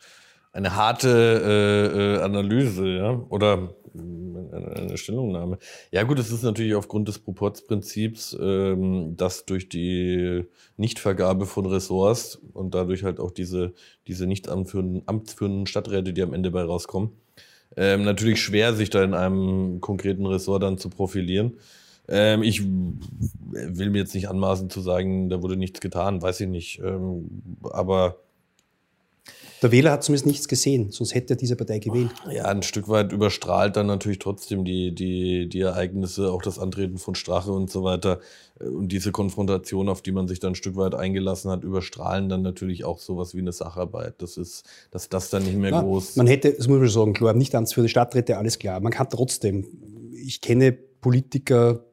eine 0.52 0.76
harte 0.76 1.10
äh, 1.10 2.00
äh, 2.00 2.22
Analyse, 2.22 2.88
ja, 2.88 3.26
oder 3.30 3.74
äh, 3.96 4.80
eine, 4.80 4.98
Stellungnahme. 4.98 5.60
Ja 5.92 6.04
gut, 6.04 6.20
es 6.20 6.32
ist 6.32 6.44
natürlich 6.44 6.76
aufgrund 6.76 7.08
des 7.08 7.20
Proportsprinzips, 7.20 8.38
ähm, 8.40 9.16
dass 9.16 9.46
durch 9.46 9.70
die 9.70 10.46
Nichtvergabe 10.78 11.46
von 11.46 11.66
Ressorts 11.66 12.40
und 12.54 12.74
dadurch 12.74 13.04
halt 13.04 13.20
auch 13.20 13.32
diese, 13.32 13.74
diese 14.08 14.26
nicht 14.26 14.50
amtsführenden, 14.50 15.04
amtsführenden 15.06 15.68
Stadträte, 15.68 16.14
die 16.14 16.24
am 16.24 16.34
Ende 16.34 16.52
bei 16.52 16.64
rauskommen, 16.64 17.12
ähm, 17.78 18.04
natürlich 18.04 18.42
schwer, 18.42 18.74
sich 18.74 18.90
da 18.90 19.04
in 19.04 19.14
einem 19.14 19.82
konkreten 19.82 20.26
Ressort 20.26 20.64
dann 20.64 20.78
zu 20.78 20.90
profilieren. 20.90 21.58
Ähm, 22.08 22.42
ich 22.42 22.64
will 22.64 23.92
mir 23.92 24.00
jetzt 24.00 24.16
nicht 24.16 24.30
anmaßen 24.30 24.72
zu 24.72 24.82
sagen, 24.82 25.30
da 25.30 25.44
wurde 25.44 25.58
nichts 25.58 25.80
getan, 25.80 26.22
weiß 26.22 26.42
ich 26.42 26.48
nicht. 26.48 26.80
Ähm, 26.80 27.30
aber 27.72 28.18
der 29.62 29.72
Wähler 29.72 29.92
hat 29.92 30.04
zumindest 30.04 30.26
nichts 30.26 30.48
gesehen, 30.48 30.92
sonst 30.92 31.14
hätte 31.14 31.34
er 31.34 31.38
diese 31.38 31.56
Partei 31.56 31.80
gewählt. 31.80 32.12
Ja, 32.32 32.46
ein 32.46 32.64
Stück 32.64 32.88
weit 32.88 33.12
überstrahlt 33.12 33.76
dann 33.76 33.88
natürlich 33.88 34.20
trotzdem 34.20 34.64
die, 34.66 34.94
die, 34.94 35.50
die 35.50 35.60
Ereignisse, 35.62 36.32
auch 36.32 36.42
das 36.42 36.60
Antreten 36.60 36.98
von 36.98 37.16
Strache 37.16 37.52
und 37.52 37.70
so 37.70 37.84
weiter. 37.84 38.20
Und 38.60 38.90
diese 38.92 39.12
Konfrontation, 39.12 39.90
auf 39.90 40.02
die 40.02 40.12
man 40.12 40.28
sich 40.28 40.40
dann 40.40 40.52
ein 40.52 40.56
Stück 40.56 40.76
weit 40.76 40.96
eingelassen 40.96 41.52
hat, 41.52 41.64
überstrahlen 41.64 42.30
dann 42.30 42.42
natürlich 42.42 42.84
auch 42.86 43.00
sowas 43.00 43.34
wie 43.34 43.40
eine 43.40 43.52
Sacharbeit. 43.52 44.16
Das 44.22 44.38
ist, 44.38 44.64
dass 44.92 45.10
das 45.10 45.30
dann 45.30 45.44
nicht 45.44 45.58
mehr 45.58 45.72
ja, 45.72 45.82
groß. 45.82 46.16
Man 46.16 46.28
hätte, 46.28 46.54
das 46.54 46.68
muss 46.68 46.80
man 46.80 46.90
sagen, 46.90 47.14
klar, 47.14 47.34
nicht 47.34 47.54
für 47.74 47.82
die 47.82 47.90
Stadträte, 47.90 48.38
alles 48.38 48.60
klar. 48.60 48.80
Man 48.80 48.92
kann 48.92 49.08
trotzdem, 49.10 49.66
ich 50.14 50.42
kenne 50.42 50.72
Politiker, 50.74 51.86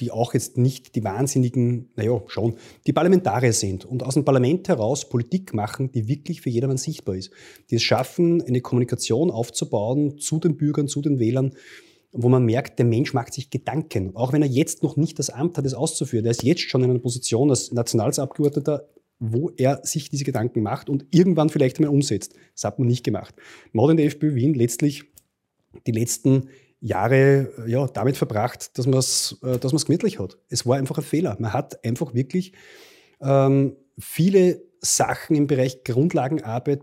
die 0.00 0.10
auch 0.10 0.34
jetzt 0.34 0.58
nicht 0.58 0.94
die 0.94 1.04
wahnsinnigen, 1.04 1.88
naja, 1.96 2.22
schon, 2.26 2.56
die 2.86 2.92
Parlamentarier 2.92 3.52
sind 3.52 3.84
und 3.84 4.02
aus 4.02 4.14
dem 4.14 4.24
Parlament 4.24 4.68
heraus 4.68 5.08
Politik 5.08 5.54
machen, 5.54 5.90
die 5.92 6.06
wirklich 6.06 6.42
für 6.42 6.50
jedermann 6.50 6.76
sichtbar 6.76 7.16
ist. 7.16 7.30
Die 7.70 7.76
es 7.76 7.82
schaffen, 7.82 8.42
eine 8.42 8.60
Kommunikation 8.60 9.30
aufzubauen 9.30 10.18
zu 10.18 10.38
den 10.38 10.56
Bürgern, 10.56 10.88
zu 10.88 11.00
den 11.00 11.18
Wählern, 11.18 11.52
wo 12.12 12.28
man 12.28 12.44
merkt, 12.44 12.78
der 12.78 12.86
Mensch 12.86 13.14
macht 13.14 13.32
sich 13.32 13.50
Gedanken. 13.50 14.14
Auch 14.14 14.32
wenn 14.32 14.42
er 14.42 14.48
jetzt 14.48 14.82
noch 14.82 14.96
nicht 14.96 15.18
das 15.18 15.30
Amt 15.30 15.58
hat, 15.58 15.66
es 15.66 15.74
auszuführen. 15.74 16.24
Er 16.24 16.30
ist 16.30 16.42
jetzt 16.42 16.62
schon 16.62 16.82
in 16.82 16.90
einer 16.90 16.98
Position 16.98 17.50
als 17.50 17.72
Nationalratsabgeordneter, 17.72 18.88
wo 19.18 19.50
er 19.56 19.80
sich 19.82 20.10
diese 20.10 20.24
Gedanken 20.24 20.62
macht 20.62 20.90
und 20.90 21.06
irgendwann 21.10 21.48
vielleicht 21.48 21.78
einmal 21.78 21.94
umsetzt. 21.94 22.34
Das 22.54 22.64
hat 22.64 22.78
man 22.78 22.88
nicht 22.88 23.04
gemacht. 23.04 23.34
In 23.72 23.96
der 23.96 24.06
FPÖ 24.06 24.34
Wien 24.34 24.54
letztlich 24.54 25.04
die 25.86 25.92
letzten 25.92 26.48
Jahre 26.80 27.52
äh, 27.66 27.70
ja, 27.70 27.86
damit 27.86 28.16
verbracht, 28.16 28.76
dass 28.78 28.86
man 28.86 28.98
es 28.98 29.38
äh, 29.42 29.58
dass 29.58 29.72
gemütlich 29.84 30.18
hat. 30.18 30.38
Es 30.48 30.66
war 30.66 30.76
einfach 30.76 30.98
ein 30.98 31.04
Fehler. 31.04 31.36
Man 31.38 31.52
hat 31.52 31.84
einfach 31.84 32.14
wirklich 32.14 32.52
ähm, 33.20 33.76
viele 33.98 34.62
Sachen 34.80 35.36
im 35.36 35.46
Bereich 35.46 35.84
Grundlagenarbeit 35.84 36.82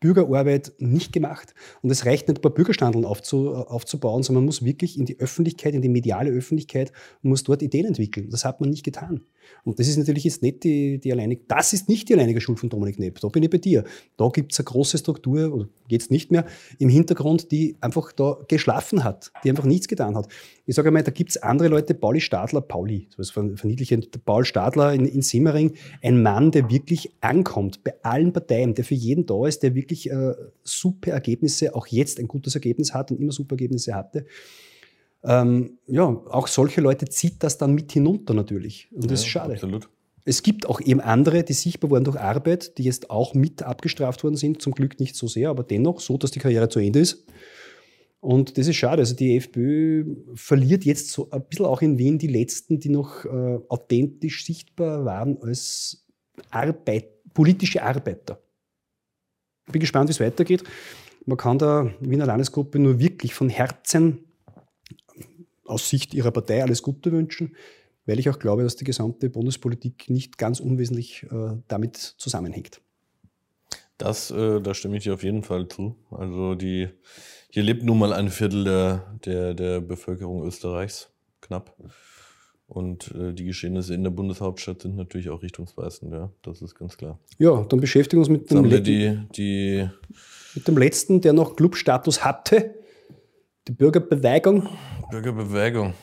Bürgerarbeit 0.00 0.72
nicht 0.78 1.12
gemacht. 1.12 1.54
Und 1.82 1.90
es 1.90 2.06
reicht 2.06 2.28
nicht, 2.28 2.38
ein 2.38 2.42
paar 2.42 2.52
Bürgerstandeln 2.52 3.04
aufzu, 3.04 3.54
aufzubauen, 3.54 4.22
sondern 4.22 4.42
man 4.42 4.46
muss 4.46 4.64
wirklich 4.64 4.98
in 4.98 5.06
die 5.06 5.18
Öffentlichkeit, 5.20 5.74
in 5.74 5.82
die 5.82 5.88
mediale 5.88 6.30
Öffentlichkeit 6.30 6.92
und 7.22 7.30
muss 7.30 7.44
dort 7.44 7.62
Ideen 7.62 7.86
entwickeln. 7.86 8.28
Das 8.30 8.44
hat 8.44 8.60
man 8.60 8.70
nicht 8.70 8.84
getan. 8.84 9.22
Und 9.64 9.78
das 9.78 9.88
ist 9.88 9.96
natürlich 9.96 10.24
jetzt 10.24 10.42
nicht 10.42 10.64
die, 10.64 10.98
die 10.98 11.12
alleinige, 11.12 11.42
das 11.48 11.72
ist 11.72 11.88
nicht 11.88 12.08
die 12.08 12.14
alleinige 12.14 12.40
Schuld 12.40 12.60
von 12.60 12.68
Dominik 12.68 12.98
Nepp. 12.98 13.20
Da 13.20 13.28
bin 13.28 13.42
ich 13.42 13.50
bei 13.50 13.58
dir. 13.58 13.84
Da 14.16 14.28
gibt 14.28 14.52
es 14.52 14.58
eine 14.58 14.64
große 14.64 14.98
Struktur, 14.98 15.52
oder 15.52 15.68
jetzt 15.88 16.10
nicht 16.10 16.30
mehr, 16.30 16.46
im 16.78 16.88
Hintergrund, 16.88 17.50
die 17.50 17.76
einfach 17.80 18.12
da 18.12 18.38
geschlafen 18.48 19.04
hat, 19.04 19.32
die 19.44 19.50
einfach 19.50 19.64
nichts 19.64 19.88
getan 19.88 20.16
hat. 20.16 20.28
Ich 20.66 20.76
sage 20.76 20.88
einmal, 20.88 21.02
da 21.02 21.10
gibt 21.10 21.30
es 21.30 21.36
andere 21.38 21.68
Leute, 21.68 21.94
Pauli 21.94 22.20
Stadler, 22.20 22.60
Pauli, 22.60 23.08
so 23.10 23.18
was 23.18 23.30
verniedliche, 23.30 23.98
Paul 24.24 24.44
Stadler 24.44 24.92
in, 24.94 25.04
in 25.04 25.22
Simmering, 25.22 25.72
ein 26.02 26.22
Mann, 26.22 26.50
der 26.52 26.70
wirklich 26.70 27.10
ankommt 27.20 27.82
bei 27.82 27.94
allen 28.02 28.32
Parteien, 28.32 28.69
der 28.74 28.84
für 28.84 28.94
jeden 28.94 29.26
da 29.26 29.46
ist, 29.46 29.62
der 29.62 29.74
wirklich 29.74 30.10
äh, 30.10 30.34
super 30.62 31.12
Ergebnisse, 31.12 31.74
auch 31.74 31.86
jetzt 31.86 32.18
ein 32.18 32.28
gutes 32.28 32.54
Ergebnis 32.54 32.94
hat 32.94 33.10
und 33.10 33.20
immer 33.20 33.32
super 33.32 33.54
Ergebnisse 33.54 33.94
hatte. 33.94 34.26
Ähm, 35.22 35.78
ja, 35.86 36.04
auch 36.04 36.46
solche 36.46 36.80
Leute 36.80 37.06
zieht 37.06 37.42
das 37.42 37.58
dann 37.58 37.74
mit 37.74 37.92
hinunter 37.92 38.34
natürlich. 38.34 38.88
Und 38.92 39.10
das 39.10 39.20
ja, 39.20 39.26
ist 39.26 39.26
schade. 39.26 39.54
Absolut. 39.54 39.88
Es 40.24 40.42
gibt 40.42 40.66
auch 40.68 40.80
eben 40.80 41.00
andere, 41.00 41.44
die 41.44 41.52
sichtbar 41.52 41.90
wurden 41.90 42.04
durch 42.04 42.18
Arbeit, 42.18 42.78
die 42.78 42.84
jetzt 42.84 43.10
auch 43.10 43.34
mit 43.34 43.62
abgestraft 43.62 44.22
worden 44.22 44.36
sind. 44.36 44.62
Zum 44.62 44.74
Glück 44.74 45.00
nicht 45.00 45.16
so 45.16 45.26
sehr, 45.26 45.50
aber 45.50 45.62
dennoch 45.62 46.00
so, 46.00 46.16
dass 46.18 46.30
die 46.30 46.38
Karriere 46.38 46.68
zu 46.68 46.78
Ende 46.78 47.00
ist. 47.00 47.24
Und 48.20 48.58
das 48.58 48.68
ist 48.68 48.76
schade. 48.76 49.00
Also 49.00 49.14
die 49.14 49.36
FPÖ 49.36 50.04
verliert 50.34 50.84
jetzt 50.84 51.10
so 51.10 51.30
ein 51.30 51.42
bisschen 51.48 51.66
auch 51.66 51.80
in 51.80 51.98
Wien 51.98 52.18
die 52.18 52.26
Letzten, 52.26 52.78
die 52.78 52.90
noch 52.90 53.24
äh, 53.24 53.58
authentisch 53.68 54.44
sichtbar 54.44 55.04
waren 55.06 55.38
als 55.42 56.06
Arbeit, 56.50 57.08
politische 57.32 57.82
Arbeiter. 57.82 58.40
Bin 59.72 59.80
gespannt, 59.80 60.08
wie 60.08 60.12
es 60.12 60.20
weitergeht. 60.20 60.64
Man 61.26 61.36
kann 61.36 61.58
der 61.58 61.94
Wiener 62.00 62.26
Landesgruppe 62.26 62.78
nur 62.78 62.98
wirklich 62.98 63.34
von 63.34 63.48
Herzen 63.48 64.24
aus 65.64 65.88
Sicht 65.88 66.14
ihrer 66.14 66.30
Partei 66.30 66.62
alles 66.62 66.82
Gute 66.82 67.12
wünschen, 67.12 67.56
weil 68.06 68.18
ich 68.18 68.28
auch 68.28 68.38
glaube, 68.38 68.62
dass 68.62 68.76
die 68.76 68.84
gesamte 68.84 69.30
Bundespolitik 69.30 70.10
nicht 70.10 70.38
ganz 70.38 70.60
unwesentlich 70.60 71.24
äh, 71.24 71.56
damit 71.68 71.96
zusammenhängt. 71.96 72.80
Das, 73.98 74.30
äh, 74.30 74.60
da 74.60 74.74
stimme 74.74 74.96
ich 74.96 75.04
dir 75.04 75.14
auf 75.14 75.22
jeden 75.22 75.42
Fall 75.42 75.68
zu. 75.68 75.94
Also 76.10 76.54
die, 76.54 76.88
hier 77.50 77.62
lebt 77.62 77.84
nun 77.84 77.98
mal 77.98 78.12
ein 78.12 78.30
Viertel 78.30 78.64
der, 78.64 79.18
der, 79.24 79.54
der 79.54 79.80
Bevölkerung 79.80 80.44
Österreichs, 80.46 81.10
knapp. 81.42 81.76
Und 82.70 83.12
äh, 83.16 83.32
die 83.32 83.46
Geschehnisse 83.46 83.94
in 83.94 84.04
der 84.04 84.12
Bundeshauptstadt 84.12 84.82
sind 84.82 84.94
natürlich 84.94 85.28
auch 85.28 85.42
richtungsweisend, 85.42 86.12
ja, 86.12 86.30
das 86.42 86.62
ist 86.62 86.76
ganz 86.76 86.96
klar. 86.96 87.18
Ja, 87.36 87.64
dann 87.68 87.80
beschäftigen 87.80 88.22
wir 88.22 88.28
uns 88.28 88.28
mit 88.28 88.48
dem, 88.48 88.84
die, 88.84 89.18
die 89.34 89.90
mit 90.54 90.68
dem 90.68 90.78
letzten, 90.78 91.20
der 91.20 91.32
noch 91.32 91.56
Clubstatus 91.56 92.24
hatte, 92.24 92.76
die 93.66 93.72
Bürgerbewegung. 93.72 94.68
Bürgerbewegung, 95.10 95.94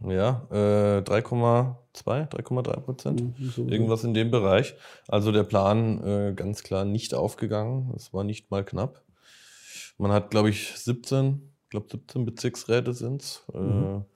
ja, 0.00 0.44
äh, 0.50 1.02
3,2, 1.02 1.76
3,3 1.94 2.80
Prozent, 2.80 3.20
mhm, 3.38 3.50
so 3.50 3.64
irgendwas 3.68 4.02
in 4.02 4.12
dem 4.12 4.32
Bereich. 4.32 4.74
Also 5.06 5.30
der 5.30 5.44
Plan 5.44 6.02
äh, 6.04 6.32
ganz 6.34 6.64
klar 6.64 6.84
nicht 6.84 7.14
aufgegangen, 7.14 7.92
es 7.94 8.12
war 8.12 8.24
nicht 8.24 8.50
mal 8.50 8.64
knapp. 8.64 9.00
Man 9.96 10.10
hat, 10.10 10.32
glaube 10.32 10.50
ich, 10.50 10.72
17, 10.74 11.52
glaube 11.70 11.86
17 11.88 12.24
Bezirksräte 12.24 12.94
sind 12.94 13.22
es. 13.22 13.44
Äh, 13.54 13.58
mhm. 13.58 13.98
Äh, 13.98 14.15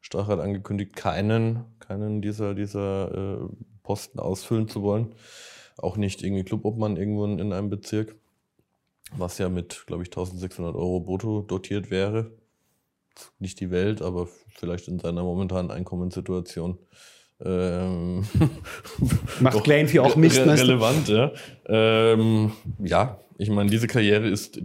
Stach 0.00 0.28
hat 0.28 0.40
angekündigt, 0.40 0.96
keinen, 0.96 1.64
keinen 1.78 2.22
dieser, 2.22 2.54
dieser 2.54 3.42
äh, 3.42 3.48
Posten 3.82 4.18
ausfüllen 4.18 4.68
zu 4.68 4.82
wollen. 4.82 5.14
Auch 5.76 5.96
nicht 5.96 6.22
irgendwie 6.22 6.44
Clubobmann 6.44 6.96
irgendwo 6.96 7.24
in 7.26 7.52
einem 7.52 7.70
Bezirk, 7.70 8.16
was 9.12 9.38
ja 9.38 9.48
mit, 9.48 9.84
glaube 9.86 10.02
ich, 10.02 10.08
1600 10.08 10.74
Euro 10.74 11.00
brutto 11.00 11.42
dotiert 11.42 11.90
wäre. 11.90 12.32
Nicht 13.38 13.60
die 13.60 13.70
Welt, 13.70 14.02
aber 14.02 14.28
vielleicht 14.48 14.88
in 14.88 14.98
seiner 14.98 15.22
momentanen 15.22 15.70
Einkommenssituation 15.70 16.78
ähm, 17.44 18.24
Macht 19.40 19.64
klein 19.64 19.88
für 19.88 20.02
auch 20.02 20.16
Mist. 20.16 20.38
Re 20.38 20.58
relevant, 20.58 21.08
ja. 21.08 21.32
Ähm, 21.66 22.52
ja, 22.82 23.18
ich 23.40 23.48
meine, 23.48 23.70
diese 23.70 23.86
Karriere 23.86 24.28
ist, 24.28 24.60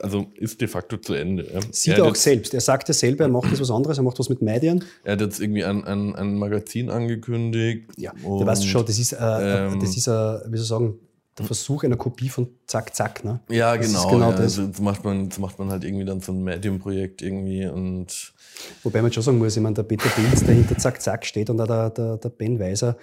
also 0.00 0.26
ist 0.34 0.60
de 0.60 0.66
facto 0.66 0.96
zu 0.96 1.14
Ende. 1.14 1.46
Ja. 1.54 1.60
Sieht 1.70 1.98
er 1.98 2.06
auch 2.06 2.16
selbst. 2.16 2.52
Er 2.52 2.60
sagt 2.60 2.88
ja 2.88 2.94
selber, 2.94 3.24
er 3.24 3.30
macht 3.30 3.48
jetzt 3.48 3.60
was 3.60 3.70
anderes, 3.70 3.96
er 3.96 4.02
macht 4.02 4.18
was 4.18 4.28
mit 4.28 4.42
Medien. 4.42 4.84
Er 5.04 5.12
hat 5.12 5.20
jetzt 5.20 5.40
irgendwie 5.40 5.64
ein, 5.64 5.84
ein, 5.84 6.16
ein 6.16 6.36
Magazin 6.36 6.90
angekündigt. 6.90 7.92
Ja, 7.96 8.12
da 8.24 8.46
weißt 8.46 8.64
du 8.64 8.66
schon, 8.66 8.84
das 8.84 8.98
ist, 8.98 9.12
äh, 9.12 9.18
ähm, 9.66 9.78
das 9.78 9.96
ist 9.96 10.08
äh, 10.08 10.10
wie 10.10 10.56
soll 10.56 10.62
ich 10.62 10.66
sagen, 10.66 10.98
der 11.38 11.46
Versuch 11.46 11.84
einer 11.84 11.96
Kopie 11.96 12.28
von 12.28 12.48
Zack 12.66 12.92
Zack, 12.94 13.24
ne? 13.24 13.38
Ja, 13.48 13.76
das 13.76 13.86
genau. 13.86 14.10
genau 14.10 14.30
ja. 14.30 14.36
das. 14.36 14.58
Also, 14.58 14.66
das 14.66 14.80
macht 14.80 15.04
man, 15.04 15.28
das 15.28 15.38
macht 15.38 15.60
man 15.60 15.70
halt 15.70 15.84
irgendwie 15.84 16.04
dann 16.04 16.20
so 16.20 16.32
ein 16.32 16.42
Medium-Projekt 16.42 17.22
irgendwie 17.22 17.66
und. 17.66 18.34
Wobei 18.82 19.02
man 19.02 19.12
schon 19.12 19.22
sagen 19.22 19.38
muss, 19.38 19.56
ich 19.56 19.62
meine, 19.62 19.74
der 19.74 19.82
Peter 19.84 20.08
Pilz, 20.08 20.44
der 20.44 20.54
hinter 20.54 20.76
Zack 20.78 21.00
Zack 21.00 21.26
steht 21.26 21.50
und 21.50 21.60
auch 21.60 21.66
der, 21.66 21.90
der, 21.90 22.16
der 22.16 22.28
Ben 22.28 22.58
Weiser, 22.58 22.96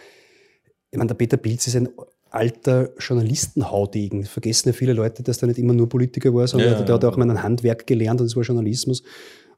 ich 0.91 0.97
meine, 0.97 1.07
der 1.07 1.15
Peter 1.15 1.37
Pilz 1.37 1.67
ist 1.67 1.75
ein 1.75 1.89
alter 2.31 2.91
Journalistenhaudegen. 2.99 4.25
Vergessen 4.25 4.69
ja 4.69 4.73
viele 4.73 4.93
Leute, 4.93 5.23
dass 5.23 5.39
der 5.39 5.47
nicht 5.47 5.59
immer 5.59 5.73
nur 5.73 5.89
Politiker 5.89 6.33
war, 6.33 6.47
sondern 6.47 6.73
ja, 6.73 6.81
der 6.81 6.95
hat 6.95 7.05
auch 7.05 7.17
mal 7.17 7.29
ein 7.29 7.43
Handwerk 7.43 7.87
gelernt 7.87 8.21
und 8.21 8.27
das 8.27 8.35
war 8.35 8.43
Journalismus. 8.43 9.03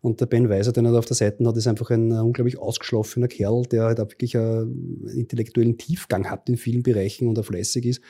Und 0.01 0.19
der 0.19 0.25
Ben 0.25 0.49
Weiser, 0.49 0.71
den 0.71 0.85
er 0.85 0.95
auf 0.95 1.05
der 1.05 1.15
Seite 1.15 1.45
hat, 1.45 1.57
ist 1.57 1.67
einfach 1.67 1.91
ein 1.91 2.11
unglaublich 2.11 2.57
ausgeschlafener 2.57 3.27
Kerl, 3.27 3.63
der 3.63 3.83
halt 3.83 3.99
auch 3.99 4.09
wirklich 4.09 4.35
einen 4.35 5.07
intellektuellen 5.13 5.77
Tiefgang 5.77 6.29
hat 6.29 6.49
in 6.49 6.57
vielen 6.57 6.81
Bereichen 6.81 7.27
und 7.27 7.37
er 7.37 7.43
fleißig 7.43 7.85
ist 7.85 8.01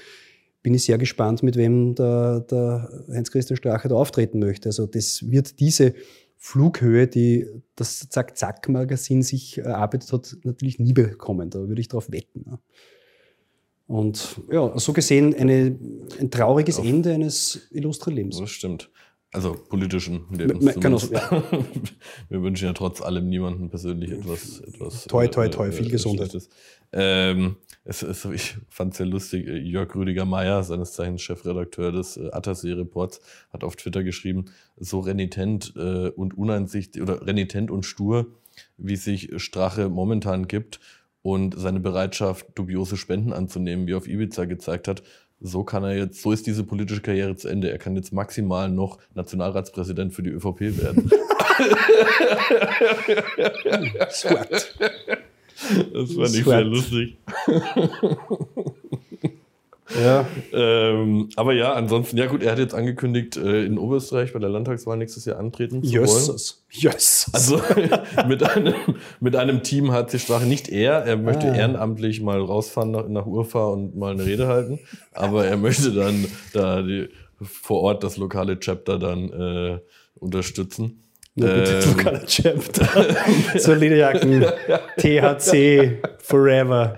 bin 0.63 0.73
ich 0.73 0.84
sehr 0.84 0.97
gespannt, 0.97 1.43
mit 1.43 1.55
wem 1.55 1.95
der, 1.95 2.41
der 2.41 2.89
Heinz-Christian 3.11 3.57
Strache 3.57 3.88
da 3.88 3.95
auftreten 3.95 4.39
möchte. 4.39 4.69
Also 4.69 4.86
das 4.86 5.29
wird 5.29 5.59
diese 5.59 5.93
Flughöhe, 6.43 7.07
die 7.07 7.45
das 7.75 8.09
Zack-Zack-Magazin 8.09 9.21
sich 9.21 9.59
erarbeitet 9.59 10.11
hat, 10.11 10.37
natürlich 10.43 10.79
nie 10.79 10.91
bekommen. 10.91 11.51
Da 11.51 11.59
würde 11.67 11.79
ich 11.79 11.87
darauf 11.87 12.11
wetten. 12.11 12.57
Und 13.85 14.41
ja, 14.51 14.77
so 14.79 14.91
gesehen 14.91 15.35
eine, 15.35 15.77
ein 16.19 16.31
trauriges 16.31 16.79
Auf, 16.79 16.85
Ende 16.85 17.13
eines 17.13 17.67
illustren 17.69 18.15
Lebens. 18.15 18.39
Das 18.39 18.49
stimmt. 18.49 18.89
Also 19.34 19.53
politischen 19.53 20.25
Lebens. 20.29 20.75
Genau, 20.75 20.97
ja. 20.97 21.29
Wir 22.29 22.41
wünschen 22.41 22.65
ja 22.65 22.73
trotz 22.73 23.01
allem 23.01 23.29
niemandem 23.29 23.69
persönlich 23.69 24.11
etwas. 24.11 24.59
etwas 24.59 25.05
toi, 25.05 25.27
toi, 25.27 25.47
toi, 25.47 25.69
äh, 25.69 25.71
viel 25.71 25.89
Gesundheit. 25.89 26.49
Ähm, 26.91 27.55
es, 27.86 28.03
es, 28.03 28.25
ich 28.25 28.57
fand 28.67 28.91
es 28.91 28.97
sehr 28.97 29.05
lustig. 29.05 29.47
Jörg 29.47 29.95
Rüdiger 29.95 30.25
Meier, 30.25 30.63
seines 30.63 30.91
Zeichens 30.91 31.21
Chefredakteur 31.21 31.93
des 31.93 32.17
äh, 32.17 32.29
Attersee-Reports, 32.32 33.21
hat 33.53 33.63
auf 33.63 33.77
Twitter 33.77 34.03
geschrieben, 34.03 34.45
so 34.75 34.99
renitent 34.99 35.73
äh, 35.77 36.09
und 36.09 36.38
uneinsichtig 36.38 37.01
oder 37.01 37.25
renitent 37.25 37.71
und 37.71 37.86
stur, 37.86 38.27
wie 38.77 38.97
sich 38.97 39.29
Strache 39.38 39.88
momentan 39.88 40.49
gibt 40.49 40.82
und 41.21 41.57
seine 41.57 41.79
Bereitschaft, 41.79 42.47
dubiose 42.55 42.97
Spenden 42.97 43.32
anzunehmen, 43.32 43.88
wie 43.88 43.93
auf 43.93 44.07
Ibiza 44.07 44.43
gezeigt 44.43 44.89
hat, 44.89 45.03
so 45.41 45.63
kann 45.63 45.83
er 45.83 45.97
jetzt, 45.97 46.21
so 46.21 46.31
ist 46.31 46.45
diese 46.45 46.63
politische 46.63 47.01
Karriere 47.01 47.35
zu 47.35 47.47
Ende. 47.47 47.71
Er 47.71 47.79
kann 47.79 47.95
jetzt 47.95 48.13
maximal 48.13 48.69
noch 48.69 48.99
Nationalratspräsident 49.15 50.13
für 50.13 50.23
die 50.23 50.29
ÖVP 50.29 50.61
werden. 50.61 51.09
Swat. 54.11 54.75
Das 55.93 56.09
ich 56.09 56.43
Swat. 56.43 56.45
sehr 56.45 56.63
lustig. 56.63 57.17
Ja. 59.99 60.25
Ähm, 60.53 61.29
aber 61.35 61.53
ja, 61.53 61.73
ansonsten, 61.73 62.17
ja 62.17 62.27
gut, 62.27 62.43
er 62.43 62.51
hat 62.51 62.59
jetzt 62.59 62.73
angekündigt, 62.73 63.37
äh, 63.37 63.65
in 63.65 63.77
Oberösterreich 63.77 64.33
bei 64.33 64.39
der 64.39 64.49
Landtagswahl 64.49 64.97
nächstes 64.97 65.25
Jahr 65.25 65.37
antreten 65.39 65.83
zu 65.83 65.91
wollen. 65.91 66.03
Jösses. 66.03 66.63
Jösses. 66.69 67.33
Also 67.33 67.61
mit 68.27 68.43
einem, 68.43 68.73
mit 69.19 69.35
einem 69.35 69.63
Team 69.63 69.91
hat 69.91 70.11
sich 70.11 70.21
Strache 70.23 70.45
nicht 70.45 70.69
er. 70.69 71.03
Er 71.05 71.17
möchte 71.17 71.51
Ah. 71.51 71.55
ehrenamtlich 71.55 72.21
mal 72.21 72.39
rausfahren 72.39 72.91
nach, 72.91 73.07
nach 73.07 73.25
Urfa 73.25 73.65
und 73.67 73.95
mal 73.97 74.13
eine 74.13 74.25
Rede 74.25 74.47
halten. 74.47 74.79
Aber 75.13 75.45
er 75.45 75.57
möchte 75.57 75.91
dann 75.91 76.25
da 76.53 76.81
die, 76.81 77.09
vor 77.41 77.81
Ort 77.81 78.03
das 78.03 78.17
lokale 78.17 78.59
Chapter 78.59 78.99
dann 78.99 79.29
äh, 79.31 79.79
unterstützen. 80.15 81.03
Gut, 81.39 81.49
Ähm, 81.49 81.97
lokale 81.97 82.25
Chapter. 82.25 82.87
so 83.57 83.73
Lederjacken, 83.73 84.45
THC, 84.97 85.99
Forever. 86.24 86.97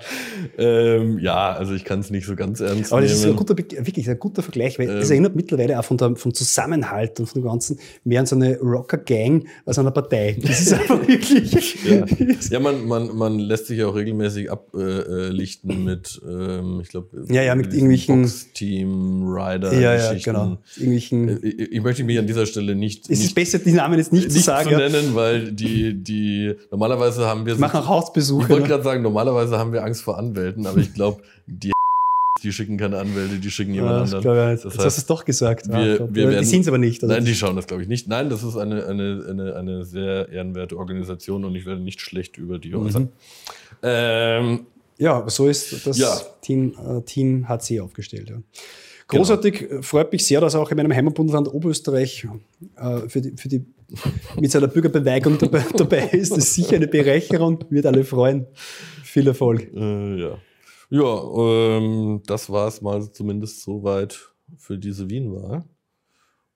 Ähm, 0.58 1.20
ja, 1.20 1.54
also 1.54 1.74
ich 1.74 1.86
kann 1.86 2.00
es 2.02 2.10
nicht 2.10 2.26
so 2.26 2.36
ganz 2.36 2.60
ernst 2.60 2.92
Aber 2.92 3.02
das 3.02 3.12
ist 3.12 3.24
ein 3.24 3.28
nehmen. 3.32 3.38
guter, 3.38 3.58
wirklich 3.58 4.10
ein 4.10 4.20
guter 4.20 4.44
Vergleich, 4.44 4.78
weil 4.80 4.90
es 4.90 5.08
Ähm. 5.08 5.14
erinnert 5.14 5.36
mittlerweile 5.36 5.80
auch 5.80 5.84
von 5.86 5.98
der, 5.98 6.16
vom 6.16 6.34
Zusammenhalt 6.34 7.20
und 7.20 7.28
von 7.28 7.42
dem 7.42 7.48
Ganzen 7.48 7.80
mehr 8.04 8.20
an 8.20 8.26
so 8.26 8.36
eine 8.36 8.58
Rocker-Gang 8.60 9.46
als 9.66 9.80
an 9.80 9.86
eine 9.86 9.94
Partei. 9.94 10.38
Das 10.42 10.62
ist 10.62 10.74
einfach 10.74 11.00
wirklich. 11.08 11.78
Ja, 11.86 12.06
ja 12.52 12.60
man, 12.60 12.86
man, 12.86 13.16
man 13.16 13.40
lässt 13.40 13.68
sich 13.68 13.80
ja 13.80 13.88
auch 13.88 13.96
regelmäßig 13.96 14.52
ablichten 14.52 15.10
äh, 15.10 15.30
lichten 15.30 15.84
mit, 15.84 16.22
ähm, 16.28 16.80
ich 16.82 16.90
glaube, 16.90 17.26
Ja, 17.30 17.42
ja, 17.44 17.56
mit 17.56 17.74
irgendwelchen- 17.74 18.22
Box-Team, 18.24 19.24
Rider, 19.28 19.74
ja, 19.80 19.96
ja, 19.96 20.14
genau. 20.24 20.58
Irgendwelchen, 20.76 21.40
Ich, 21.44 21.60
ich 21.74 21.82
möchte 21.82 22.04
mich 22.04 22.18
an 22.20 22.28
dieser 22.28 22.46
Stelle 22.46 22.76
nicht, 22.76 23.10
es 23.10 23.20
ist 23.24 23.36
besser, 23.36 23.60
die 23.60 23.72
Namen 23.72 23.98
jetzt 23.98 24.14
nicht, 24.14 24.30
zu 24.30 24.36
nicht 24.38 24.46
sagen. 24.46 24.70
zu 24.70 24.76
nennen, 24.76 25.16
weil 25.16 25.52
die, 25.52 25.94
die, 26.04 26.54
normalerweise 26.72 27.26
haben 27.26 27.46
wir, 27.46 27.54
Ich 27.54 27.60
mache 27.60 27.78
auch 27.80 27.84
ich 27.84 27.90
Hausbesuche. 27.90 28.50
wollte 28.50 28.64
ne? 28.64 28.68
gerade 28.70 28.84
sagen, 28.84 29.04
normalerweise 29.14 29.58
haben 29.58 29.72
wir 29.74 29.84
Angst 29.84 30.02
vor 30.02 30.18
Anwälten, 30.18 30.66
aber 30.66 30.80
ich 30.80 30.94
glaube, 30.94 31.22
die, 31.48 31.72
die 32.44 32.52
schicken 32.52 32.78
keine 32.78 32.98
Anwälte, 33.00 33.36
die 33.38 33.52
schicken 33.52 33.74
jemand 33.74 33.92
Ja, 33.94 34.00
das 34.02 34.14
anderen. 34.16 34.38
ich 34.38 34.52
nicht. 34.54 34.66
Das 34.66 34.74
Jetzt 34.74 34.80
hast 34.80 34.86
heißt, 34.86 34.98
du 34.98 35.02
es 35.02 35.06
doch 35.06 35.26
gesagt. 35.26 35.66
Ah, 35.70 35.80
wir- 35.86 35.98
Gott. 36.00 36.10
wir 36.16 36.24
Ja, 36.24 36.30
die 36.30 36.36
werden- 36.36 36.46
sind 36.46 36.62
es 36.62 36.68
aber 36.68 36.78
nicht. 36.78 37.04
Also 37.04 37.14
Nein, 37.14 37.26
die 37.26 37.36
schauen 37.36 37.56
das, 37.56 37.68
glaube 37.68 37.84
ich, 37.84 37.90
nicht. 37.90 38.08
Nein, 38.08 38.30
das 38.30 38.44
ist 38.44 38.58
eine, 38.58 38.86
eine, 38.86 39.26
eine, 39.30 39.56
eine 39.56 39.86
sehr 39.86 40.30
ehrenwerte 40.30 40.78
Organisation 40.78 41.46
und 41.46 41.56
ich 41.56 41.66
werde 41.66 41.82
nicht 41.82 42.02
schlecht 42.02 42.38
über 42.38 42.60
die 42.60 42.70
Mhm. 42.70 42.86
äußern. 42.86 43.10
Ähm, 43.82 44.66
Ja, 45.00 45.28
so 45.28 45.48
ist 45.48 45.86
das 45.88 45.98
Ja. 45.98 46.16
Team, 46.42 46.76
äh, 46.78 47.02
Team 47.02 47.48
HC 47.50 47.80
aufgestellt. 47.82 48.30
Ja. 48.30 48.36
Großartig, 49.08 49.70
äh, 49.72 49.82
freut 49.82 50.12
mich 50.12 50.26
sehr, 50.26 50.40
dass 50.40 50.56
auch 50.56 50.70
in 50.72 50.78
meinem 50.78 50.94
Heimatbundesland 50.94 51.52
Oberösterreich 51.54 52.28
äh, 52.78 53.10
für 53.10 53.22
die, 53.22 53.34
für 53.36 53.50
die, 53.50 53.64
mit 54.40 54.52
seiner 54.52 54.68
Bürgerbeweigung 54.68 55.38
dabei, 55.40 55.64
dabei 55.78 56.08
ist. 56.10 56.32
Das 56.32 56.40
ist 56.46 56.54
sicher 56.56 56.76
eine 56.76 56.88
Bereicherung, 56.88 57.60
wird 57.70 57.86
alle 57.88 58.04
freuen. 58.06 58.46
Viel 59.14 59.28
Erfolg. 59.28 59.72
äh, 59.76 60.16
ja, 60.20 60.40
ja 60.90 61.24
ähm, 61.38 62.24
das 62.26 62.50
war 62.50 62.68
es 62.68 62.82
mal 62.82 63.12
zumindest 63.12 63.62
soweit 63.62 64.34
für 64.58 64.80
diese 64.80 65.08
Wien-Wahl. 65.08 65.66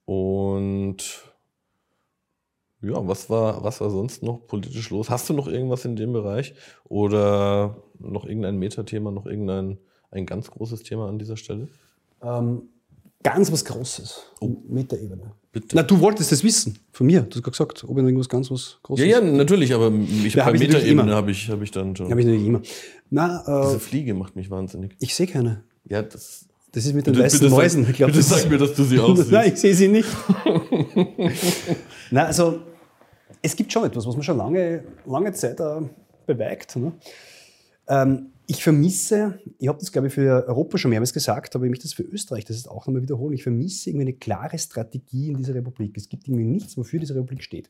Und 0.05 1.23
ja, 2.81 3.07
was 3.07 3.29
war, 3.29 3.63
was 3.63 3.79
war 3.79 3.91
sonst 3.91 4.23
noch 4.23 4.47
politisch 4.47 4.89
los? 4.89 5.11
Hast 5.11 5.29
du 5.29 5.35
noch 5.35 5.47
irgendwas 5.47 5.85
in 5.85 5.95
dem 5.95 6.13
Bereich? 6.13 6.55
Oder 6.85 7.77
noch 7.99 8.25
irgendein 8.25 8.57
Metathema, 8.57 9.11
noch 9.11 9.27
irgendein 9.27 9.77
ein 10.09 10.25
ganz 10.25 10.49
großes 10.49 10.81
Thema 10.81 11.09
an 11.09 11.19
dieser 11.19 11.37
Stelle? 11.37 11.67
Ähm, 12.23 12.69
ganz 13.21 13.51
was 13.51 13.65
Großes 13.65 14.31
mit 14.67 14.91
der 14.91 14.99
Ebene. 14.99 15.35
Bitte. 15.61 15.75
Na, 15.75 15.83
du 15.83 15.99
wolltest 15.99 16.31
das 16.31 16.43
wissen 16.43 16.77
von 16.91 17.07
mir. 17.07 17.21
Du 17.21 17.35
hast 17.35 17.43
gerade 17.43 17.51
gesagt, 17.51 17.83
ob 17.87 17.97
irgendwas 17.97 18.29
ganz 18.29 18.51
was 18.51 18.77
Großes 18.83 19.05
Ja, 19.05 19.19
ja, 19.19 19.21
natürlich, 19.21 19.73
aber 19.73 19.91
ich, 20.25 20.33
Ja, 20.35 20.45
hab 20.45 20.53
bei 20.53 20.59
natürlich 20.59 20.73
Metaebene 20.83 21.15
habe 21.15 21.31
ich, 21.31 21.49
hab 21.49 21.61
ich 21.61 21.71
dann 21.71 21.95
schon. 21.95 22.09
Habe 22.09 22.19
ich 22.21 22.25
natürlich 22.27 22.47
immer. 22.47 22.61
Na, 23.09 23.43
Diese 23.63 23.75
äh, 23.77 23.79
Fliege 23.79 24.13
macht 24.13 24.35
mich 24.35 24.49
wahnsinnig. 24.51 24.95
ich 24.99 25.15
sehe 25.15 25.27
keine. 25.27 25.63
Ja, 25.85 26.01
das. 26.01 26.43
Das 26.73 26.85
ist 26.85 26.93
mit 26.93 27.07
den 27.07 27.13
Bitte, 27.13 27.25
weißen 27.25 27.39
bitte, 27.39 27.51
Mäusen. 27.51 27.83
sag, 27.83 27.91
Ich 27.91 27.97
glaub, 27.97 28.07
bitte 28.11 28.19
das 28.19 28.29
sag 28.29 28.49
mir, 28.49 28.57
dass 28.57 28.73
du 28.75 28.83
sie 28.83 28.99
aussiehst. 28.99 29.31
Nein, 29.31 29.51
ich 29.53 29.59
sehe 29.59 29.73
sie 29.73 29.87
nicht. 29.87 30.09
Na, 32.11 32.25
also 32.25 32.59
es 33.41 33.55
gibt 33.55 33.71
schon 33.71 33.85
etwas, 33.85 34.05
was 34.05 34.15
man 34.15 34.23
schon 34.23 34.37
lange, 34.37 34.83
lange 35.05 35.31
Zeit 35.33 35.59
äh, 35.59 35.81
beweigt. 36.25 36.75
Ne? 36.75 36.91
Ähm, 37.87 38.27
ich 38.47 38.63
vermisse, 38.63 39.39
ich 39.59 39.67
habe 39.67 39.77
das 39.79 39.91
glaube 39.91 40.07
ich 40.07 40.13
für 40.13 40.47
Europa 40.47 40.77
schon 40.77 40.89
mehrmals 40.89 41.13
gesagt, 41.13 41.55
aber 41.55 41.65
ich 41.65 41.69
möchte 41.69 41.83
das 41.83 41.93
für 41.93 42.03
Österreich, 42.03 42.45
das 42.45 42.55
ist 42.55 42.69
auch 42.69 42.87
nochmal 42.87 43.01
wiederholen, 43.01 43.33
ich 43.33 43.43
vermisse 43.43 43.89
irgendwie 43.89 44.05
eine 44.05 44.13
klare 44.13 44.57
Strategie 44.57 45.29
in 45.29 45.37
dieser 45.37 45.53
Republik. 45.53 45.97
Es 45.97 46.07
gibt 46.07 46.27
irgendwie 46.27 46.45
nichts, 46.45 46.77
wofür 46.77 46.99
diese 46.99 47.13
Republik 47.13 47.43
steht. 47.43 47.67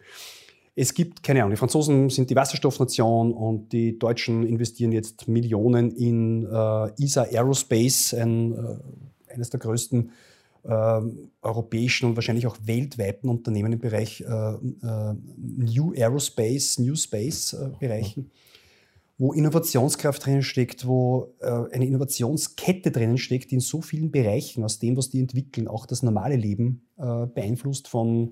Es 0.75 0.93
gibt, 0.93 1.23
keine 1.23 1.39
Ahnung, 1.39 1.51
die 1.51 1.57
Franzosen 1.57 2.11
sind 2.11 2.29
die 2.29 2.35
Wasserstoffnation 2.35 3.33
und 3.33 3.73
die 3.73 3.97
Deutschen 3.97 4.45
investieren 4.45 4.91
jetzt 4.91 5.27
Millionen 5.27 5.89
in 5.89 6.45
äh, 6.45 7.03
ESA 7.03 7.23
Aerospace, 7.23 8.13
ein, 8.13 8.53
äh, 8.53 9.33
eines 9.33 9.49
der 9.49 9.59
größten 9.59 10.11
ähm, 10.65 11.31
europäischen 11.41 12.09
und 12.09 12.15
wahrscheinlich 12.15 12.45
auch 12.45 12.57
weltweiten 12.63 13.29
Unternehmen 13.29 13.73
im 13.73 13.79
Bereich 13.79 14.21
äh, 14.21 14.25
äh, 14.27 15.15
New 15.37 15.93
Aerospace, 15.93 16.79
New 16.79 16.95
Space 16.95 17.53
äh, 17.53 17.69
Bereichen, 17.79 18.29
wo 19.17 19.33
Innovationskraft 19.33 20.25
drinnen 20.25 20.43
steckt, 20.43 20.85
wo 20.85 21.33
äh, 21.39 21.47
eine 21.73 21.87
Innovationskette 21.87 22.91
drinnen 22.91 23.17
steckt, 23.17 23.49
die 23.51 23.55
in 23.55 23.61
so 23.61 23.81
vielen 23.81 24.11
Bereichen 24.11 24.63
aus 24.63 24.79
dem, 24.79 24.95
was 24.95 25.09
die 25.09 25.19
entwickeln, 25.19 25.67
auch 25.67 25.85
das 25.85 26.03
normale 26.03 26.35
Leben 26.35 26.87
äh, 26.97 27.25
beeinflusst, 27.25 27.87
von 27.87 28.29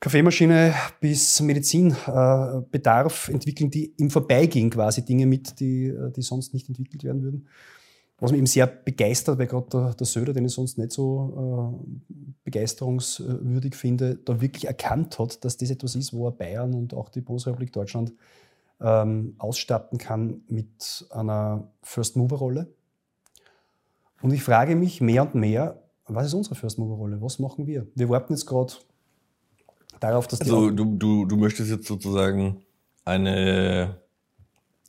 Kaffeemaschine 0.00 0.74
bis 1.00 1.40
Medizinbedarf 1.40 3.28
äh, 3.28 3.32
entwickeln 3.32 3.70
die 3.70 3.94
im 3.96 4.10
Vorbeigehen 4.10 4.70
quasi 4.70 5.04
Dinge 5.04 5.26
mit, 5.26 5.58
die, 5.58 5.92
die 6.14 6.22
sonst 6.22 6.54
nicht 6.54 6.68
entwickelt 6.68 7.02
werden 7.02 7.22
würden. 7.22 7.48
Was 8.20 8.32
mich 8.32 8.38
eben 8.38 8.46
sehr 8.46 8.66
begeistert, 8.66 9.38
weil 9.38 9.46
gerade 9.46 9.68
der, 9.70 9.94
der 9.94 10.06
Söder, 10.06 10.32
den 10.32 10.44
ich 10.44 10.52
sonst 10.52 10.76
nicht 10.76 10.92
so 10.92 11.76
äh, 11.76 12.28
begeisterungswürdig 12.44 13.76
finde, 13.76 14.16
da 14.24 14.40
wirklich 14.40 14.66
erkannt 14.66 15.18
hat, 15.18 15.44
dass 15.44 15.56
das 15.56 15.70
etwas 15.70 15.94
ist, 15.94 16.12
wo 16.12 16.26
er 16.26 16.32
Bayern 16.32 16.74
und 16.74 16.94
auch 16.94 17.10
die 17.10 17.20
Bundesrepublik 17.20 17.72
Deutschland 17.72 18.12
ähm, 18.80 19.34
ausstatten 19.38 19.98
kann 19.98 20.42
mit 20.48 21.06
einer 21.10 21.68
First-Mover-Rolle. 21.82 22.68
Und 24.22 24.32
ich 24.32 24.42
frage 24.42 24.76
mich 24.76 25.00
mehr 25.00 25.22
und 25.22 25.34
mehr, 25.34 25.82
was 26.06 26.26
ist 26.26 26.34
unsere 26.34 26.54
First-Mover-Rolle? 26.54 27.20
Was 27.20 27.38
machen 27.38 27.66
wir? 27.66 27.86
Wir 27.94 28.08
warten 28.08 28.32
jetzt 28.32 28.46
gerade 28.46 28.72
darauf, 30.00 30.26
dass 30.26 30.38
die 30.38 30.50
Also 30.50 30.70
du, 30.70 30.96
du, 30.96 31.26
du 31.26 31.36
möchtest 31.36 31.70
jetzt 31.70 31.86
sozusagen 31.86 32.62
eine 33.04 34.00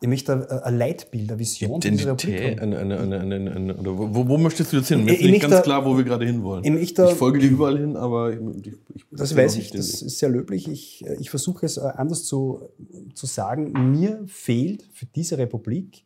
Ich 0.01 0.07
möchte 0.07 0.63
ein- 0.63 0.77
Leitbild, 0.77 1.29
eine 1.29 1.39
Vision 1.39 1.81
Identität, 1.81 2.61
eine, 2.61 2.77
eine, 2.79 2.99
eine, 2.99 3.19
eine, 3.19 3.51
eine, 3.51 3.75
oder 3.75 3.97
wo, 3.97 4.27
wo 4.29 4.37
möchtest 4.37 4.71
du 4.71 4.77
jetzt 4.77 4.87
hin? 4.87 5.03
Mir 5.03 5.13
ist 5.13 5.21
nicht 5.23 5.41
ganz 5.41 5.61
klar, 5.61 5.83
wo 5.85 5.97
wir 5.97 6.05
gerade 6.05 6.25
hinwollen. 6.25 6.63
ich 6.77 6.97
ich 6.97 7.13
folge 7.15 7.39
dir 7.39 7.49
überall 7.49 7.77
hin, 7.77 7.97
aber 7.97 8.31
ich, 8.31 8.39
ich, 8.65 8.73
ich 8.95 9.05
Das 9.11 9.35
weiß 9.35 9.57
ich, 9.57 9.71
das 9.71 10.01
ist 10.01 10.17
sehr 10.19 10.29
löblich. 10.29 10.69
Ich, 10.69 11.05
äh, 11.05 11.17
ich 11.19 11.29
versuche 11.29 11.65
es 11.65 11.75
äh, 11.75 11.81
anders 11.81 12.23
zu, 12.23 12.69
zu 13.13 13.25
sagen. 13.25 13.73
Mir 13.91 14.23
fehlt 14.27 14.87
für 14.93 15.05
diese 15.05 15.37
Republik 15.37 16.03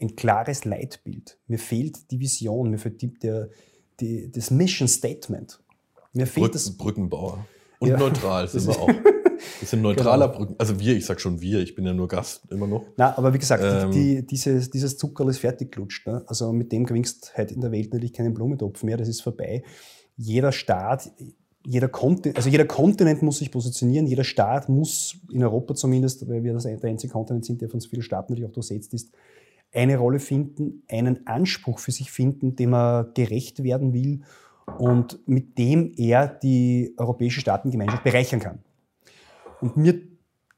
ein 0.00 0.14
klares 0.14 0.64
Leitbild. 0.64 1.36
Mir 1.48 1.58
fehlt 1.58 2.10
die 2.12 2.20
Vision, 2.20 2.70
mir 2.70 2.78
fehlt 2.78 3.02
die, 3.02 3.14
der, 3.14 3.48
die, 3.98 4.30
das 4.30 4.52
Mission 4.52 4.86
Statement. 4.86 5.58
Mir 6.12 6.26
fehlt 6.28 6.44
Brücken, 6.44 6.52
das. 6.52 6.70
Brückenbauer. 6.70 7.46
Und 7.80 7.88
Ja. 7.88 7.96
neutral 7.98 8.46
sind 8.48 8.68
wir 8.68 8.78
auch. 8.78 8.88
Wir 9.60 9.68
sind 9.68 9.82
neutraler 9.82 10.28
Brücken. 10.28 10.54
Also 10.58 10.78
wir, 10.78 10.96
ich 10.96 11.06
sag 11.06 11.20
schon 11.20 11.40
wir, 11.40 11.60
ich 11.60 11.74
bin 11.74 11.86
ja 11.86 11.92
nur 11.92 12.08
Gast 12.08 12.50
immer 12.50 12.66
noch. 12.66 12.84
Na, 12.96 13.16
aber 13.16 13.34
wie 13.34 13.38
gesagt, 13.38 13.62
Ähm. 13.64 13.90
die, 13.90 14.16
die, 14.16 14.26
dieses, 14.26 14.70
dieses 14.70 14.96
Zuckerl 14.96 15.28
ist 15.28 15.38
fertig 15.38 15.72
gelutscht. 15.72 16.06
Ne? 16.06 16.22
Also 16.26 16.52
mit 16.52 16.72
dem 16.72 16.84
gewinnst 16.84 17.32
halt 17.36 17.52
in 17.52 17.60
der 17.60 17.72
Welt 17.72 17.92
natürlich 17.92 18.12
keinen 18.12 18.34
Blumentopf 18.34 18.82
mehr, 18.82 18.96
das 18.96 19.08
ist 19.08 19.20
vorbei. 19.20 19.62
Jeder 20.16 20.52
Staat, 20.52 21.10
jeder 21.66 21.88
Kontinent, 21.88 22.36
also 22.36 22.48
jeder 22.48 22.66
Kontinent 22.66 23.22
muss 23.22 23.38
sich 23.38 23.50
positionieren, 23.50 24.06
jeder 24.06 24.24
Staat 24.24 24.68
muss 24.68 25.16
in 25.32 25.42
Europa 25.42 25.74
zumindest, 25.74 26.28
weil 26.28 26.44
wir 26.44 26.52
das, 26.52 26.64
der 26.64 26.84
einzige 26.84 27.12
Kontinent 27.12 27.44
sind, 27.44 27.60
der 27.62 27.68
von 27.68 27.80
so 27.80 27.88
vielen 27.88 28.02
Staaten 28.02 28.32
natürlich 28.32 28.48
auch 28.48 28.54
durchsetzt 28.54 28.92
ist, 28.94 29.12
eine 29.72 29.96
Rolle 29.96 30.20
finden, 30.20 30.84
einen 30.88 31.26
Anspruch 31.26 31.78
für 31.78 31.90
sich 31.90 32.10
finden, 32.10 32.54
dem 32.54 32.74
er 32.74 33.10
gerecht 33.14 33.64
werden 33.64 33.92
will 33.92 34.20
und 34.78 35.18
mit 35.26 35.58
dem 35.58 35.92
er 35.96 36.28
die 36.28 36.94
europäische 36.96 37.40
Staatengemeinschaft 37.40 38.04
bereichern 38.04 38.40
kann. 38.40 38.60
Und 39.64 39.78
mir 39.78 39.98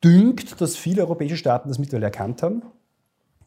dünkt, 0.03 0.61
dass 0.61 0.77
viele 0.77 1.03
europäische 1.03 1.37
Staaten 1.37 1.69
das 1.69 1.79
mittlerweile 1.79 2.07
erkannt 2.07 2.43
haben, 2.43 2.63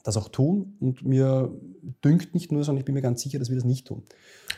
das 0.05 0.15
auch 0.15 0.29
tun. 0.29 0.77
Und 0.79 1.03
mir 1.03 1.53
dünkt 2.01 2.33
nicht 2.33 2.49
nur, 2.53 2.63
sondern 2.63 2.79
ich 2.79 2.85
bin 2.85 2.95
mir 2.95 3.01
ganz 3.01 3.21
sicher, 3.21 3.39
dass 3.39 3.49
wir 3.49 3.57
das 3.57 3.65
nicht 3.65 3.85
tun. 3.85 4.03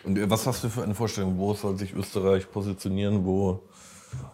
Und 0.03 0.19
äh, 0.19 0.29
was 0.29 0.45
hast 0.45 0.63
du 0.63 0.69
für 0.69 0.83
eine 0.83 0.93
Vorstellung? 0.93 1.39
Wo 1.39 1.55
soll 1.55 1.75
sich 1.75 1.95
Österreich 1.95 2.51
positionieren? 2.51 3.25
Wo, 3.25 3.63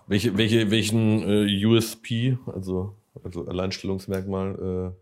welche, 0.08 0.38
welche, 0.38 0.70
welchen 0.70 1.24
äh, 1.24 1.66
USP, 1.66 2.38
also, 2.48 2.98
also 3.24 3.48
Alleinstellungsmerkmal, 3.48 4.94
äh, 4.94 5.02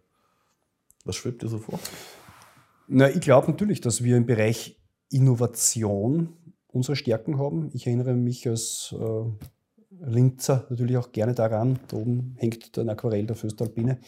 was 1.03 1.15
schwebt 1.15 1.41
dir 1.41 1.47
so 1.47 1.57
vor? 1.57 1.79
Na, 2.87 3.09
ich 3.09 3.21
glaube 3.21 3.49
natürlich, 3.49 3.81
dass 3.81 4.03
wir 4.03 4.17
im 4.17 4.27
Bereich 4.27 4.79
Innovation 5.09 6.29
unsere 6.67 6.95
Stärken 6.95 7.39
haben. 7.39 7.71
Ich 7.73 7.87
erinnere 7.87 8.13
mich 8.13 8.47
als 8.47 8.93
äh, 8.95 9.45
Linzer 10.05 10.65
natürlich 10.69 10.97
auch 10.97 11.11
gerne 11.11 11.33
daran, 11.33 11.79
da 11.87 11.97
oben 11.97 12.35
hängt 12.37 12.77
ein 12.77 12.89
Aquarell 12.89 13.25
der 13.25 13.35
Föstalpine. 13.35 13.99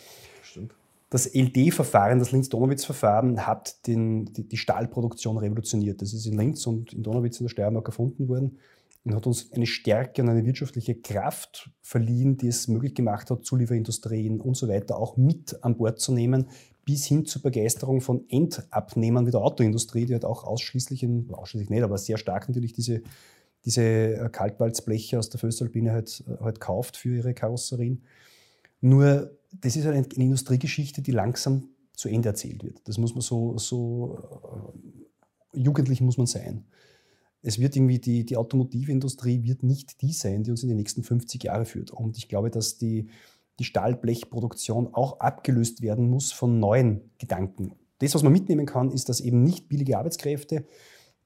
Stimmt. 0.42 0.74
Das 1.10 1.34
LD-Verfahren, 1.34 2.20
das 2.20 2.32
Linz-Donowitz-Verfahren, 2.32 3.48
hat 3.48 3.88
den, 3.88 4.26
die, 4.26 4.48
die, 4.48 4.58
Stahlproduktion 4.58 5.38
revolutioniert. 5.38 6.02
Das 6.02 6.14
ist 6.14 6.26
in 6.26 6.38
Linz 6.38 6.68
und 6.68 6.92
in 6.92 7.04
Donowitz 7.04 7.40
in 7.40 7.46
der 7.46 7.50
Steiermark 7.50 7.88
erfunden 7.88 8.28
worden 8.28 8.58
und 9.06 9.16
hat 9.16 9.26
uns 9.26 9.52
eine 9.54 9.66
Stärke 9.66 10.22
und 10.22 10.28
eine 10.28 10.46
wirtschaftliche 10.46 10.96
Kraft 10.96 11.70
verliehen, 11.82 12.36
die 12.38 12.48
es 12.48 12.68
möglich 12.68 12.94
gemacht 12.94 13.32
hat, 13.32 13.46
Zulieferindustrien 13.46 14.42
und 14.42 14.58
so 14.58 14.68
weiter 14.68 14.98
auch 14.98 15.16
mit 15.16 15.64
an 15.64 15.78
Bord 15.78 16.02
zu 16.02 16.12
nehmen, 16.12 16.50
bis 16.84 17.06
hin 17.06 17.26
zur 17.26 17.42
Begeisterung 17.42 18.02
von 18.02 18.26
Endabnehmern 18.30 19.26
wie 19.26 19.32
der 19.32 19.42
Autoindustrie, 19.42 20.06
die 20.06 20.16
hat 20.16 20.26
auch 20.26 20.44
ausschließlich, 20.44 21.04
in, 21.04 21.30
ausschließlich 21.32 21.70
nicht, 21.70 21.84
aber 21.84 21.98
sehr 21.98 22.18
stark 22.18 22.50
natürlich 22.50 22.74
diese, 22.74 23.02
diese 23.68 23.82
äh, 23.84 24.30
Kaltwalzbleche 24.30 25.20
aus 25.20 25.30
der 25.30 25.42
Föstalpine 25.42 25.92
halt, 25.92 26.24
äh, 26.26 26.42
halt 26.42 26.62
kauft 26.62 26.96
für 26.96 27.18
ihre 27.18 27.34
Karosserien. 27.34 28.02
Nur, 28.80 29.38
das 29.52 29.76
ist 29.76 29.86
eine, 29.86 29.98
eine 29.98 30.24
Industriegeschichte, 30.24 31.02
die 31.02 31.12
langsam 31.12 31.68
zu 31.92 32.08
Ende 32.08 32.30
erzählt 32.30 32.64
wird. 32.64 32.80
Das 32.88 32.98
muss 32.98 33.14
man 33.14 33.22
so, 33.22 33.58
so 33.58 34.74
äh, 35.54 35.60
jugendlich 35.60 36.00
muss 36.00 36.18
man 36.18 36.28
sein. 36.28 36.64
Es 37.42 37.60
wird 37.60 37.76
irgendwie, 37.76 38.00
die, 38.00 38.26
die 38.26 38.38
Automotivindustrie 38.38 39.44
wird 39.44 39.64
nicht 39.64 40.02
die 40.02 40.14
sein, 40.14 40.44
die 40.44 40.52
uns 40.52 40.64
in 40.64 40.70
die 40.70 40.76
nächsten 40.76 41.04
50 41.04 41.44
Jahre 41.44 41.66
führt. 41.66 41.92
Und 41.92 42.18
ich 42.18 42.30
glaube, 42.30 42.50
dass 42.50 42.78
die, 42.78 43.10
die 43.60 43.66
Stahlblechproduktion 43.66 44.94
auch 44.94 45.20
abgelöst 45.20 45.82
werden 45.82 46.10
muss 46.10 46.32
von 46.32 46.62
neuen 46.62 47.02
Gedanken. 47.18 47.74
Das, 48.00 48.16
was 48.16 48.24
man 48.24 48.32
mitnehmen 48.32 48.66
kann, 48.66 48.92
ist, 48.92 49.10
dass 49.10 49.20
eben 49.20 49.44
nicht 49.44 49.68
billige 49.68 49.98
Arbeitskräfte 49.98 50.66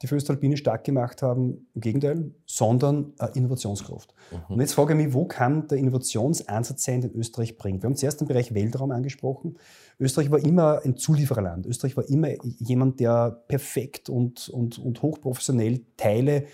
die 0.01 0.07
Föstalpine 0.07 0.57
stark 0.57 0.83
gemacht 0.83 1.21
haben, 1.21 1.67
im 1.75 1.81
Gegenteil, 1.81 2.31
sondern 2.45 3.13
äh, 3.19 3.27
Innovationskraft. 3.35 4.13
Mhm. 4.31 4.55
Und 4.55 4.59
jetzt 4.61 4.73
frage 4.73 4.93
ich 4.93 5.05
mich, 5.05 5.13
wo 5.13 5.25
kann 5.25 5.67
der 5.67 5.77
Innovationsansatz 5.77 6.83
sein, 6.83 7.01
den 7.01 7.13
Österreich 7.13 7.57
bringt? 7.57 7.83
Wir 7.83 7.87
haben 7.87 7.95
zuerst 7.95 8.21
den 8.21 8.27
Bereich 8.27 8.53
Weltraum 8.53 8.91
angesprochen. 8.91 9.57
Österreich 9.99 10.31
war 10.31 10.39
immer 10.39 10.81
ein 10.83 10.97
Zuliefererland. 10.97 11.65
Österreich 11.65 11.95
war 11.95 12.09
immer 12.09 12.29
jemand, 12.59 12.99
der 12.99 13.43
perfekt 13.47 14.09
und, 14.09 14.49
und, 14.49 14.79
und 14.79 15.01
hochprofessionell 15.01 15.81
Teile 15.97 16.45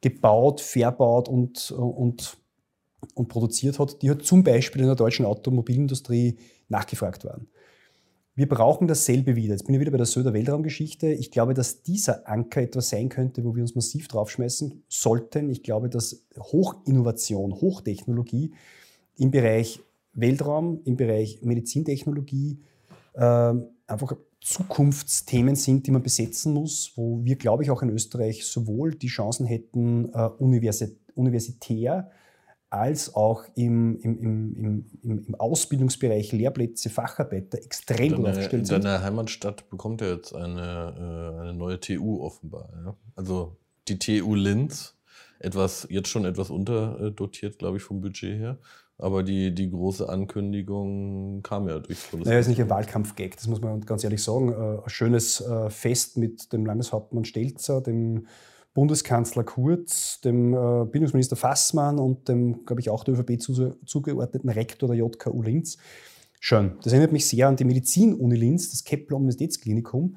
gebaut, 0.00 0.60
verbaut 0.60 1.28
und, 1.28 1.70
und 1.70 2.38
und 3.14 3.28
produziert 3.28 3.78
hat, 3.78 4.02
die 4.02 4.10
halt 4.10 4.24
zum 4.24 4.42
Beispiel 4.42 4.82
in 4.82 4.88
der 4.88 4.96
deutschen 4.96 5.24
Automobilindustrie 5.24 6.36
nachgefragt 6.68 7.24
waren. 7.24 7.48
Wir 8.38 8.48
brauchen 8.48 8.86
dasselbe 8.86 9.34
wieder. 9.34 9.54
Jetzt 9.54 9.66
bin 9.66 9.74
ich 9.74 9.80
wieder 9.80 9.90
bei 9.90 9.96
der 9.96 10.06
Söder 10.06 10.32
Weltraumgeschichte. 10.32 11.08
Ich 11.08 11.32
glaube, 11.32 11.54
dass 11.54 11.82
dieser 11.82 12.28
Anker 12.28 12.62
etwas 12.62 12.88
sein 12.88 13.08
könnte, 13.08 13.42
wo 13.42 13.56
wir 13.56 13.62
uns 13.62 13.74
massiv 13.74 14.06
draufschmeißen 14.06 14.84
sollten. 14.86 15.50
Ich 15.50 15.64
glaube, 15.64 15.88
dass 15.88 16.24
Hochinnovation, 16.38 17.54
Hochtechnologie 17.54 18.52
im 19.16 19.32
Bereich 19.32 19.80
Weltraum, 20.12 20.82
im 20.84 20.96
Bereich 20.96 21.40
Medizintechnologie 21.42 22.60
äh, 23.14 23.54
einfach 23.88 24.16
Zukunftsthemen 24.40 25.56
sind, 25.56 25.88
die 25.88 25.90
man 25.90 26.04
besetzen 26.04 26.54
muss, 26.54 26.92
wo 26.94 27.24
wir, 27.24 27.34
glaube 27.34 27.64
ich, 27.64 27.72
auch 27.72 27.82
in 27.82 27.90
Österreich 27.90 28.46
sowohl 28.46 28.94
die 28.94 29.08
Chancen 29.08 29.46
hätten, 29.46 30.14
äh, 30.14 30.28
universitär 31.16 32.08
als 32.70 33.14
auch 33.14 33.44
im, 33.54 33.98
im, 34.00 34.18
im, 34.18 34.86
im, 35.02 35.26
im 35.26 35.34
Ausbildungsbereich 35.34 36.32
Lehrplätze, 36.32 36.90
Facharbeiter 36.90 37.58
extrem 37.58 38.16
gut 38.16 38.26
aufgestellt 38.26 38.66
sind. 38.66 38.76
In 38.76 38.82
deiner 38.82 39.02
Heimatstadt 39.02 39.70
bekommt 39.70 40.02
er 40.02 40.14
jetzt 40.14 40.34
eine, 40.34 41.34
äh, 41.38 41.40
eine 41.40 41.54
neue 41.54 41.80
TU 41.80 42.20
offenbar. 42.22 42.70
Ja? 42.84 42.96
Also 43.16 43.56
die 43.88 43.98
TU 43.98 44.34
Linz, 44.34 44.96
etwas, 45.38 45.86
jetzt 45.90 46.08
schon 46.08 46.24
etwas 46.26 46.50
unterdotiert, 46.50 47.58
glaube 47.58 47.78
ich, 47.78 47.82
vom 47.82 48.00
Budget 48.00 48.38
her. 48.38 48.58
Aber 48.98 49.22
die, 49.22 49.54
die 49.54 49.70
große 49.70 50.08
Ankündigung 50.08 51.40
kam 51.42 51.68
ja 51.68 51.78
durchs 51.78 52.08
Bundesland. 52.08 52.26
Naja, 52.26 52.40
ist 52.40 52.48
nicht 52.48 52.60
ein 52.60 52.68
Wahlkampf-Gag, 52.68 53.36
das 53.36 53.46
muss 53.46 53.60
man 53.60 53.80
ganz 53.82 54.02
ehrlich 54.02 54.22
sagen. 54.22 54.52
Äh, 54.52 54.82
ein 54.82 54.88
schönes 54.88 55.40
äh, 55.40 55.70
Fest 55.70 56.16
mit 56.16 56.52
dem 56.52 56.66
Landeshauptmann 56.66 57.24
Stelzer, 57.24 57.80
dem 57.80 58.26
Bundeskanzler 58.78 59.42
Kurz, 59.42 60.20
dem 60.20 60.54
äh, 60.54 60.84
Bildungsminister 60.84 61.34
Fassmann 61.34 61.98
und 61.98 62.28
dem, 62.28 62.64
glaube 62.64 62.80
ich, 62.80 62.90
auch 62.90 63.02
der 63.02 63.14
ÖVP 63.14 63.42
zugeordneten 63.84 64.48
Rektor 64.48 64.88
der 64.88 64.96
JKU 64.98 65.42
Linz. 65.42 65.78
Schön. 66.38 66.76
Das 66.84 66.92
erinnert 66.92 67.10
mich 67.10 67.26
sehr 67.26 67.48
an 67.48 67.56
die 67.56 67.64
Medizin-Uni 67.64 68.36
Linz, 68.36 68.70
das 68.70 68.84
Kepler 68.84 69.16
Universitätsklinikum, 69.16 70.14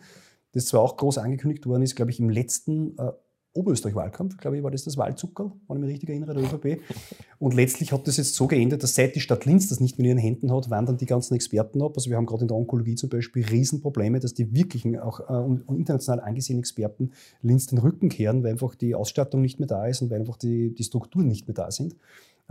das 0.52 0.66
zwar 0.68 0.82
auch 0.82 0.96
groß 0.96 1.18
angekündigt 1.18 1.66
worden 1.66 1.82
ist, 1.82 1.96
glaube 1.96 2.12
ich, 2.12 2.20
im 2.20 2.30
letzten 2.30 2.96
äh, 3.00 3.12
Oberösterreich-Wahlkampf, 3.54 4.38
glaube 4.38 4.58
ich, 4.58 4.64
war 4.64 4.72
das 4.72 4.86
das 4.86 4.96
Wahlzuckerl, 4.96 5.52
wenn 5.68 5.78
ich 5.78 5.82
mich 5.82 5.92
richtig 5.92 6.10
erinnere, 6.10 6.34
der 6.34 6.44
ÖVP. 6.44 6.82
Und 7.38 7.54
letztlich 7.54 7.92
hat 7.92 8.08
das 8.08 8.16
jetzt 8.16 8.36
so 8.36 8.48
geendet, 8.48 8.82
dass 8.82 8.96
seit 8.96 9.16
die 9.16 9.20
Stadt 9.20 9.46
Linz 9.46 9.68
das 9.68 9.82
nicht 9.82 9.98
mehr 9.98 10.12
in 10.12 10.18
ihren 10.18 10.24
Händen 10.24 10.54
hat, 10.54 10.70
wandern 10.70 10.98
die 10.98 11.06
ganzen 11.06 11.34
Experten 11.34 11.82
ab. 11.82 11.94
Also 11.96 12.10
wir 12.10 12.16
haben 12.16 12.26
gerade 12.26 12.44
in 12.44 12.48
der 12.48 12.56
Onkologie 12.56 12.96
zum 12.96 13.10
Beispiel 13.10 13.46
Riesenprobleme, 13.46 14.20
dass 14.20 14.34
die 14.34 14.54
wirklichen, 14.54 14.98
auch 14.98 15.20
äh, 15.20 15.74
international 15.74 16.22
angesehenen 16.22 16.62
Experten 16.62 17.12
Linz 17.42 17.68
den 17.68 17.80
Rücken 17.80 18.08
kehren, 18.08 18.44
weil 18.44 18.52
einfach 18.52 18.76
die 18.76 18.96
Ausstattung 18.96 19.42
nicht 19.42 19.60
mehr 19.60 19.68
da 19.68 19.86
ist 19.86 20.02
und 20.02 20.10
weil 20.12 20.20
einfach 20.20 20.38
die, 20.38 20.74
die 20.74 20.84
Strukturen 20.84 21.28
nicht 21.28 21.48
mehr 21.48 21.56
da 21.56 21.72
sind. 21.72 21.96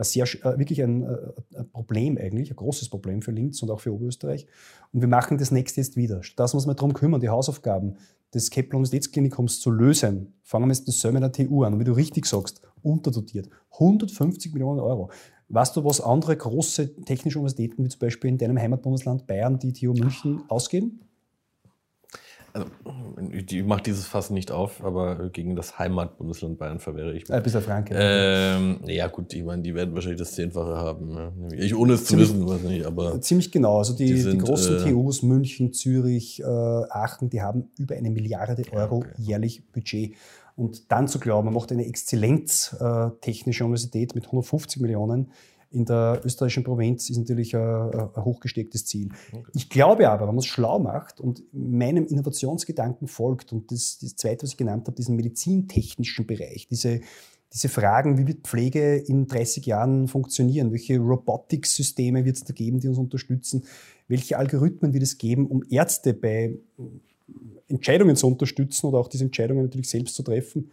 Sehr, 0.04 0.24
äh, 0.24 0.58
wirklich 0.58 0.82
ein, 0.82 1.02
äh, 1.02 1.16
ein, 1.56 1.70
Problem 1.70 2.18
eigentlich, 2.18 2.50
ein 2.50 2.56
großes 2.56 2.88
Problem 2.88 3.22
für 3.22 3.32
Linz 3.32 3.62
und 3.62 3.70
auch 3.70 3.80
für 3.80 3.92
Oberösterreich. 3.92 4.46
Und 4.92 5.00
wir 5.00 5.08
machen 5.08 5.38
das 5.38 5.50
nächste 5.50 5.80
jetzt 5.80 5.96
wieder. 5.96 6.20
Das 6.36 6.54
muss 6.54 6.66
man 6.66 6.76
darum 6.76 6.94
kümmern, 6.94 7.20
die 7.20 7.28
Hausaufgaben 7.28 7.96
des 8.34 8.50
Kepler 8.50 8.76
Universitätsklinikums 8.76 9.60
zu 9.60 9.70
lösen, 9.70 10.34
fangen 10.42 10.68
wir 10.68 10.74
jetzt 10.74 10.86
das 10.86 11.04
in 11.04 11.20
der 11.20 11.32
TU 11.32 11.64
an. 11.64 11.74
Und 11.74 11.80
wie 11.80 11.84
du 11.84 11.92
richtig 11.92 12.26
sagst, 12.26 12.62
unterdotiert. 12.82 13.48
150 13.72 14.52
Millionen 14.52 14.80
Euro. 14.80 15.10
Weißt 15.48 15.76
du, 15.76 15.84
was 15.84 16.00
andere 16.00 16.36
große 16.36 16.94
technische 17.04 17.38
Universitäten, 17.38 17.84
wie 17.84 17.88
zum 17.88 17.98
Beispiel 17.98 18.30
in 18.30 18.38
deinem 18.38 18.58
Heimatbundesland 18.58 19.26
Bayern, 19.26 19.58
die 19.58 19.72
TU 19.72 19.92
München, 19.92 20.42
ausgeben? 20.48 21.00
Also, 22.52 22.66
ich 23.32 23.64
mache 23.64 23.82
dieses 23.82 24.06
Fass 24.06 24.30
nicht 24.30 24.50
auf, 24.50 24.82
aber 24.84 25.28
gegen 25.30 25.56
das 25.56 25.78
Heimatbundesland 25.78 26.58
Bayern 26.58 26.80
verwehre 26.80 27.12
ich 27.12 27.28
mich. 27.28 27.36
Äh, 27.36 27.40
bist 27.40 27.54
du 27.54 27.60
Franke? 27.60 27.94
Ähm, 27.96 28.80
ja 28.86 29.06
gut, 29.08 29.32
ich 29.34 29.44
meine, 29.44 29.62
die 29.62 29.74
werden 29.74 29.94
wahrscheinlich 29.94 30.20
das 30.20 30.32
Zehnfache 30.32 30.76
haben. 30.76 31.12
Ne? 31.12 31.32
Ich 31.56 31.74
ohne 31.74 31.94
es 31.94 32.04
ziemlich, 32.04 32.28
zu 32.28 32.34
wissen, 32.34 32.48
weiß 32.48 32.62
nicht, 32.62 32.86
aber... 32.86 33.20
Ziemlich 33.20 33.52
genau. 33.52 33.78
Also 33.78 33.94
die, 33.94 34.06
die, 34.06 34.20
sind, 34.20 34.34
die 34.34 34.38
großen 34.38 34.86
äh, 34.86 34.90
TUs, 34.90 35.22
München, 35.22 35.72
Zürich, 35.72 36.40
äh, 36.40 36.44
Aachen, 36.44 37.30
die 37.30 37.42
haben 37.42 37.70
über 37.78 37.94
eine 37.94 38.10
Milliarde 38.10 38.62
Euro 38.72 38.98
okay. 38.98 39.10
jährlich 39.18 39.62
Budget. 39.72 40.14
Und 40.56 40.90
dann 40.92 41.08
zu 41.08 41.18
glauben, 41.18 41.46
man 41.46 41.54
macht 41.54 41.72
eine 41.72 41.86
exzellenztechnische 41.86 43.64
Universität 43.64 44.14
mit 44.14 44.26
150 44.26 44.82
Millionen, 44.82 45.30
in 45.72 45.84
der 45.84 46.20
österreichischen 46.24 46.64
Provinz 46.64 47.10
ist 47.10 47.18
natürlich 47.18 47.54
ein, 47.54 47.62
ein 47.62 48.24
hochgestecktes 48.24 48.86
Ziel. 48.86 49.10
Okay. 49.32 49.42
Ich 49.54 49.70
glaube 49.70 50.08
aber, 50.10 50.22
wenn 50.26 50.34
man 50.34 50.38
es 50.38 50.46
schlau 50.46 50.78
macht 50.78 51.20
und 51.20 51.42
meinem 51.52 52.06
Innovationsgedanken 52.06 53.06
folgt 53.06 53.52
und 53.52 53.70
das, 53.70 53.98
das 54.00 54.16
Zweite, 54.16 54.42
was 54.42 54.50
ich 54.50 54.56
genannt 54.56 54.86
habe, 54.86 54.96
diesen 54.96 55.16
medizintechnischen 55.16 56.26
Bereich, 56.26 56.66
diese, 56.68 57.00
diese 57.52 57.68
Fragen, 57.68 58.18
wie 58.18 58.26
wird 58.26 58.46
Pflege 58.46 58.96
in 58.96 59.26
30 59.26 59.64
Jahren 59.66 60.08
funktionieren? 60.08 60.72
Welche 60.72 60.98
Robotics-Systeme 60.98 62.24
wird 62.24 62.36
es 62.36 62.44
da 62.44 62.52
geben, 62.52 62.80
die 62.80 62.88
uns 62.88 62.98
unterstützen? 62.98 63.64
Welche 64.08 64.38
Algorithmen 64.38 64.92
wird 64.92 65.04
es 65.04 65.18
geben, 65.18 65.46
um 65.46 65.62
Ärzte 65.70 66.14
bei 66.14 66.58
Entscheidungen 67.68 68.16
zu 68.16 68.26
unterstützen 68.26 68.86
oder 68.86 68.98
auch 68.98 69.08
diese 69.08 69.24
Entscheidungen 69.24 69.62
natürlich 69.62 69.88
selbst 69.88 70.16
zu 70.16 70.24
treffen? 70.24 70.70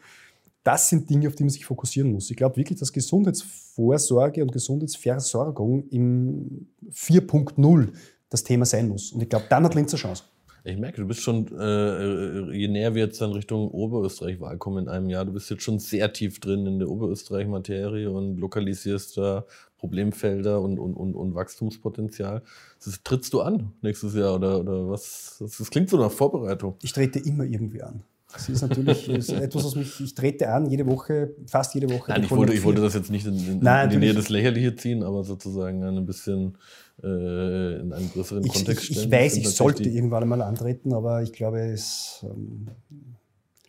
Das 0.67 0.89
sind 0.89 1.09
Dinge, 1.09 1.29
auf 1.29 1.35
die 1.35 1.43
man 1.43 1.49
sich 1.49 1.65
fokussieren 1.65 2.11
muss. 2.11 2.29
Ich 2.29 2.35
glaube 2.35 2.57
wirklich, 2.57 2.77
dass 2.77 2.91
Gesundheitsvorsorge 2.91 4.43
und 4.43 4.51
Gesundheitsversorgung 4.51 5.87
im 5.91 6.67
4.0 6.91 7.87
das 8.29 8.43
Thema 8.43 8.65
sein 8.65 8.89
muss. 8.89 9.13
Und 9.13 9.23
ich 9.23 9.29
glaube, 9.29 9.45
dann 9.49 9.63
hat 9.63 9.75
Linz 9.75 9.93
eine 9.93 10.01
Chance. 10.01 10.23
Ich 10.65 10.77
merke, 10.77 10.99
du 10.99 11.07
bist 11.07 11.21
schon, 11.21 11.47
äh, 11.57 12.51
je 12.51 12.67
näher 12.67 12.93
wir 12.93 13.05
jetzt 13.05 13.21
dann 13.21 13.31
Richtung 13.31 13.71
Oberösterreich-Wahl 13.71 14.57
kommen 14.57 14.79
in 14.79 14.89
einem 14.89 15.09
Jahr, 15.09 15.23
du 15.23 15.31
bist 15.31 15.49
jetzt 15.49 15.63
schon 15.63 15.79
sehr 15.79 16.11
tief 16.11 16.41
drin 16.41 16.65
in 16.65 16.79
der 16.79 16.89
Oberösterreich-Materie 16.89 18.11
und 18.11 18.37
lokalisierst 18.37 19.15
da 19.15 19.45
Problemfelder 19.77 20.59
und, 20.59 20.79
und, 20.79 20.95
und, 20.95 21.15
und 21.15 21.33
Wachstumspotenzial. 21.33 22.41
Das 22.83 23.01
trittst 23.01 23.31
du 23.31 23.39
an 23.39 23.71
nächstes 23.81 24.15
Jahr 24.15 24.35
oder, 24.35 24.59
oder 24.59 24.89
was? 24.89 25.37
Das 25.39 25.69
klingt 25.69 25.89
so 25.89 25.97
nach 25.97 26.11
Vorbereitung. 26.11 26.75
Ich 26.81 26.91
trete 26.91 27.19
immer 27.19 27.45
irgendwie 27.45 27.83
an. 27.83 28.03
Das 28.33 28.49
ist 28.49 28.61
natürlich 28.61 29.07
ist 29.09 29.29
etwas, 29.29 29.65
was 29.65 29.75
mich, 29.75 29.99
ich 30.01 30.13
trete 30.13 30.49
an, 30.49 30.69
jede 30.69 30.85
Woche, 30.85 31.33
fast 31.45 31.73
jede 31.73 31.89
Woche. 31.89 32.11
Nein, 32.11 32.23
ich 32.23 32.31
wollte, 32.31 32.53
ich 32.53 32.63
wollte 32.63 32.81
das 32.81 32.93
jetzt 32.93 33.09
nicht 33.09 33.25
in, 33.25 33.35
in, 33.35 33.59
Nein, 33.59 33.85
in 33.85 33.91
die 33.91 34.05
Nähe 34.05 34.13
des 34.13 34.29
Lächerliche 34.29 34.75
ziehen, 34.75 35.03
aber 35.03 35.23
sozusagen 35.23 35.83
ein 35.83 36.05
bisschen 36.05 36.57
äh, 37.03 37.79
in 37.79 37.93
einen 37.93 38.11
größeren 38.11 38.43
ich, 38.43 38.51
Kontext 38.51 38.85
stellen. 38.85 38.99
Ich, 38.99 39.05
ich 39.05 39.11
weiß, 39.11 39.37
ich 39.37 39.49
sollte 39.49 39.83
irgendwann 39.83 40.23
einmal 40.23 40.41
antreten, 40.41 40.93
aber 40.93 41.21
ich 41.21 41.31
glaube, 41.31 41.59
es 41.59 42.23
ähm, 42.23 42.67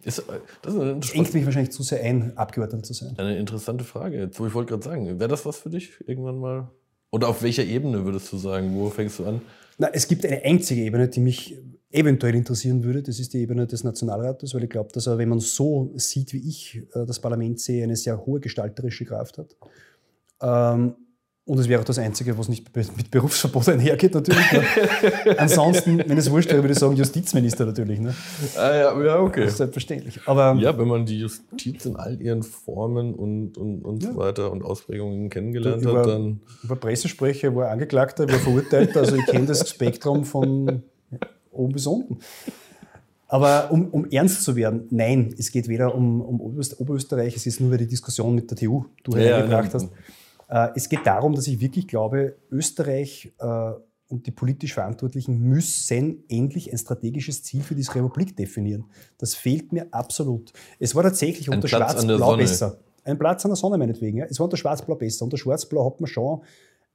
ist, 0.03 0.21
äh, 0.21 0.23
das 0.63 0.75
ist 0.75 1.15
engt 1.15 1.35
mich 1.35 1.45
wahrscheinlich 1.45 1.73
zu 1.73 1.83
sehr 1.83 2.03
ein, 2.03 2.37
Abgeordneter 2.37 2.83
zu 2.83 2.95
sein. 2.95 3.15
Eine 3.17 3.37
interessante 3.37 3.85
Frage. 3.85 4.19
Jetzt, 4.19 4.41
ich 4.41 4.55
wollte 4.55 4.71
gerade 4.71 4.83
sagen, 4.83 5.21
wäre 5.21 5.29
das 5.29 5.47
was 5.47 5.59
für 5.59 5.71
dich 5.71 5.93
irgendwann 6.07 6.39
mal? 6.39 6.69
Oder 7.11 7.29
auf 7.29 7.43
welcher 7.43 7.65
Ebene 7.65 8.05
würdest 8.05 8.33
du 8.33 8.37
sagen? 8.37 8.75
Wo 8.75 8.91
fängst 8.91 9.19
du 9.19 9.27
an? 9.27 9.41
Na, 9.79 9.89
es 9.93 10.09
gibt 10.09 10.27
eine 10.27 10.43
einzige 10.45 10.83
Ebene, 10.83 11.09
die 11.09 11.21
mich 11.21 11.57
eventuell 11.91 12.35
interessieren 12.35 12.83
würde. 12.83 13.03
Das 13.03 13.19
ist 13.19 13.33
die 13.33 13.39
Ebene 13.39 13.67
des 13.67 13.85
Nationalrates, 13.85 14.55
weil 14.55 14.65
ich 14.65 14.71
glaube, 14.71 14.91
dass 14.93 15.07
er, 15.07 15.19
wenn 15.19 15.29
man 15.29 15.41
so 15.41 15.93
sieht, 15.95 16.33
wie 16.33 16.49
ich 16.49 16.83
äh, 16.95 17.07
das 17.07 17.21
Parlament 17.21 17.61
sehe, 17.61 17.85
eine 17.85 17.97
sehr 17.97 18.27
hohe 18.27 18.41
gestalterische 18.41 19.05
Kraft 19.05 19.39
hat. 19.39 19.57
Ähm, 20.43 20.97
und 21.49 21.59
es 21.59 21.67
wäre 21.67 21.81
auch 21.81 21.85
das 21.85 21.99
Einzige, 21.99 22.37
was 22.37 22.51
nicht 22.51 22.77
mit 22.77 23.11
Berufsverbot 23.11 23.71
einhergeht, 23.71 24.15
natürlich. 24.15 24.53
Ne? 24.53 24.63
Ansonsten, 25.39 25.99
wenn 26.07 26.19
es 26.19 26.31
wurscht 26.31 26.51
wäre, 26.51 26.63
würde 26.63 26.75
ich 26.75 26.79
sagen 26.79 26.95
Justizminister 26.95 27.65
natürlich. 27.65 28.01
Ne? 28.01 28.15
Ah, 28.55 28.75
ja, 28.75 29.03
ja, 29.03 29.19
okay. 29.19 29.41
Das 29.41 29.53
ist 29.53 29.57
selbstverständlich. 29.57 30.21
Aber, 30.27 30.55
ja, 30.61 30.77
wenn 30.79 30.87
man 30.87 31.07
die 31.07 31.21
Justiz 31.21 31.87
in 31.87 31.97
all 31.97 32.21
ihren 32.21 32.43
Formen 32.43 33.15
und, 33.15 33.57
und, 33.57 33.83
und 33.83 34.03
ja. 34.03 34.13
so 34.13 34.17
weiter 34.19 34.53
und 34.53 34.63
Ausprägungen 34.63 35.31
kennengelernt 35.31 35.81
über, 35.81 36.01
hat, 36.01 36.07
dann. 36.07 36.41
Über 36.63 36.77
Pressesprecher 36.77 37.57
war 37.57 37.71
Angeklagter, 37.71 38.29
war 38.29 38.39
Verurteilter, 38.39 39.01
also 39.01 39.17
ich 39.17 39.25
kenne 39.25 39.47
das 39.47 39.71
Spektrum 39.71 40.27
von 40.27 40.83
oben 41.51 41.73
bis 41.73 41.87
unten. 41.87 42.19
Aber 43.27 43.71
um, 43.71 43.89
um, 43.89 44.11
ernst 44.11 44.45
zu 44.45 44.55
werden, 44.55 44.87
nein, 44.91 45.35
es 45.39 45.51
geht 45.51 45.69
weder 45.69 45.95
um, 45.95 46.21
um 46.21 46.41
Oberösterreich, 46.41 47.37
es 47.37 47.47
ist 47.47 47.61
nur 47.61 47.75
die 47.79 47.87
Diskussion 47.87 48.35
mit 48.35 48.51
der 48.51 48.59
TU, 48.59 48.85
du 49.03 49.13
ja, 49.13 49.19
hergebracht 49.19 49.69
ja, 49.69 49.75
hast. 49.75 49.89
Äh, 50.49 50.69
es 50.75 50.89
geht 50.89 51.07
darum, 51.07 51.35
dass 51.35 51.47
ich 51.47 51.61
wirklich 51.61 51.87
glaube, 51.87 52.37
Österreich 52.51 53.33
äh, 53.39 53.73
und 54.09 54.27
die 54.27 54.31
politisch 54.31 54.75
Verantwortlichen 54.75 55.39
müssen 55.39 56.25
endlich 56.29 56.73
ein 56.73 56.79
strategisches 56.79 57.43
Ziel 57.43 57.63
für 57.63 57.75
diese 57.75 57.95
Republik 57.95 58.37
definieren. 58.37 58.87
Das 59.19 59.35
fehlt 59.35 59.73
mir 59.73 59.87
absolut. 59.91 60.53
Es 60.79 60.95
war 60.95 61.03
tatsächlich 61.03 61.51
unter 61.51 61.69
Schwarz-Blau 61.69 62.37
besser. 62.37 62.79
Ein 63.05 63.19
Platz 63.19 63.45
an 63.45 63.51
der 63.51 63.57
Sonne 63.57 63.79
meinetwegen. 63.79 64.19
Ja. 64.19 64.27
Es 64.27 64.39
war 64.39 64.45
unter 64.45 64.57
Schwarz-Blau 64.57 64.97
besser. 64.97 65.25
Unter 65.25 65.37
Schwarz-Blau 65.37 65.85
hat 65.85 66.01
man 66.01 66.09
schon 66.09 66.43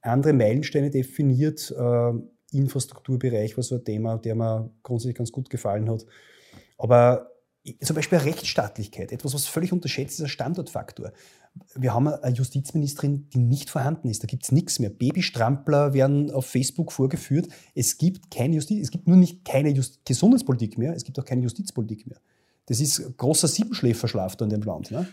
andere 0.02 0.32
Meilensteine 0.32 0.90
definiert. 0.90 1.72
Äh, 1.76 2.12
Infrastrukturbereich 2.52 3.56
war 3.56 3.64
so 3.64 3.76
ein 3.76 3.84
Thema, 3.84 4.18
der 4.18 4.34
mir 4.34 4.70
grundsätzlich 4.82 5.16
ganz 5.16 5.32
gut 5.32 5.50
gefallen 5.50 5.90
hat. 5.90 6.04
Aber 6.78 7.30
zum 7.80 7.96
Beispiel 7.96 8.18
Rechtsstaatlichkeit, 8.18 9.10
etwas, 9.10 9.32
was 9.34 9.46
völlig 9.46 9.72
unterschätzt 9.72 10.18
ist, 10.18 10.24
ein 10.24 10.28
Standortfaktor. 10.28 11.12
Wir 11.74 11.94
haben 11.94 12.08
eine 12.08 12.34
Justizministerin, 12.34 13.28
die 13.30 13.38
nicht 13.38 13.70
vorhanden 13.70 14.08
ist. 14.10 14.22
Da 14.22 14.26
gibt 14.26 14.44
es 14.44 14.52
nichts 14.52 14.80
mehr. 14.80 14.90
Babystrampler 14.90 15.94
werden 15.94 16.30
auf 16.30 16.46
Facebook 16.46 16.92
vorgeführt. 16.92 17.48
Es 17.74 17.96
gibt 17.96 18.30
keine 18.30 18.56
Justiz, 18.56 18.82
es 18.82 18.90
gibt 18.90 19.06
nur 19.06 19.16
nicht 19.16 19.44
keine 19.44 19.70
Just 19.70 20.04
Gesundheitspolitik 20.04 20.76
mehr, 20.76 20.94
es 20.94 21.04
gibt 21.04 21.18
auch 21.18 21.24
keine 21.24 21.42
Justizpolitik 21.42 22.06
mehr. 22.06 22.18
Das 22.66 22.80
ist 22.80 23.16
großer 23.16 23.48
Siebenschläferschlaf 23.48 24.36
da 24.36 24.44
in 24.44 24.50
dem 24.50 24.62
Land. 24.62 24.90
Ne? 24.90 25.06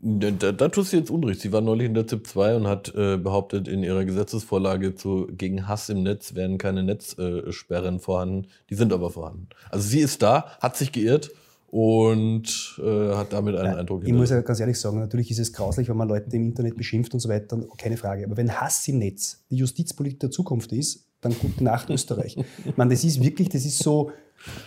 Da, 0.00 0.52
da 0.52 0.68
tust 0.68 0.92
du 0.92 0.98
jetzt 0.98 1.10
Unrecht. 1.10 1.40
Sie 1.40 1.52
war 1.52 1.60
neulich 1.60 1.86
in 1.86 1.94
der 1.94 2.06
ZIP 2.06 2.26
2 2.26 2.56
und 2.56 2.66
hat 2.68 2.94
äh, 2.94 3.16
behauptet, 3.16 3.66
in 3.66 3.82
ihrer 3.82 4.04
Gesetzesvorlage 4.04 4.94
zu, 4.94 5.26
gegen 5.32 5.66
Hass 5.66 5.88
im 5.88 6.04
Netz 6.04 6.34
wären 6.34 6.56
keine 6.56 6.84
Netzsperren 6.84 7.96
äh, 7.96 7.98
vorhanden. 7.98 8.46
Die 8.70 8.76
sind 8.76 8.92
aber 8.92 9.10
vorhanden. 9.10 9.48
Also 9.70 9.88
sie 9.88 9.98
ist 9.98 10.22
da, 10.22 10.56
hat 10.60 10.76
sich 10.76 10.92
geirrt 10.92 11.32
und 11.70 12.80
äh, 12.82 13.14
hat 13.14 13.32
damit 13.32 13.54
einen 13.56 13.66
Nein, 13.66 13.78
Eindruck. 13.80 14.06
Ich 14.06 14.12
muss 14.12 14.30
ja 14.30 14.40
ganz 14.40 14.58
ehrlich 14.60 14.80
sagen, 14.80 15.00
natürlich 15.00 15.30
ist 15.30 15.38
es 15.38 15.52
grauslich, 15.52 15.88
wenn 15.88 15.96
man 15.96 16.08
Leute 16.08 16.34
im 16.34 16.46
Internet 16.46 16.76
beschimpft 16.76 17.12
und 17.12 17.20
so 17.20 17.28
weiter, 17.28 17.58
keine 17.76 17.96
Frage. 17.96 18.24
Aber 18.24 18.36
wenn 18.36 18.50
Hass 18.50 18.88
im 18.88 18.98
Netz 18.98 19.44
die 19.50 19.56
Justizpolitik 19.56 20.20
der 20.20 20.30
Zukunft 20.30 20.72
ist, 20.72 21.04
dann 21.20 21.34
gute 21.38 21.62
Nacht 21.62 21.90
Österreich. 21.90 22.36
ich 22.64 22.76
meine, 22.76 22.94
das 22.94 23.04
ist 23.04 23.22
wirklich, 23.22 23.50
das 23.50 23.66
ist 23.66 23.82
so, 23.82 24.12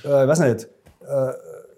äh, 0.03 0.09
weiß 0.09 0.39
nicht, 0.39 0.67
äh, 1.01 1.33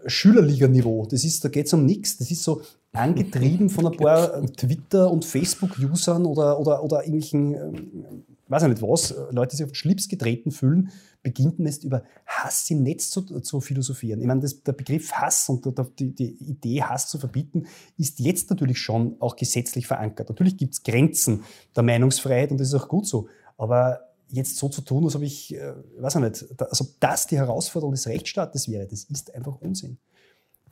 Schülerliga-Niveau. 0.05 1.07
Das 1.09 1.24
ist, 1.24 1.45
da 1.45 1.49
geht 1.49 1.67
es 1.67 1.74
um 1.74 1.86
nichts. 1.86 2.17
Das 2.17 2.30
ist 2.30 2.43
so 2.43 2.61
angetrieben 2.91 3.69
von 3.69 3.88
ein 3.88 3.97
paar 3.97 4.45
Twitter- 4.57 5.09
und 5.09 5.26
Facebook-Usern 5.26 6.26
oder, 6.26 6.59
oder, 6.59 6.84
oder 6.84 6.99
irgendwelchen, 6.99 7.53
ähm, 7.53 8.24
weiß 8.54 8.64
ich 8.64 8.70
nicht 8.70 8.82
was, 8.82 9.14
Leute, 9.32 9.51
die 9.51 9.58
sich 9.58 9.66
auf 9.66 9.72
den 9.72 9.76
Schlips 9.76 10.08
getreten 10.08 10.51
fühlen, 10.51 10.91
beginnt 11.24 11.58
man 11.58 11.68
jetzt 11.68 11.84
über 11.84 12.04
Hass 12.26 12.70
im 12.70 12.84
Netz 12.84 13.10
zu, 13.10 13.22
zu 13.22 13.62
philosophieren. 13.62 14.22
Ich 14.22 14.28
meine, 14.28 14.41
das, 14.41 14.62
der 14.62 14.74
Begriff 14.74 15.12
Hass 15.14 15.49
und 15.49 15.66
die, 15.99 16.14
die, 16.14 16.34
Idee, 16.43 16.84
Hass 16.84 17.08
zu 17.08 17.18
verbieten, 17.18 17.66
ist 17.97 18.20
jetzt 18.20 18.49
natürlich 18.49 18.78
schon 18.80 19.16
auch 19.20 19.36
gesetzlich 19.36 19.88
verankert. 19.88 20.30
Natürlich 20.30 20.58
gibt 20.58 20.74
es 20.74 20.84
Grenzen 20.84 21.43
der 21.76 21.84
Meinungsfreiheit 21.84 22.51
und 22.51 22.60
das 22.60 22.68
ist 22.68 22.76
auch 22.76 22.88
gut 22.88 23.08
so. 23.08 23.28
Aber 23.58 24.01
jetzt 24.30 24.58
so 24.58 24.70
zu 24.70 24.82
tun, 24.82 25.06
als 25.06 25.16
ob 25.16 25.22
ich, 25.22 25.56
äh, 25.56 25.74
weiß 25.97 26.16
ich 26.16 26.22
nicht, 26.22 26.62
als 26.62 26.82
ob 26.82 26.99
das 26.99 27.28
die 27.28 27.38
Herausforderung 27.38 27.93
des 27.93 28.08
Rechtsstaates 28.08 28.70
wäre, 28.70 28.88
das 28.88 29.04
ist 29.06 29.34
einfach 29.34 29.60
Unsinn. 29.62 29.97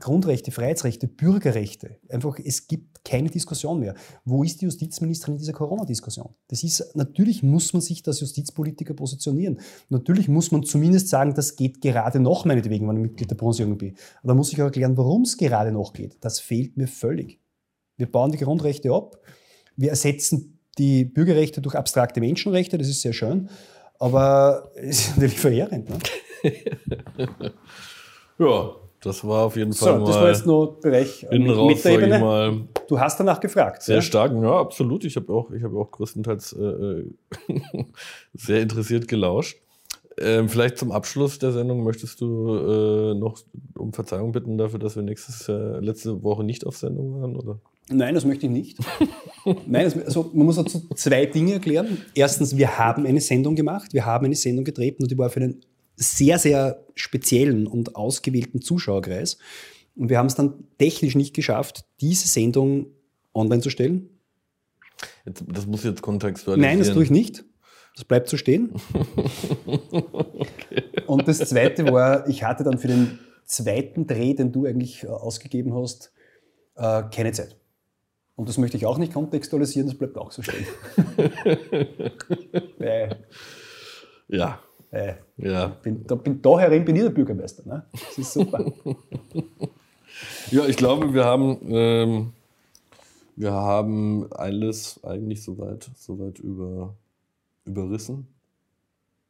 Grundrechte, 0.02 0.52
Freiheitsrechte, 0.52 1.08
Bürgerrechte. 1.08 1.98
Einfach, 2.10 2.38
es 2.44 2.68
gibt 2.68 3.06
keine 3.06 3.30
Diskussion 3.30 3.80
mehr. 3.80 3.96
Wo 4.26 4.44
ist 4.44 4.60
die 4.60 4.66
Justizministerin 4.66 5.36
in 5.36 5.40
dieser 5.40 5.54
Corona-Diskussion? 5.54 6.36
Das 6.50 6.64
ist, 6.64 6.96
natürlich 6.96 7.44
muss 7.44 7.72
man 7.74 7.82
sich 7.82 8.06
als 8.06 8.20
Justizpolitiker 8.20 8.94
positionieren. 8.94 9.60
Natürlich 9.90 10.28
muss 10.28 10.52
man 10.52 10.64
zumindest 10.64 11.08
sagen, 11.08 11.34
das 11.34 11.56
geht 11.56 11.82
gerade 11.82 12.20
noch, 12.20 12.46
meinetwegen, 12.46 12.88
wenn 12.88 12.98
ich 12.98 13.04
Mitglied 13.04 13.32
der 13.32 13.36
Bundesjugend 13.36 13.78
bin. 13.78 13.96
Aber 14.20 14.30
da 14.30 14.34
muss 14.34 14.52
ich 14.52 14.62
auch 14.62 14.66
erklären, 14.66 14.98
warum 14.98 15.22
es 15.22 15.38
gerade 15.38 15.72
noch 15.72 15.94
geht. 15.94 16.18
Das 16.22 16.40
fehlt 16.40 16.76
mir 16.76 16.88
völlig. 16.88 17.40
Wir 17.98 18.12
bauen 18.12 18.32
die 18.32 18.38
Grundrechte 18.38 18.92
ab. 18.92 19.18
Wir 19.78 19.92
ersetzen 19.92 20.60
die 20.78 21.06
Bürgerrechte 21.06 21.62
durch 21.62 21.76
abstrakte 21.76 22.20
Menschenrechte. 22.20 22.78
Das 22.78 22.88
ist 22.88 23.02
sehr 23.02 23.14
schön. 23.14 23.50
Aber 24.00 24.72
es 24.76 25.08
ist 25.08 25.18
natürlich 25.18 25.40
verheerend. 25.40 25.90
Ne? 25.90 26.00
ja, 28.40 28.76
das 29.02 29.28
war 29.28 29.46
auf 29.46 29.56
jeden 29.56 29.74
Fall 29.74 30.00
so, 30.00 30.06
das 30.06 30.16
war 30.16 30.28
jetzt 30.28 30.46
nur 30.46 30.80
Bereich 30.80 31.26
in 31.32 31.50
raus, 31.50 31.82
sag 31.82 32.02
ich 32.02 32.10
mal. 32.10 32.62
Du 32.88 33.00
hast 33.00 33.20
danach 33.20 33.40
gefragt. 33.40 33.82
Sehr 33.82 33.96
ja? 33.96 34.02
stark, 34.02 34.32
ja, 34.34 34.60
absolut. 34.60 35.04
Ich 35.06 35.16
habe 35.16 35.34
auch, 35.34 35.52
ich 35.52 35.64
habe 35.64 35.78
auch 35.78 35.90
größtenteils 35.90 36.54
äh, 36.54 36.64
äh 36.64 37.06
sehr 38.34 38.62
interessiert 38.62 39.08
gelauscht. 39.08 39.58
Ähm, 40.20 40.50
vielleicht 40.50 40.78
zum 40.78 40.92
Abschluss 40.92 41.40
der 41.40 41.52
Sendung 41.52 41.84
möchtest 41.84 42.22
du 42.22 42.56
äh, 42.56 43.14
noch 43.16 43.40
um 43.76 43.92
Verzeihung 43.92 44.34
bitten 44.34 44.58
dafür, 44.58 44.78
dass 44.78 44.96
wir 44.96 45.04
nächstes, 45.04 45.48
äh, 45.50 45.80
letzte 45.80 46.22
Woche 46.22 46.44
nicht 46.44 46.66
auf 46.68 46.78
Sendung 46.78 47.22
waren, 47.22 47.36
oder? 47.36 47.60
Nein, 47.90 48.14
das 48.14 48.26
möchte 48.26 48.46
ich 48.46 48.52
nicht. 48.52 48.78
Nein, 49.66 49.86
das, 49.86 49.98
also 49.98 50.30
man 50.34 50.46
muss 50.46 50.58
dazu 50.58 50.88
zwei 50.96 51.26
Dinge 51.26 51.54
erklären. 51.54 51.98
Erstens, 52.14 52.56
wir 52.56 52.78
haben 52.78 53.06
eine 53.06 53.20
Sendung 53.20 53.56
gemacht, 53.56 53.94
wir 53.94 54.06
haben 54.06 54.26
eine 54.26 54.36
Sendung 54.36 54.64
getreten 54.64 55.04
und 55.04 55.12
die 55.12 55.18
war 55.18 55.30
für 55.30 55.40
einen 55.40 55.62
sehr, 56.02 56.40
sehr 56.40 56.84
speziellen 56.96 57.68
und 57.68 57.96
ausgewählten 57.96 58.62
Zuschauerkreis. 58.62 59.38
Und 59.96 60.10
wir 60.10 60.18
haben 60.18 60.28
es 60.28 60.36
dann 60.36 60.66
technisch 60.78 61.16
nicht 61.16 61.36
geschafft, 61.36 61.86
diese 62.00 62.28
Sendung 62.28 62.88
online 63.34 63.62
zu 63.62 63.70
stellen. 63.70 64.10
Jetzt, 65.26 65.44
das 65.48 65.66
muss 65.68 65.84
jetzt 65.84 66.02
kontextualisieren. 66.02 66.78
Nein, 66.78 66.80
das 66.80 66.94
tue 66.94 67.04
ich 67.04 67.12
nicht. 67.12 67.44
Das 67.96 68.06
bleibt 68.06 68.30
so 68.30 68.38
stehen. 68.38 68.74
okay. 69.66 70.84
Und 71.08 71.28
das 71.28 71.40
Zweite 71.40 71.92
war, 71.92 72.28
ich 72.30 72.44
hatte 72.44 72.64
dann 72.64 72.78
für 72.78 72.88
den 72.88 73.20
zweiten 73.44 74.08
Dreh, 74.08 74.34
den 74.34 74.52
du 74.52 74.66
eigentlich 74.66 75.04
äh, 75.04 75.08
ausgegeben 75.08 75.76
hast, 75.76 76.14
äh, 76.76 77.04
keine 77.14 77.34
Zeit. 77.34 77.58
Und 78.36 78.48
das 78.48 78.58
möchte 78.58 78.78
ich 78.78 78.86
auch 78.86 78.98
nicht 78.98 79.14
kontextualisieren, 79.14 79.90
das 79.90 79.98
bleibt 79.98 80.18
auch 80.18 80.32
so 80.32 80.42
stehen. 80.42 80.66
Ja. 84.32 84.62
Äh, 84.92 85.14
ja. 85.38 85.68
Bin, 85.82 86.06
da, 86.06 86.16
bin, 86.16 86.42
da 86.42 86.60
herin 86.60 86.84
bin 86.84 86.96
ich 86.96 87.02
der 87.04 87.10
Bürgermeister. 87.10 87.64
Ne? 87.66 87.86
Das 87.92 88.18
ist 88.18 88.34
super. 88.34 88.72
ja, 90.52 90.66
ich 90.66 90.76
glaube, 90.76 91.14
wir 91.14 91.24
haben, 91.24 91.58
ähm, 91.70 92.34
wir 93.38 93.54
haben 93.54 94.32
alles 94.32 95.00
eigentlich 95.04 95.44
soweit, 95.44 95.90
soweit 95.96 96.40
über, 96.40 96.94
überrissen. 97.66 98.28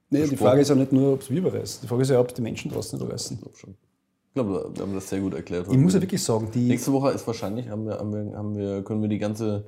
Nee, 0.09 0.27
die 0.27 0.35
Frage 0.35 0.61
ist 0.61 0.69
ja 0.69 0.75
nicht 0.75 0.91
nur, 0.91 1.13
ob 1.13 1.21
es 1.21 1.29
wir 1.29 1.37
überreißen. 1.37 1.81
Die 1.83 1.87
Frage 1.87 2.01
ist 2.01 2.09
ja, 2.09 2.19
ob 2.19 2.33
die 2.33 2.41
Menschen 2.41 2.71
draußen 2.71 2.99
überreißen. 2.99 3.37
Ich 3.37 3.41
glaube 3.41 3.57
schon. 3.57 3.75
Ich 4.27 4.33
glaube, 4.33 4.71
wir 4.73 4.83
haben 4.83 4.93
das 4.93 5.09
sehr 5.09 5.19
gut 5.19 5.33
erklärt. 5.33 5.67
Ich 5.69 5.77
muss 5.77 5.93
ja 5.93 6.01
wirklich 6.01 6.23
sagen, 6.23 6.49
die. 6.53 6.67
Nächste 6.67 6.91
Woche 6.91 7.11
ist 7.11 7.25
wahrscheinlich, 7.27 7.69
haben 7.69 7.85
wir, 7.85 7.97
haben 7.97 8.13
wir, 8.13 8.37
haben 8.37 8.55
wir 8.57 8.83
können 8.83 9.01
wir 9.01 9.09
die 9.09 9.19
ganze 9.19 9.65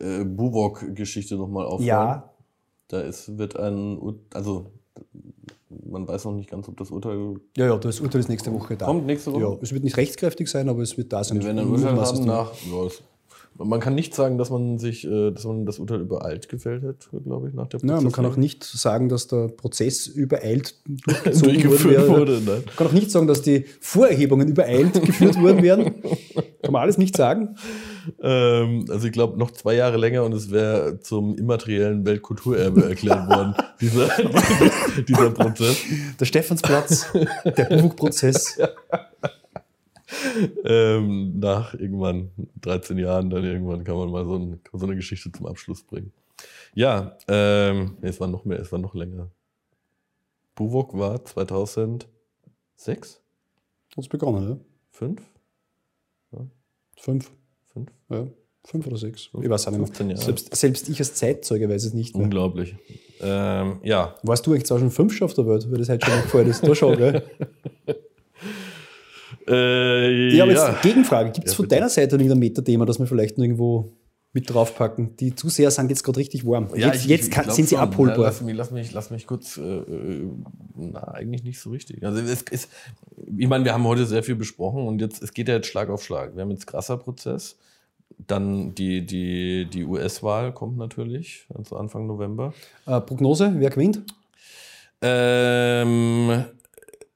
äh, 0.00 0.24
Buwok-Geschichte 0.24 1.36
nochmal 1.36 1.66
aufnehmen. 1.66 1.88
Ja, 1.88 2.31
da 2.92 3.00
ist, 3.00 3.38
wird 3.38 3.56
ein, 3.56 3.98
also 4.34 4.66
man 5.90 6.06
weiß 6.06 6.26
noch 6.26 6.32
nicht 6.32 6.50
ganz, 6.50 6.68
ob 6.68 6.76
das 6.76 6.90
Urteil. 6.90 7.36
Ja, 7.56 7.66
ja, 7.66 7.76
das 7.78 8.00
Urteil 8.00 8.20
ist 8.20 8.28
nächste 8.28 8.52
Woche 8.52 8.76
da. 8.76 8.86
Kommt 8.86 9.06
nächste 9.06 9.32
Woche? 9.32 9.42
Ja, 9.42 9.56
es 9.62 9.72
wird 9.72 9.84
nicht 9.84 9.96
rechtskräftig 9.96 10.48
sein, 10.48 10.68
aber 10.68 10.82
es 10.82 10.96
wird 10.96 11.12
da 11.12 11.24
sein. 11.24 11.38
Wir 11.38 11.46
werden 11.46 11.60
ein 11.60 11.68
Urteil 11.68 11.96
haben 11.96 12.24
nach. 12.24 12.52
Ja, 12.54 12.88
man 13.64 13.80
kann 13.80 13.94
nicht 13.94 14.14
sagen, 14.14 14.38
dass 14.38 14.50
man 14.50 14.78
sich, 14.78 15.06
äh, 15.06 15.30
dass 15.30 15.44
man 15.44 15.66
das 15.66 15.78
Urteil 15.78 16.00
übereilt 16.00 16.48
gefällt 16.48 16.82
hat, 16.82 17.08
glaube 17.24 17.48
ich, 17.48 17.54
nach 17.54 17.68
der 17.68 17.78
Prozess. 17.78 17.96
Ja, 17.96 18.00
man 18.00 18.12
kann 18.12 18.26
auch 18.26 18.36
nicht 18.36 18.64
sagen, 18.64 19.08
dass 19.08 19.26
der 19.28 19.48
Prozess 19.48 20.06
übereilt 20.06 20.76
durchgezogen 20.86 22.08
wurde. 22.08 22.40
Nein. 22.44 22.62
Man 22.66 22.76
kann 22.76 22.86
auch 22.86 22.92
nicht 22.92 23.10
sagen, 23.10 23.26
dass 23.26 23.42
die 23.42 23.64
Vorerhebungen 23.80 24.48
übereilt 24.48 25.02
geführt 25.04 25.40
worden 25.40 25.62
wären. 25.62 25.94
Kann 26.72 26.80
man 26.80 26.82
alles 26.84 26.96
nicht 26.96 27.14
sagen. 27.14 27.56
Ähm, 28.22 28.86
also 28.88 29.06
ich 29.06 29.12
glaube, 29.12 29.38
noch 29.38 29.50
zwei 29.50 29.74
Jahre 29.74 29.98
länger 29.98 30.24
und 30.24 30.32
es 30.32 30.50
wäre 30.50 31.00
zum 31.00 31.36
immateriellen 31.36 32.06
Weltkulturerbe 32.06 32.88
erklärt 32.88 33.28
worden, 33.28 33.54
dieser, 33.82 34.08
dieser 35.06 35.30
Prozess. 35.32 35.82
Der 36.18 36.24
Stephansplatz, 36.24 37.12
der 37.44 37.64
Buwuk-Prozess. 37.64 38.58
Ja 38.62 38.68
ähm, 40.64 41.38
nach 41.38 41.74
irgendwann 41.74 42.30
13 42.60 42.98
Jahren, 42.98 43.30
dann 43.30 43.44
irgendwann 43.44 43.84
kann 43.84 43.96
man 43.96 44.10
mal 44.10 44.24
so, 44.24 44.36
ein, 44.36 44.60
so 44.72 44.86
eine 44.86 44.94
Geschichte 44.94 45.32
zum 45.32 45.46
Abschluss 45.46 45.82
bringen. 45.82 46.12
Ja, 46.74 47.16
ähm, 47.28 47.96
es 48.02 48.20
war 48.20 48.28
noch 48.28 48.44
mehr, 48.44 48.60
es 48.60 48.70
war 48.72 48.78
noch 48.78 48.94
länger. 48.94 49.30
Buwok 50.54 50.96
war 50.98 51.24
2006? 51.24 52.08
Hat 52.76 53.18
es 53.96 54.08
begonnen, 54.08 54.48
ja? 54.48 54.56
Fünf? 54.90 55.31
Fünf. 57.02 57.32
Fünf? 57.72 57.88
Ja. 58.10 58.26
Fünf 58.64 58.86
oder 58.86 58.96
sechs. 58.96 59.28
Ich 59.42 59.50
weiß 59.50 59.66
auch 59.66 59.72
nicht 59.72 59.78
15 59.80 60.06
mehr. 60.06 60.16
Selbst, 60.16 60.54
selbst 60.54 60.88
ich 60.88 61.00
als 61.00 61.14
Zeitzeuge 61.14 61.68
weiß 61.68 61.82
es 61.84 61.94
nicht 61.94 62.14
mehr. 62.14 62.22
Unglaublich. 62.22 62.76
Ähm, 63.20 63.80
ja. 63.82 64.14
Warst 64.22 64.46
du 64.46 64.52
eigentlich 64.52 64.70
auch 64.70 64.78
schon 64.78 64.92
fünf 64.92 65.20
auf 65.20 65.34
der 65.34 65.44
Welt, 65.48 65.66
weil 65.68 65.78
das 65.78 65.88
heute 65.88 66.06
schon 66.06 66.22
gefallen 66.22 66.48
ist? 66.48 66.62
Da 66.66 66.74
schon, 66.74 66.96
gell? 66.96 67.22
Äh, 69.48 70.36
Ja, 70.36 70.44
aber 70.44 70.52
jetzt 70.52 70.82
Gegenfrage. 70.82 71.32
Gibt 71.32 71.48
es 71.48 71.52
Ja, 71.54 71.56
von 71.56 71.68
deiner 71.68 71.88
Seite 71.88 72.14
irgendein 72.14 72.38
Metathema, 72.38 72.86
das 72.86 73.00
wir 73.00 73.06
vielleicht 73.08 73.36
irgendwo 73.38 73.90
mit 74.34 74.48
draufpacken? 74.48 75.16
Die 75.16 75.34
Zuseher 75.34 75.70
sind 75.70 75.90
jetzt 75.90 76.02
gerade 76.04 76.18
richtig 76.18 76.46
warm. 76.46 76.68
Ja, 76.74 76.86
jetzt 76.88 77.02
ich- 77.04 77.10
jetzt 77.10 77.30
kann, 77.30 77.50
sind 77.50 77.68
sie 77.68 77.76
abholbar. 77.76 78.16
Ja, 78.18 78.22
lass, 78.24 78.40
mich, 78.40 78.56
lass, 78.56 78.70
mich, 78.70 78.92
lass 78.92 79.10
mich 79.10 79.26
kurz. 79.26 79.58
Äh, 79.58 79.62
äh, 79.62 80.28
na, 80.74 81.08
eigentlich 81.14 81.44
nicht 81.44 81.60
so 81.60 81.70
richtig. 81.70 82.02
Also, 82.04 82.20
es 82.20 82.42
ist, 82.42 82.68
ich 83.36 83.46
meine, 83.48 83.64
wir 83.64 83.74
haben 83.74 83.84
heute 83.84 84.06
sehr 84.06 84.22
viel 84.22 84.36
besprochen 84.36 84.86
und 84.86 85.00
jetzt, 85.00 85.22
es 85.22 85.32
geht 85.34 85.48
ja 85.48 85.54
jetzt 85.56 85.66
Schlag 85.66 85.90
auf 85.90 86.02
Schlag. 86.04 86.34
Wir 86.34 86.42
haben 86.42 86.50
jetzt 86.50 86.66
krasser 86.66 86.96
Prozess. 86.96 87.56
Dann 88.26 88.74
die, 88.74 89.04
die, 89.04 89.66
die 89.66 89.84
US-Wahl 89.84 90.52
kommt 90.52 90.76
natürlich, 90.76 91.46
also 91.54 91.76
Anfang 91.76 92.06
November. 92.06 92.52
Äh, 92.86 93.00
Prognose, 93.00 93.52
wer 93.56 93.70
gewinnt? 93.70 94.02
Ähm, 95.00 96.44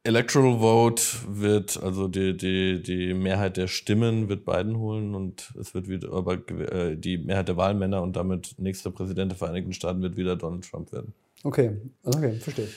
Electoral 0.06 0.60
Vote 0.60 1.02
wird, 1.28 1.82
also 1.82 2.08
die, 2.08 2.36
die, 2.36 2.82
die 2.82 3.12
Mehrheit 3.12 3.56
der 3.56 3.66
Stimmen 3.66 4.28
wird 4.28 4.44
Biden 4.44 4.78
holen 4.78 5.14
und 5.14 5.52
es 5.60 5.74
wird 5.74 5.88
wieder, 5.88 6.12
aber 6.12 6.34
äh, 6.48 6.96
die 6.96 7.18
Mehrheit 7.18 7.48
der 7.48 7.56
Wahlmänner 7.56 8.02
und 8.02 8.14
damit 8.14 8.54
nächster 8.58 8.90
Präsident 8.90 9.32
der 9.32 9.38
Vereinigten 9.38 9.72
Staaten 9.72 10.02
wird 10.02 10.16
wieder 10.16 10.36
Donald 10.36 10.70
Trump 10.70 10.92
werden. 10.92 11.12
Okay, 11.42 11.76
okay, 12.04 12.34
verstehe. 12.34 12.68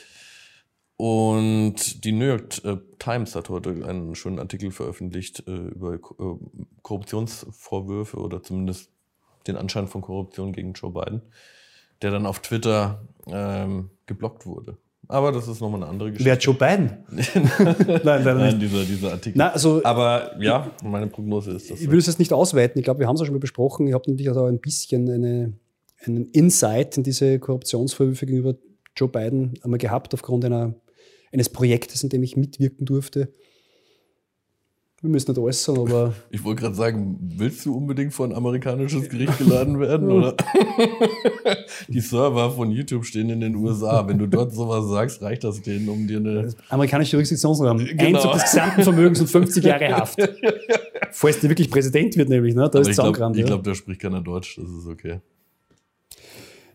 Und 0.97 2.03
die 2.03 2.11
New 2.11 2.25
York 2.25 2.65
äh, 2.65 2.77
Times 2.97 3.35
hat 3.35 3.47
heute 3.47 3.69
einen 3.87 4.15
schönen 4.15 4.39
Artikel 4.39 4.71
veröffentlicht 4.71 5.47
äh, 5.47 5.51
über 5.51 5.97
Ko- 5.97 6.41
Korruptionsvorwürfe 6.81 8.17
oder 8.17 8.43
zumindest 8.43 8.89
den 9.47 9.55
Anschein 9.55 9.87
von 9.87 10.01
Korruption 10.01 10.51
gegen 10.51 10.73
Joe 10.73 10.91
Biden, 10.91 11.21
der 12.01 12.11
dann 12.11 12.25
auf 12.25 12.39
Twitter 12.39 13.07
ähm, 13.27 13.91
geblockt 14.07 14.45
wurde. 14.45 14.77
Aber 15.11 15.31
das 15.31 15.47
ist 15.47 15.59
nochmal 15.59 15.81
eine 15.81 15.89
andere 15.89 16.11
Geschichte. 16.11 16.29
Wer 16.29 16.37
Joe 16.37 16.53
Biden? 16.53 16.97
nein, 18.03 18.23
Nein, 18.23 18.37
nicht. 18.37 18.61
dieser, 18.61 18.85
dieser 18.85 19.11
Artikel. 19.13 19.39
Na, 19.39 19.49
also, 19.51 19.81
Aber 19.83 20.39
ja, 20.39 20.69
meine 20.83 21.07
Prognose 21.07 21.49
ist 21.51 21.71
das. 21.71 21.81
ich 21.81 21.89
will 21.89 21.97
es 21.97 22.05
jetzt 22.05 22.19
nicht 22.19 22.31
ausweiten. 22.31 22.77
Ich 22.77 22.85
glaube, 22.85 22.99
wir 22.99 23.07
haben 23.07 23.15
es 23.15 23.21
auch 23.21 23.25
schon 23.25 23.33
mal 23.33 23.39
besprochen. 23.39 23.87
Ich 23.87 23.93
habe 23.95 24.03
natürlich 24.07 24.29
auch 24.29 24.45
ein 24.45 24.59
bisschen 24.59 25.09
eine, 25.09 25.53
einen 26.05 26.27
Insight 26.27 26.95
in 26.97 27.03
diese 27.03 27.39
Korruptionsvorwürfe 27.39 28.27
gegenüber 28.27 28.53
Joe 28.95 29.09
Biden 29.09 29.55
einmal 29.63 29.79
gehabt, 29.79 30.13
aufgrund 30.13 30.45
einer, 30.45 30.75
eines 31.33 31.49
Projektes, 31.49 32.03
in 32.03 32.09
dem 32.09 32.21
ich 32.21 32.37
mitwirken 32.37 32.85
durfte. 32.85 33.33
Wir 35.01 35.09
müssen 35.09 35.31
nicht 35.31 35.39
äußern, 35.39 35.77
aber 35.77 36.13
Ich 36.29 36.43
wollte 36.43 36.61
gerade 36.63 36.75
sagen, 36.75 37.17
willst 37.37 37.65
du 37.65 37.75
unbedingt 37.75 38.13
vor 38.13 38.25
ein 38.27 38.33
amerikanisches 38.33 39.07
Gericht 39.09 39.37
geladen 39.37 39.79
werden? 39.79 40.11
oder? 40.11 40.35
Die 41.87 42.01
Server 42.01 42.51
von 42.51 42.69
YouTube 42.71 43.05
stehen 43.05 43.29
in 43.29 43.39
den 43.39 43.55
USA. 43.55 44.05
Wenn 44.07 44.17
du 44.17 44.27
dort 44.27 44.53
sowas 44.53 44.89
sagst, 44.89 45.21
reicht 45.21 45.43
das 45.45 45.61
denen, 45.61 45.87
um 45.87 46.05
dir 46.05 46.17
eine. 46.17 46.53
amerikanische 46.69 47.13
Jurisdiktionsrahmen. 47.13 47.85
Genau. 47.85 48.17
Einzug 48.17 48.33
des 48.33 48.43
gesamten 48.43 48.83
Vermögens 48.83 49.21
und 49.21 49.27
50 49.27 49.63
Jahre 49.63 49.89
Haft. 49.95 50.19
Falls 51.11 51.39
der 51.39 51.49
wirklich 51.49 51.71
Präsident 51.71 52.17
wird, 52.17 52.29
nämlich, 52.29 52.53
ne? 52.53 52.61
Da 52.61 52.67
Aber 52.67 52.81
ist 52.81 52.89
ich 52.89 52.95
glaube, 52.95 53.17
ja. 53.39 53.45
glaub, 53.45 53.63
da 53.63 53.73
spricht 53.73 54.01
keiner 54.01 54.21
Deutsch, 54.21 54.57
das 54.57 54.69
ist 54.69 54.87
okay. 54.87 55.19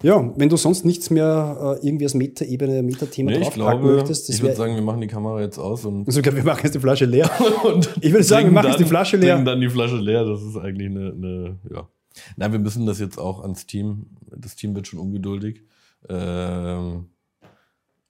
Ja, 0.05 0.33
wenn 0.37 0.51
du 0.51 0.57
sonst 0.57 0.85
nichts 0.85 1.09
mehr 1.09 1.79
äh, 1.81 1.87
irgendwie 1.87 2.05
als 2.05 2.13
Meta-Ebene, 2.13 2.83
Meta-Thema 2.83 3.31
Nee, 3.31 3.39
draufpacken 3.39 3.81
glaube, 3.81 3.95
möchtest, 3.95 4.29
das 4.29 4.37
ich 4.37 4.43
würde 4.43 4.55
sagen, 4.55 4.75
wir 4.75 4.83
machen 4.83 5.01
die 5.01 5.07
Kamera 5.07 5.41
jetzt 5.41 5.59
aus 5.59 5.87
und. 5.87 6.07
Also, 6.07 6.21
ich 6.21 6.23
glaube, 6.23 6.37
wir 6.37 6.45
machen 6.45 6.61
jetzt 6.63 6.75
die 6.75 6.81
Flasche 6.81 7.07
leer. 7.07 7.31
Ich 8.03 8.13
würde 8.13 8.23
sagen, 8.25 8.49
wir 8.49 8.53
machen 8.53 8.69
jetzt 8.69 8.81
die 8.81 8.85
Flasche 8.85 9.17
leer. 9.17 9.37
trinken 9.37 9.47
dann 9.47 9.61
die 9.63 9.71
Flasche 9.71 9.97
leer. 9.97 10.27
Das 10.27 10.43
ist 10.43 10.59
eigentlich 10.59 10.91
eine, 10.91 11.13
eine 11.13 11.59
ja. 11.73 11.89
Nein, 12.37 12.53
wir 12.53 12.59
müssen 12.59 12.85
das 12.85 13.01
jetzt 13.01 13.19
auch 13.19 13.41
ans 13.41 13.67
Team. 13.67 14.07
Das 14.37 14.57
Team 14.57 14.75
wird 14.75 14.87
schon 14.87 15.01
ungeduldig. 15.01 15.63
Ähm, 16.09 17.07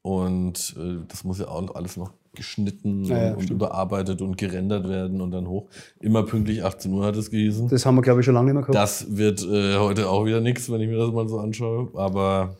und 0.02 0.74
äh, 0.76 1.06
das 1.06 1.22
muss 1.22 1.38
ja 1.38 1.46
auch 1.46 1.62
noch 1.62 1.76
alles 1.76 1.96
noch 1.96 2.12
geschnitten 2.34 3.04
Ja, 3.04 3.16
ja, 3.28 3.34
und, 3.34 3.42
stimmt. 3.42 3.56
überarbeitet 3.62 4.20
und 4.22 4.36
gerendert 4.38 4.88
werden 4.88 5.20
und 5.20 5.30
dann 5.30 5.48
hoch. 5.48 5.66
Immer 6.00 6.22
pünktlich 6.24 6.62
18 6.64 6.92
Uhr 6.92 7.04
hat 7.04 7.16
es 7.16 7.30
gehießen. 7.30 7.68
Das 7.68 7.84
haben 7.86 7.94
wir, 7.96 8.02
glaube 8.02 8.20
ich, 8.20 8.24
schon 8.26 8.34
lange 8.34 8.46
nicht 8.46 8.54
mehr 8.54 8.62
gehabt. 8.62 8.74
Das 8.76 9.16
wird 9.16 9.42
äh, 9.44 9.76
heute 9.78 10.08
auch 10.08 10.24
wieder 10.26 10.40
nichts, 10.40 10.70
wenn 10.70 10.80
ich 10.80 10.88
mir 10.88 10.98
das 10.98 11.12
mal 11.12 11.28
so 11.28 11.38
anschaue. 11.38 11.88
Aber 11.94 12.56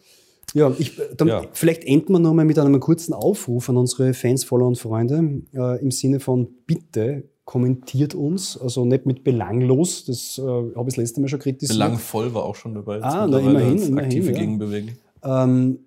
Ja, 0.54 0.72
ich, 0.78 0.92
dann 1.16 1.28
Ja. 1.28 1.42
vielleicht 1.52 1.84
enden 1.84 2.12
wir 2.12 2.18
nochmal 2.20 2.44
mit 2.44 2.58
einem 2.58 2.78
kurzen 2.80 3.12
Aufruf 3.12 3.68
an 3.68 3.76
unsere 3.76 4.14
Fans, 4.14 4.44
Follower 4.44 4.68
und 4.68 4.78
Freunde 4.78 5.42
äh, 5.54 5.80
im 5.82 5.90
Sinne 5.90 6.20
von 6.20 6.48
bitte 6.66 7.24
kommentiert 7.44 8.14
uns, 8.14 8.56
also 8.58 8.86
nicht 8.86 9.04
mit 9.04 9.22
belanglos, 9.22 10.06
das 10.06 10.38
äh, 10.38 10.42
habe 10.42 10.70
ich 10.88 10.94
das 10.94 10.96
letzte 10.96 11.20
Mal 11.20 11.28
schon 11.28 11.40
kritisiert. 11.40 11.76
belangvoll 11.78 12.32
war 12.32 12.44
auch 12.44 12.54
schon 12.54 12.72
dabei. 12.74 13.02
Ah, 13.02 13.26
na, 13.28 13.38
immerhin, 13.38 13.72
immerhin, 13.76 13.98
aktive 13.98 14.32
ja. 14.32 14.38
Gegenbewegung. 14.38 14.90
Ähm, 15.22 15.78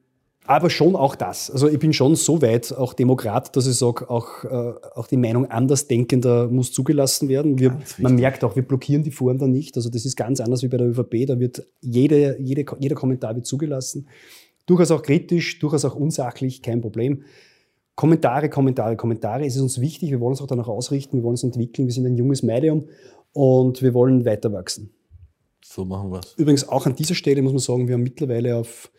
aber 0.47 0.69
schon 0.69 0.95
auch 0.95 1.15
das. 1.15 1.51
Also 1.51 1.67
ich 1.67 1.77
bin 1.77 1.93
schon 1.93 2.15
so 2.15 2.41
weit 2.41 2.73
auch 2.73 2.93
Demokrat, 2.93 3.55
dass 3.55 3.67
ich 3.67 3.75
sage, 3.75 4.09
auch, 4.09 4.43
äh, 4.45 4.73
auch 4.95 5.07
die 5.07 5.17
Meinung 5.17 5.45
Andersdenkender 5.45 6.47
muss 6.47 6.71
zugelassen 6.71 7.27
werden. 7.27 7.59
Wir, 7.59 7.77
man 7.97 8.15
merkt 8.15 8.43
auch, 8.43 8.55
wir 8.55 8.63
blockieren 8.63 9.03
die 9.03 9.11
Foren 9.11 9.37
da 9.37 9.47
nicht. 9.47 9.75
Also 9.75 9.89
das 9.89 10.05
ist 10.05 10.15
ganz 10.15 10.39
anders 10.39 10.63
wie 10.63 10.69
bei 10.69 10.77
der 10.77 10.87
ÖVP. 10.87 11.27
Da 11.27 11.39
wird 11.39 11.67
jede, 11.81 12.37
jede, 12.39 12.65
jeder 12.79 12.95
Kommentar 12.95 13.35
wird 13.35 13.45
zugelassen. 13.45 14.07
Durchaus 14.65 14.91
auch 14.91 15.01
kritisch, 15.01 15.59
durchaus 15.59 15.85
auch 15.85 15.95
unsachlich, 15.95 16.61
kein 16.61 16.81
Problem. 16.81 17.23
Kommentare, 17.95 18.49
Kommentare, 18.49 18.95
Kommentare. 18.95 19.45
Es 19.45 19.55
ist 19.55 19.61
uns 19.61 19.81
wichtig. 19.81 20.11
Wir 20.11 20.19
wollen 20.19 20.31
uns 20.31 20.41
auch 20.41 20.47
danach 20.47 20.67
ausrichten. 20.67 21.17
Wir 21.17 21.23
wollen 21.23 21.33
uns 21.33 21.43
entwickeln. 21.43 21.87
Wir 21.87 21.93
sind 21.93 22.05
ein 22.05 22.15
junges 22.15 22.41
Medium 22.41 22.87
und 23.33 23.81
wir 23.81 23.93
wollen 23.93 24.23
weiter 24.23 24.53
wachsen. 24.53 24.91
So 25.63 25.83
machen 25.83 26.11
wir 26.11 26.19
es. 26.19 26.33
Übrigens 26.37 26.69
auch 26.69 26.85
an 26.85 26.95
dieser 26.95 27.15
Stelle 27.15 27.41
muss 27.41 27.51
man 27.51 27.59
sagen, 27.59 27.87
wir 27.87 27.95
haben 27.95 28.03
mittlerweile 28.03 28.55
auf 28.55 28.89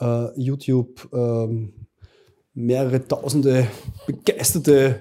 äh, 0.00 0.40
YouTube 0.40 1.08
ähm, 1.12 1.72
mehrere 2.54 3.06
tausende 3.06 3.66
begeisterte 4.06 5.00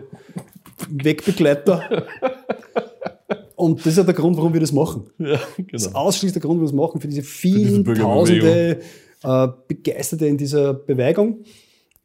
Wegbegleiter. 0.89 2.06
Und 3.56 3.80
das 3.80 3.88
ist 3.88 3.97
ja 3.97 4.04
der 4.04 4.14
Grund, 4.14 4.38
warum 4.38 4.54
wir 4.54 4.62
das 4.62 4.72
machen. 4.72 5.10
Ja, 5.18 5.38
Das 5.72 5.82
ist 5.82 5.88
genau. 5.88 6.00
ausschließlich 6.00 6.34
der 6.34 6.41
Grund, 6.41 6.62
warum 6.62 6.62
wir 6.62 6.68
das 6.68 6.74
machen, 6.74 7.02
für 7.02 7.08
diese 7.10 7.24
vielen 7.24 7.84
Bürgerbewegung. 7.84 8.14
tausende 8.14 8.80
äh, 9.24 9.47
Begeisterte 9.68 10.28
in 10.28 10.38
dieser 10.38 10.74
Bewegung. 10.74 11.43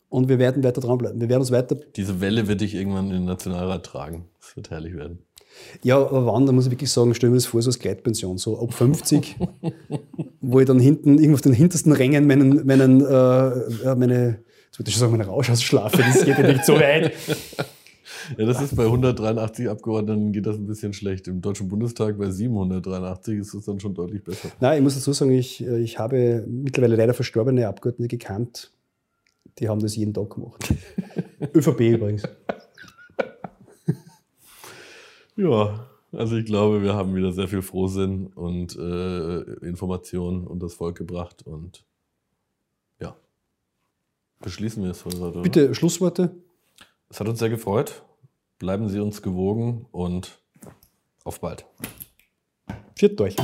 Und 0.09 0.29
wir 0.29 0.39
werden 0.39 0.63
weiter 0.65 0.81
dranbleiben. 0.81 1.21
Wir 1.21 1.29
werden 1.29 1.41
uns 1.41 1.53
weiter. 1.53 1.77
Diese 1.97 2.21
Welle 2.21 2.49
wird 2.49 2.61
dich 2.61 2.75
irgendwann 2.75 3.07
in 3.07 3.13
den 3.13 3.25
Nationalrat 3.25 3.85
tragen. 3.87 4.27
Das 4.41 4.57
wird 4.57 4.71
herrlich 4.71 4.95
werden. 4.95 5.21
Ja, 5.83 5.99
aber 5.99 6.27
wann, 6.27 6.47
da 6.47 6.53
muss 6.53 6.67
ich 6.67 6.71
wirklich 6.71 6.91
sagen, 6.91 7.15
stellen 7.15 7.33
wir 7.33 7.39
das 7.39 7.47
vor, 7.47 7.61
so 7.63 7.69
als 7.69 7.79
Gleitpension, 7.79 8.39
so 8.39 8.59
ab 8.61 8.73
50, 8.73 9.37
wo 10.41 10.61
ich 10.61 10.67
dann 10.67 10.79
hinten, 10.79 11.19
irgendwo 11.19 11.35
auf 11.35 11.41
den 11.41 11.53
hintersten 11.53 11.93
Rängen 11.93 12.27
meinen, 12.27 12.67
meinen, 12.67 13.01
äh, 13.01 13.85
ja, 13.85 13.95
meine, 13.95 14.41
jetzt 14.67 14.79
würde 14.79 14.91
ich 14.91 14.97
sagen, 14.97 15.13
meine 15.13 15.27
Rauschhausschlafe, 15.27 15.99
das 15.99 16.25
geht 16.25 16.39
ja 16.39 16.47
nicht 16.47 16.65
so 16.65 16.75
weit. 16.75 17.13
Ja, 18.39 18.47
das 18.47 18.63
ist 18.63 18.77
bei 18.77 18.85
183 18.85 19.69
Abgeordneten 19.69 20.33
geht 20.33 20.47
das 20.47 20.57
ein 20.57 20.67
bisschen 20.67 20.93
schlecht. 20.93 21.29
Im 21.29 21.41
Deutschen 21.41 21.69
Bundestag 21.69 22.19
bei 22.19 22.31
783 22.31 23.39
ist 23.39 23.55
es 23.55 23.65
dann 23.65 23.81
schon 23.81 23.95
deutlich 23.95 24.25
besser. 24.25 24.49
Nein, 24.61 24.79
ich 24.79 24.83
muss 24.83 24.95
dazu 24.95 25.13
sagen, 25.13 25.33
ich, 25.33 25.65
äh, 25.65 25.79
ich 25.81 25.99
habe 25.99 26.45
mittlerweile 26.49 26.97
leider 26.97 27.15
verstorbene 27.15 27.69
Abgeordnete 27.69 28.17
gekannt, 28.17 28.71
die 29.59 29.69
haben 29.69 29.81
das 29.81 29.97
jeden 29.97 30.15
Tag 30.15 30.31
gemacht. 30.31 30.75
ÖVP 31.55 31.81
übrigens. 31.81 32.23
Ja, 35.37 35.89
also 36.13 36.37
ich 36.37 36.47
glaube, 36.47 36.83
wir 36.83 36.95
haben 36.95 37.15
wieder 37.15 37.33
sehr 37.33 37.49
viel 37.49 37.63
Frohsinn 37.63 38.29
und 38.29 38.77
äh, 38.77 39.41
Informationen 39.67 40.47
und 40.47 40.63
das 40.63 40.75
Volk 40.75 40.97
gebracht 40.97 41.45
und 41.45 41.85
ja. 43.01 43.17
Beschließen 44.41 44.83
wir 44.83 44.91
es 44.91 45.05
heute. 45.05 45.19
oder? 45.19 45.43
Bitte 45.43 45.75
Schlussworte. 45.75 46.37
Es 47.09 47.21
hat 47.21 47.29
uns 47.29 47.39
sehr 47.39 47.51
gefreut. 47.51 48.03
Bleiben 48.59 48.89
Sie 48.89 49.01
uns 49.01 49.23
gewogen 49.23 49.87
und 49.91 50.39
auf 51.25 51.41
bald. 51.41 51.67
Viert 52.95 53.21
euch. 53.21 53.37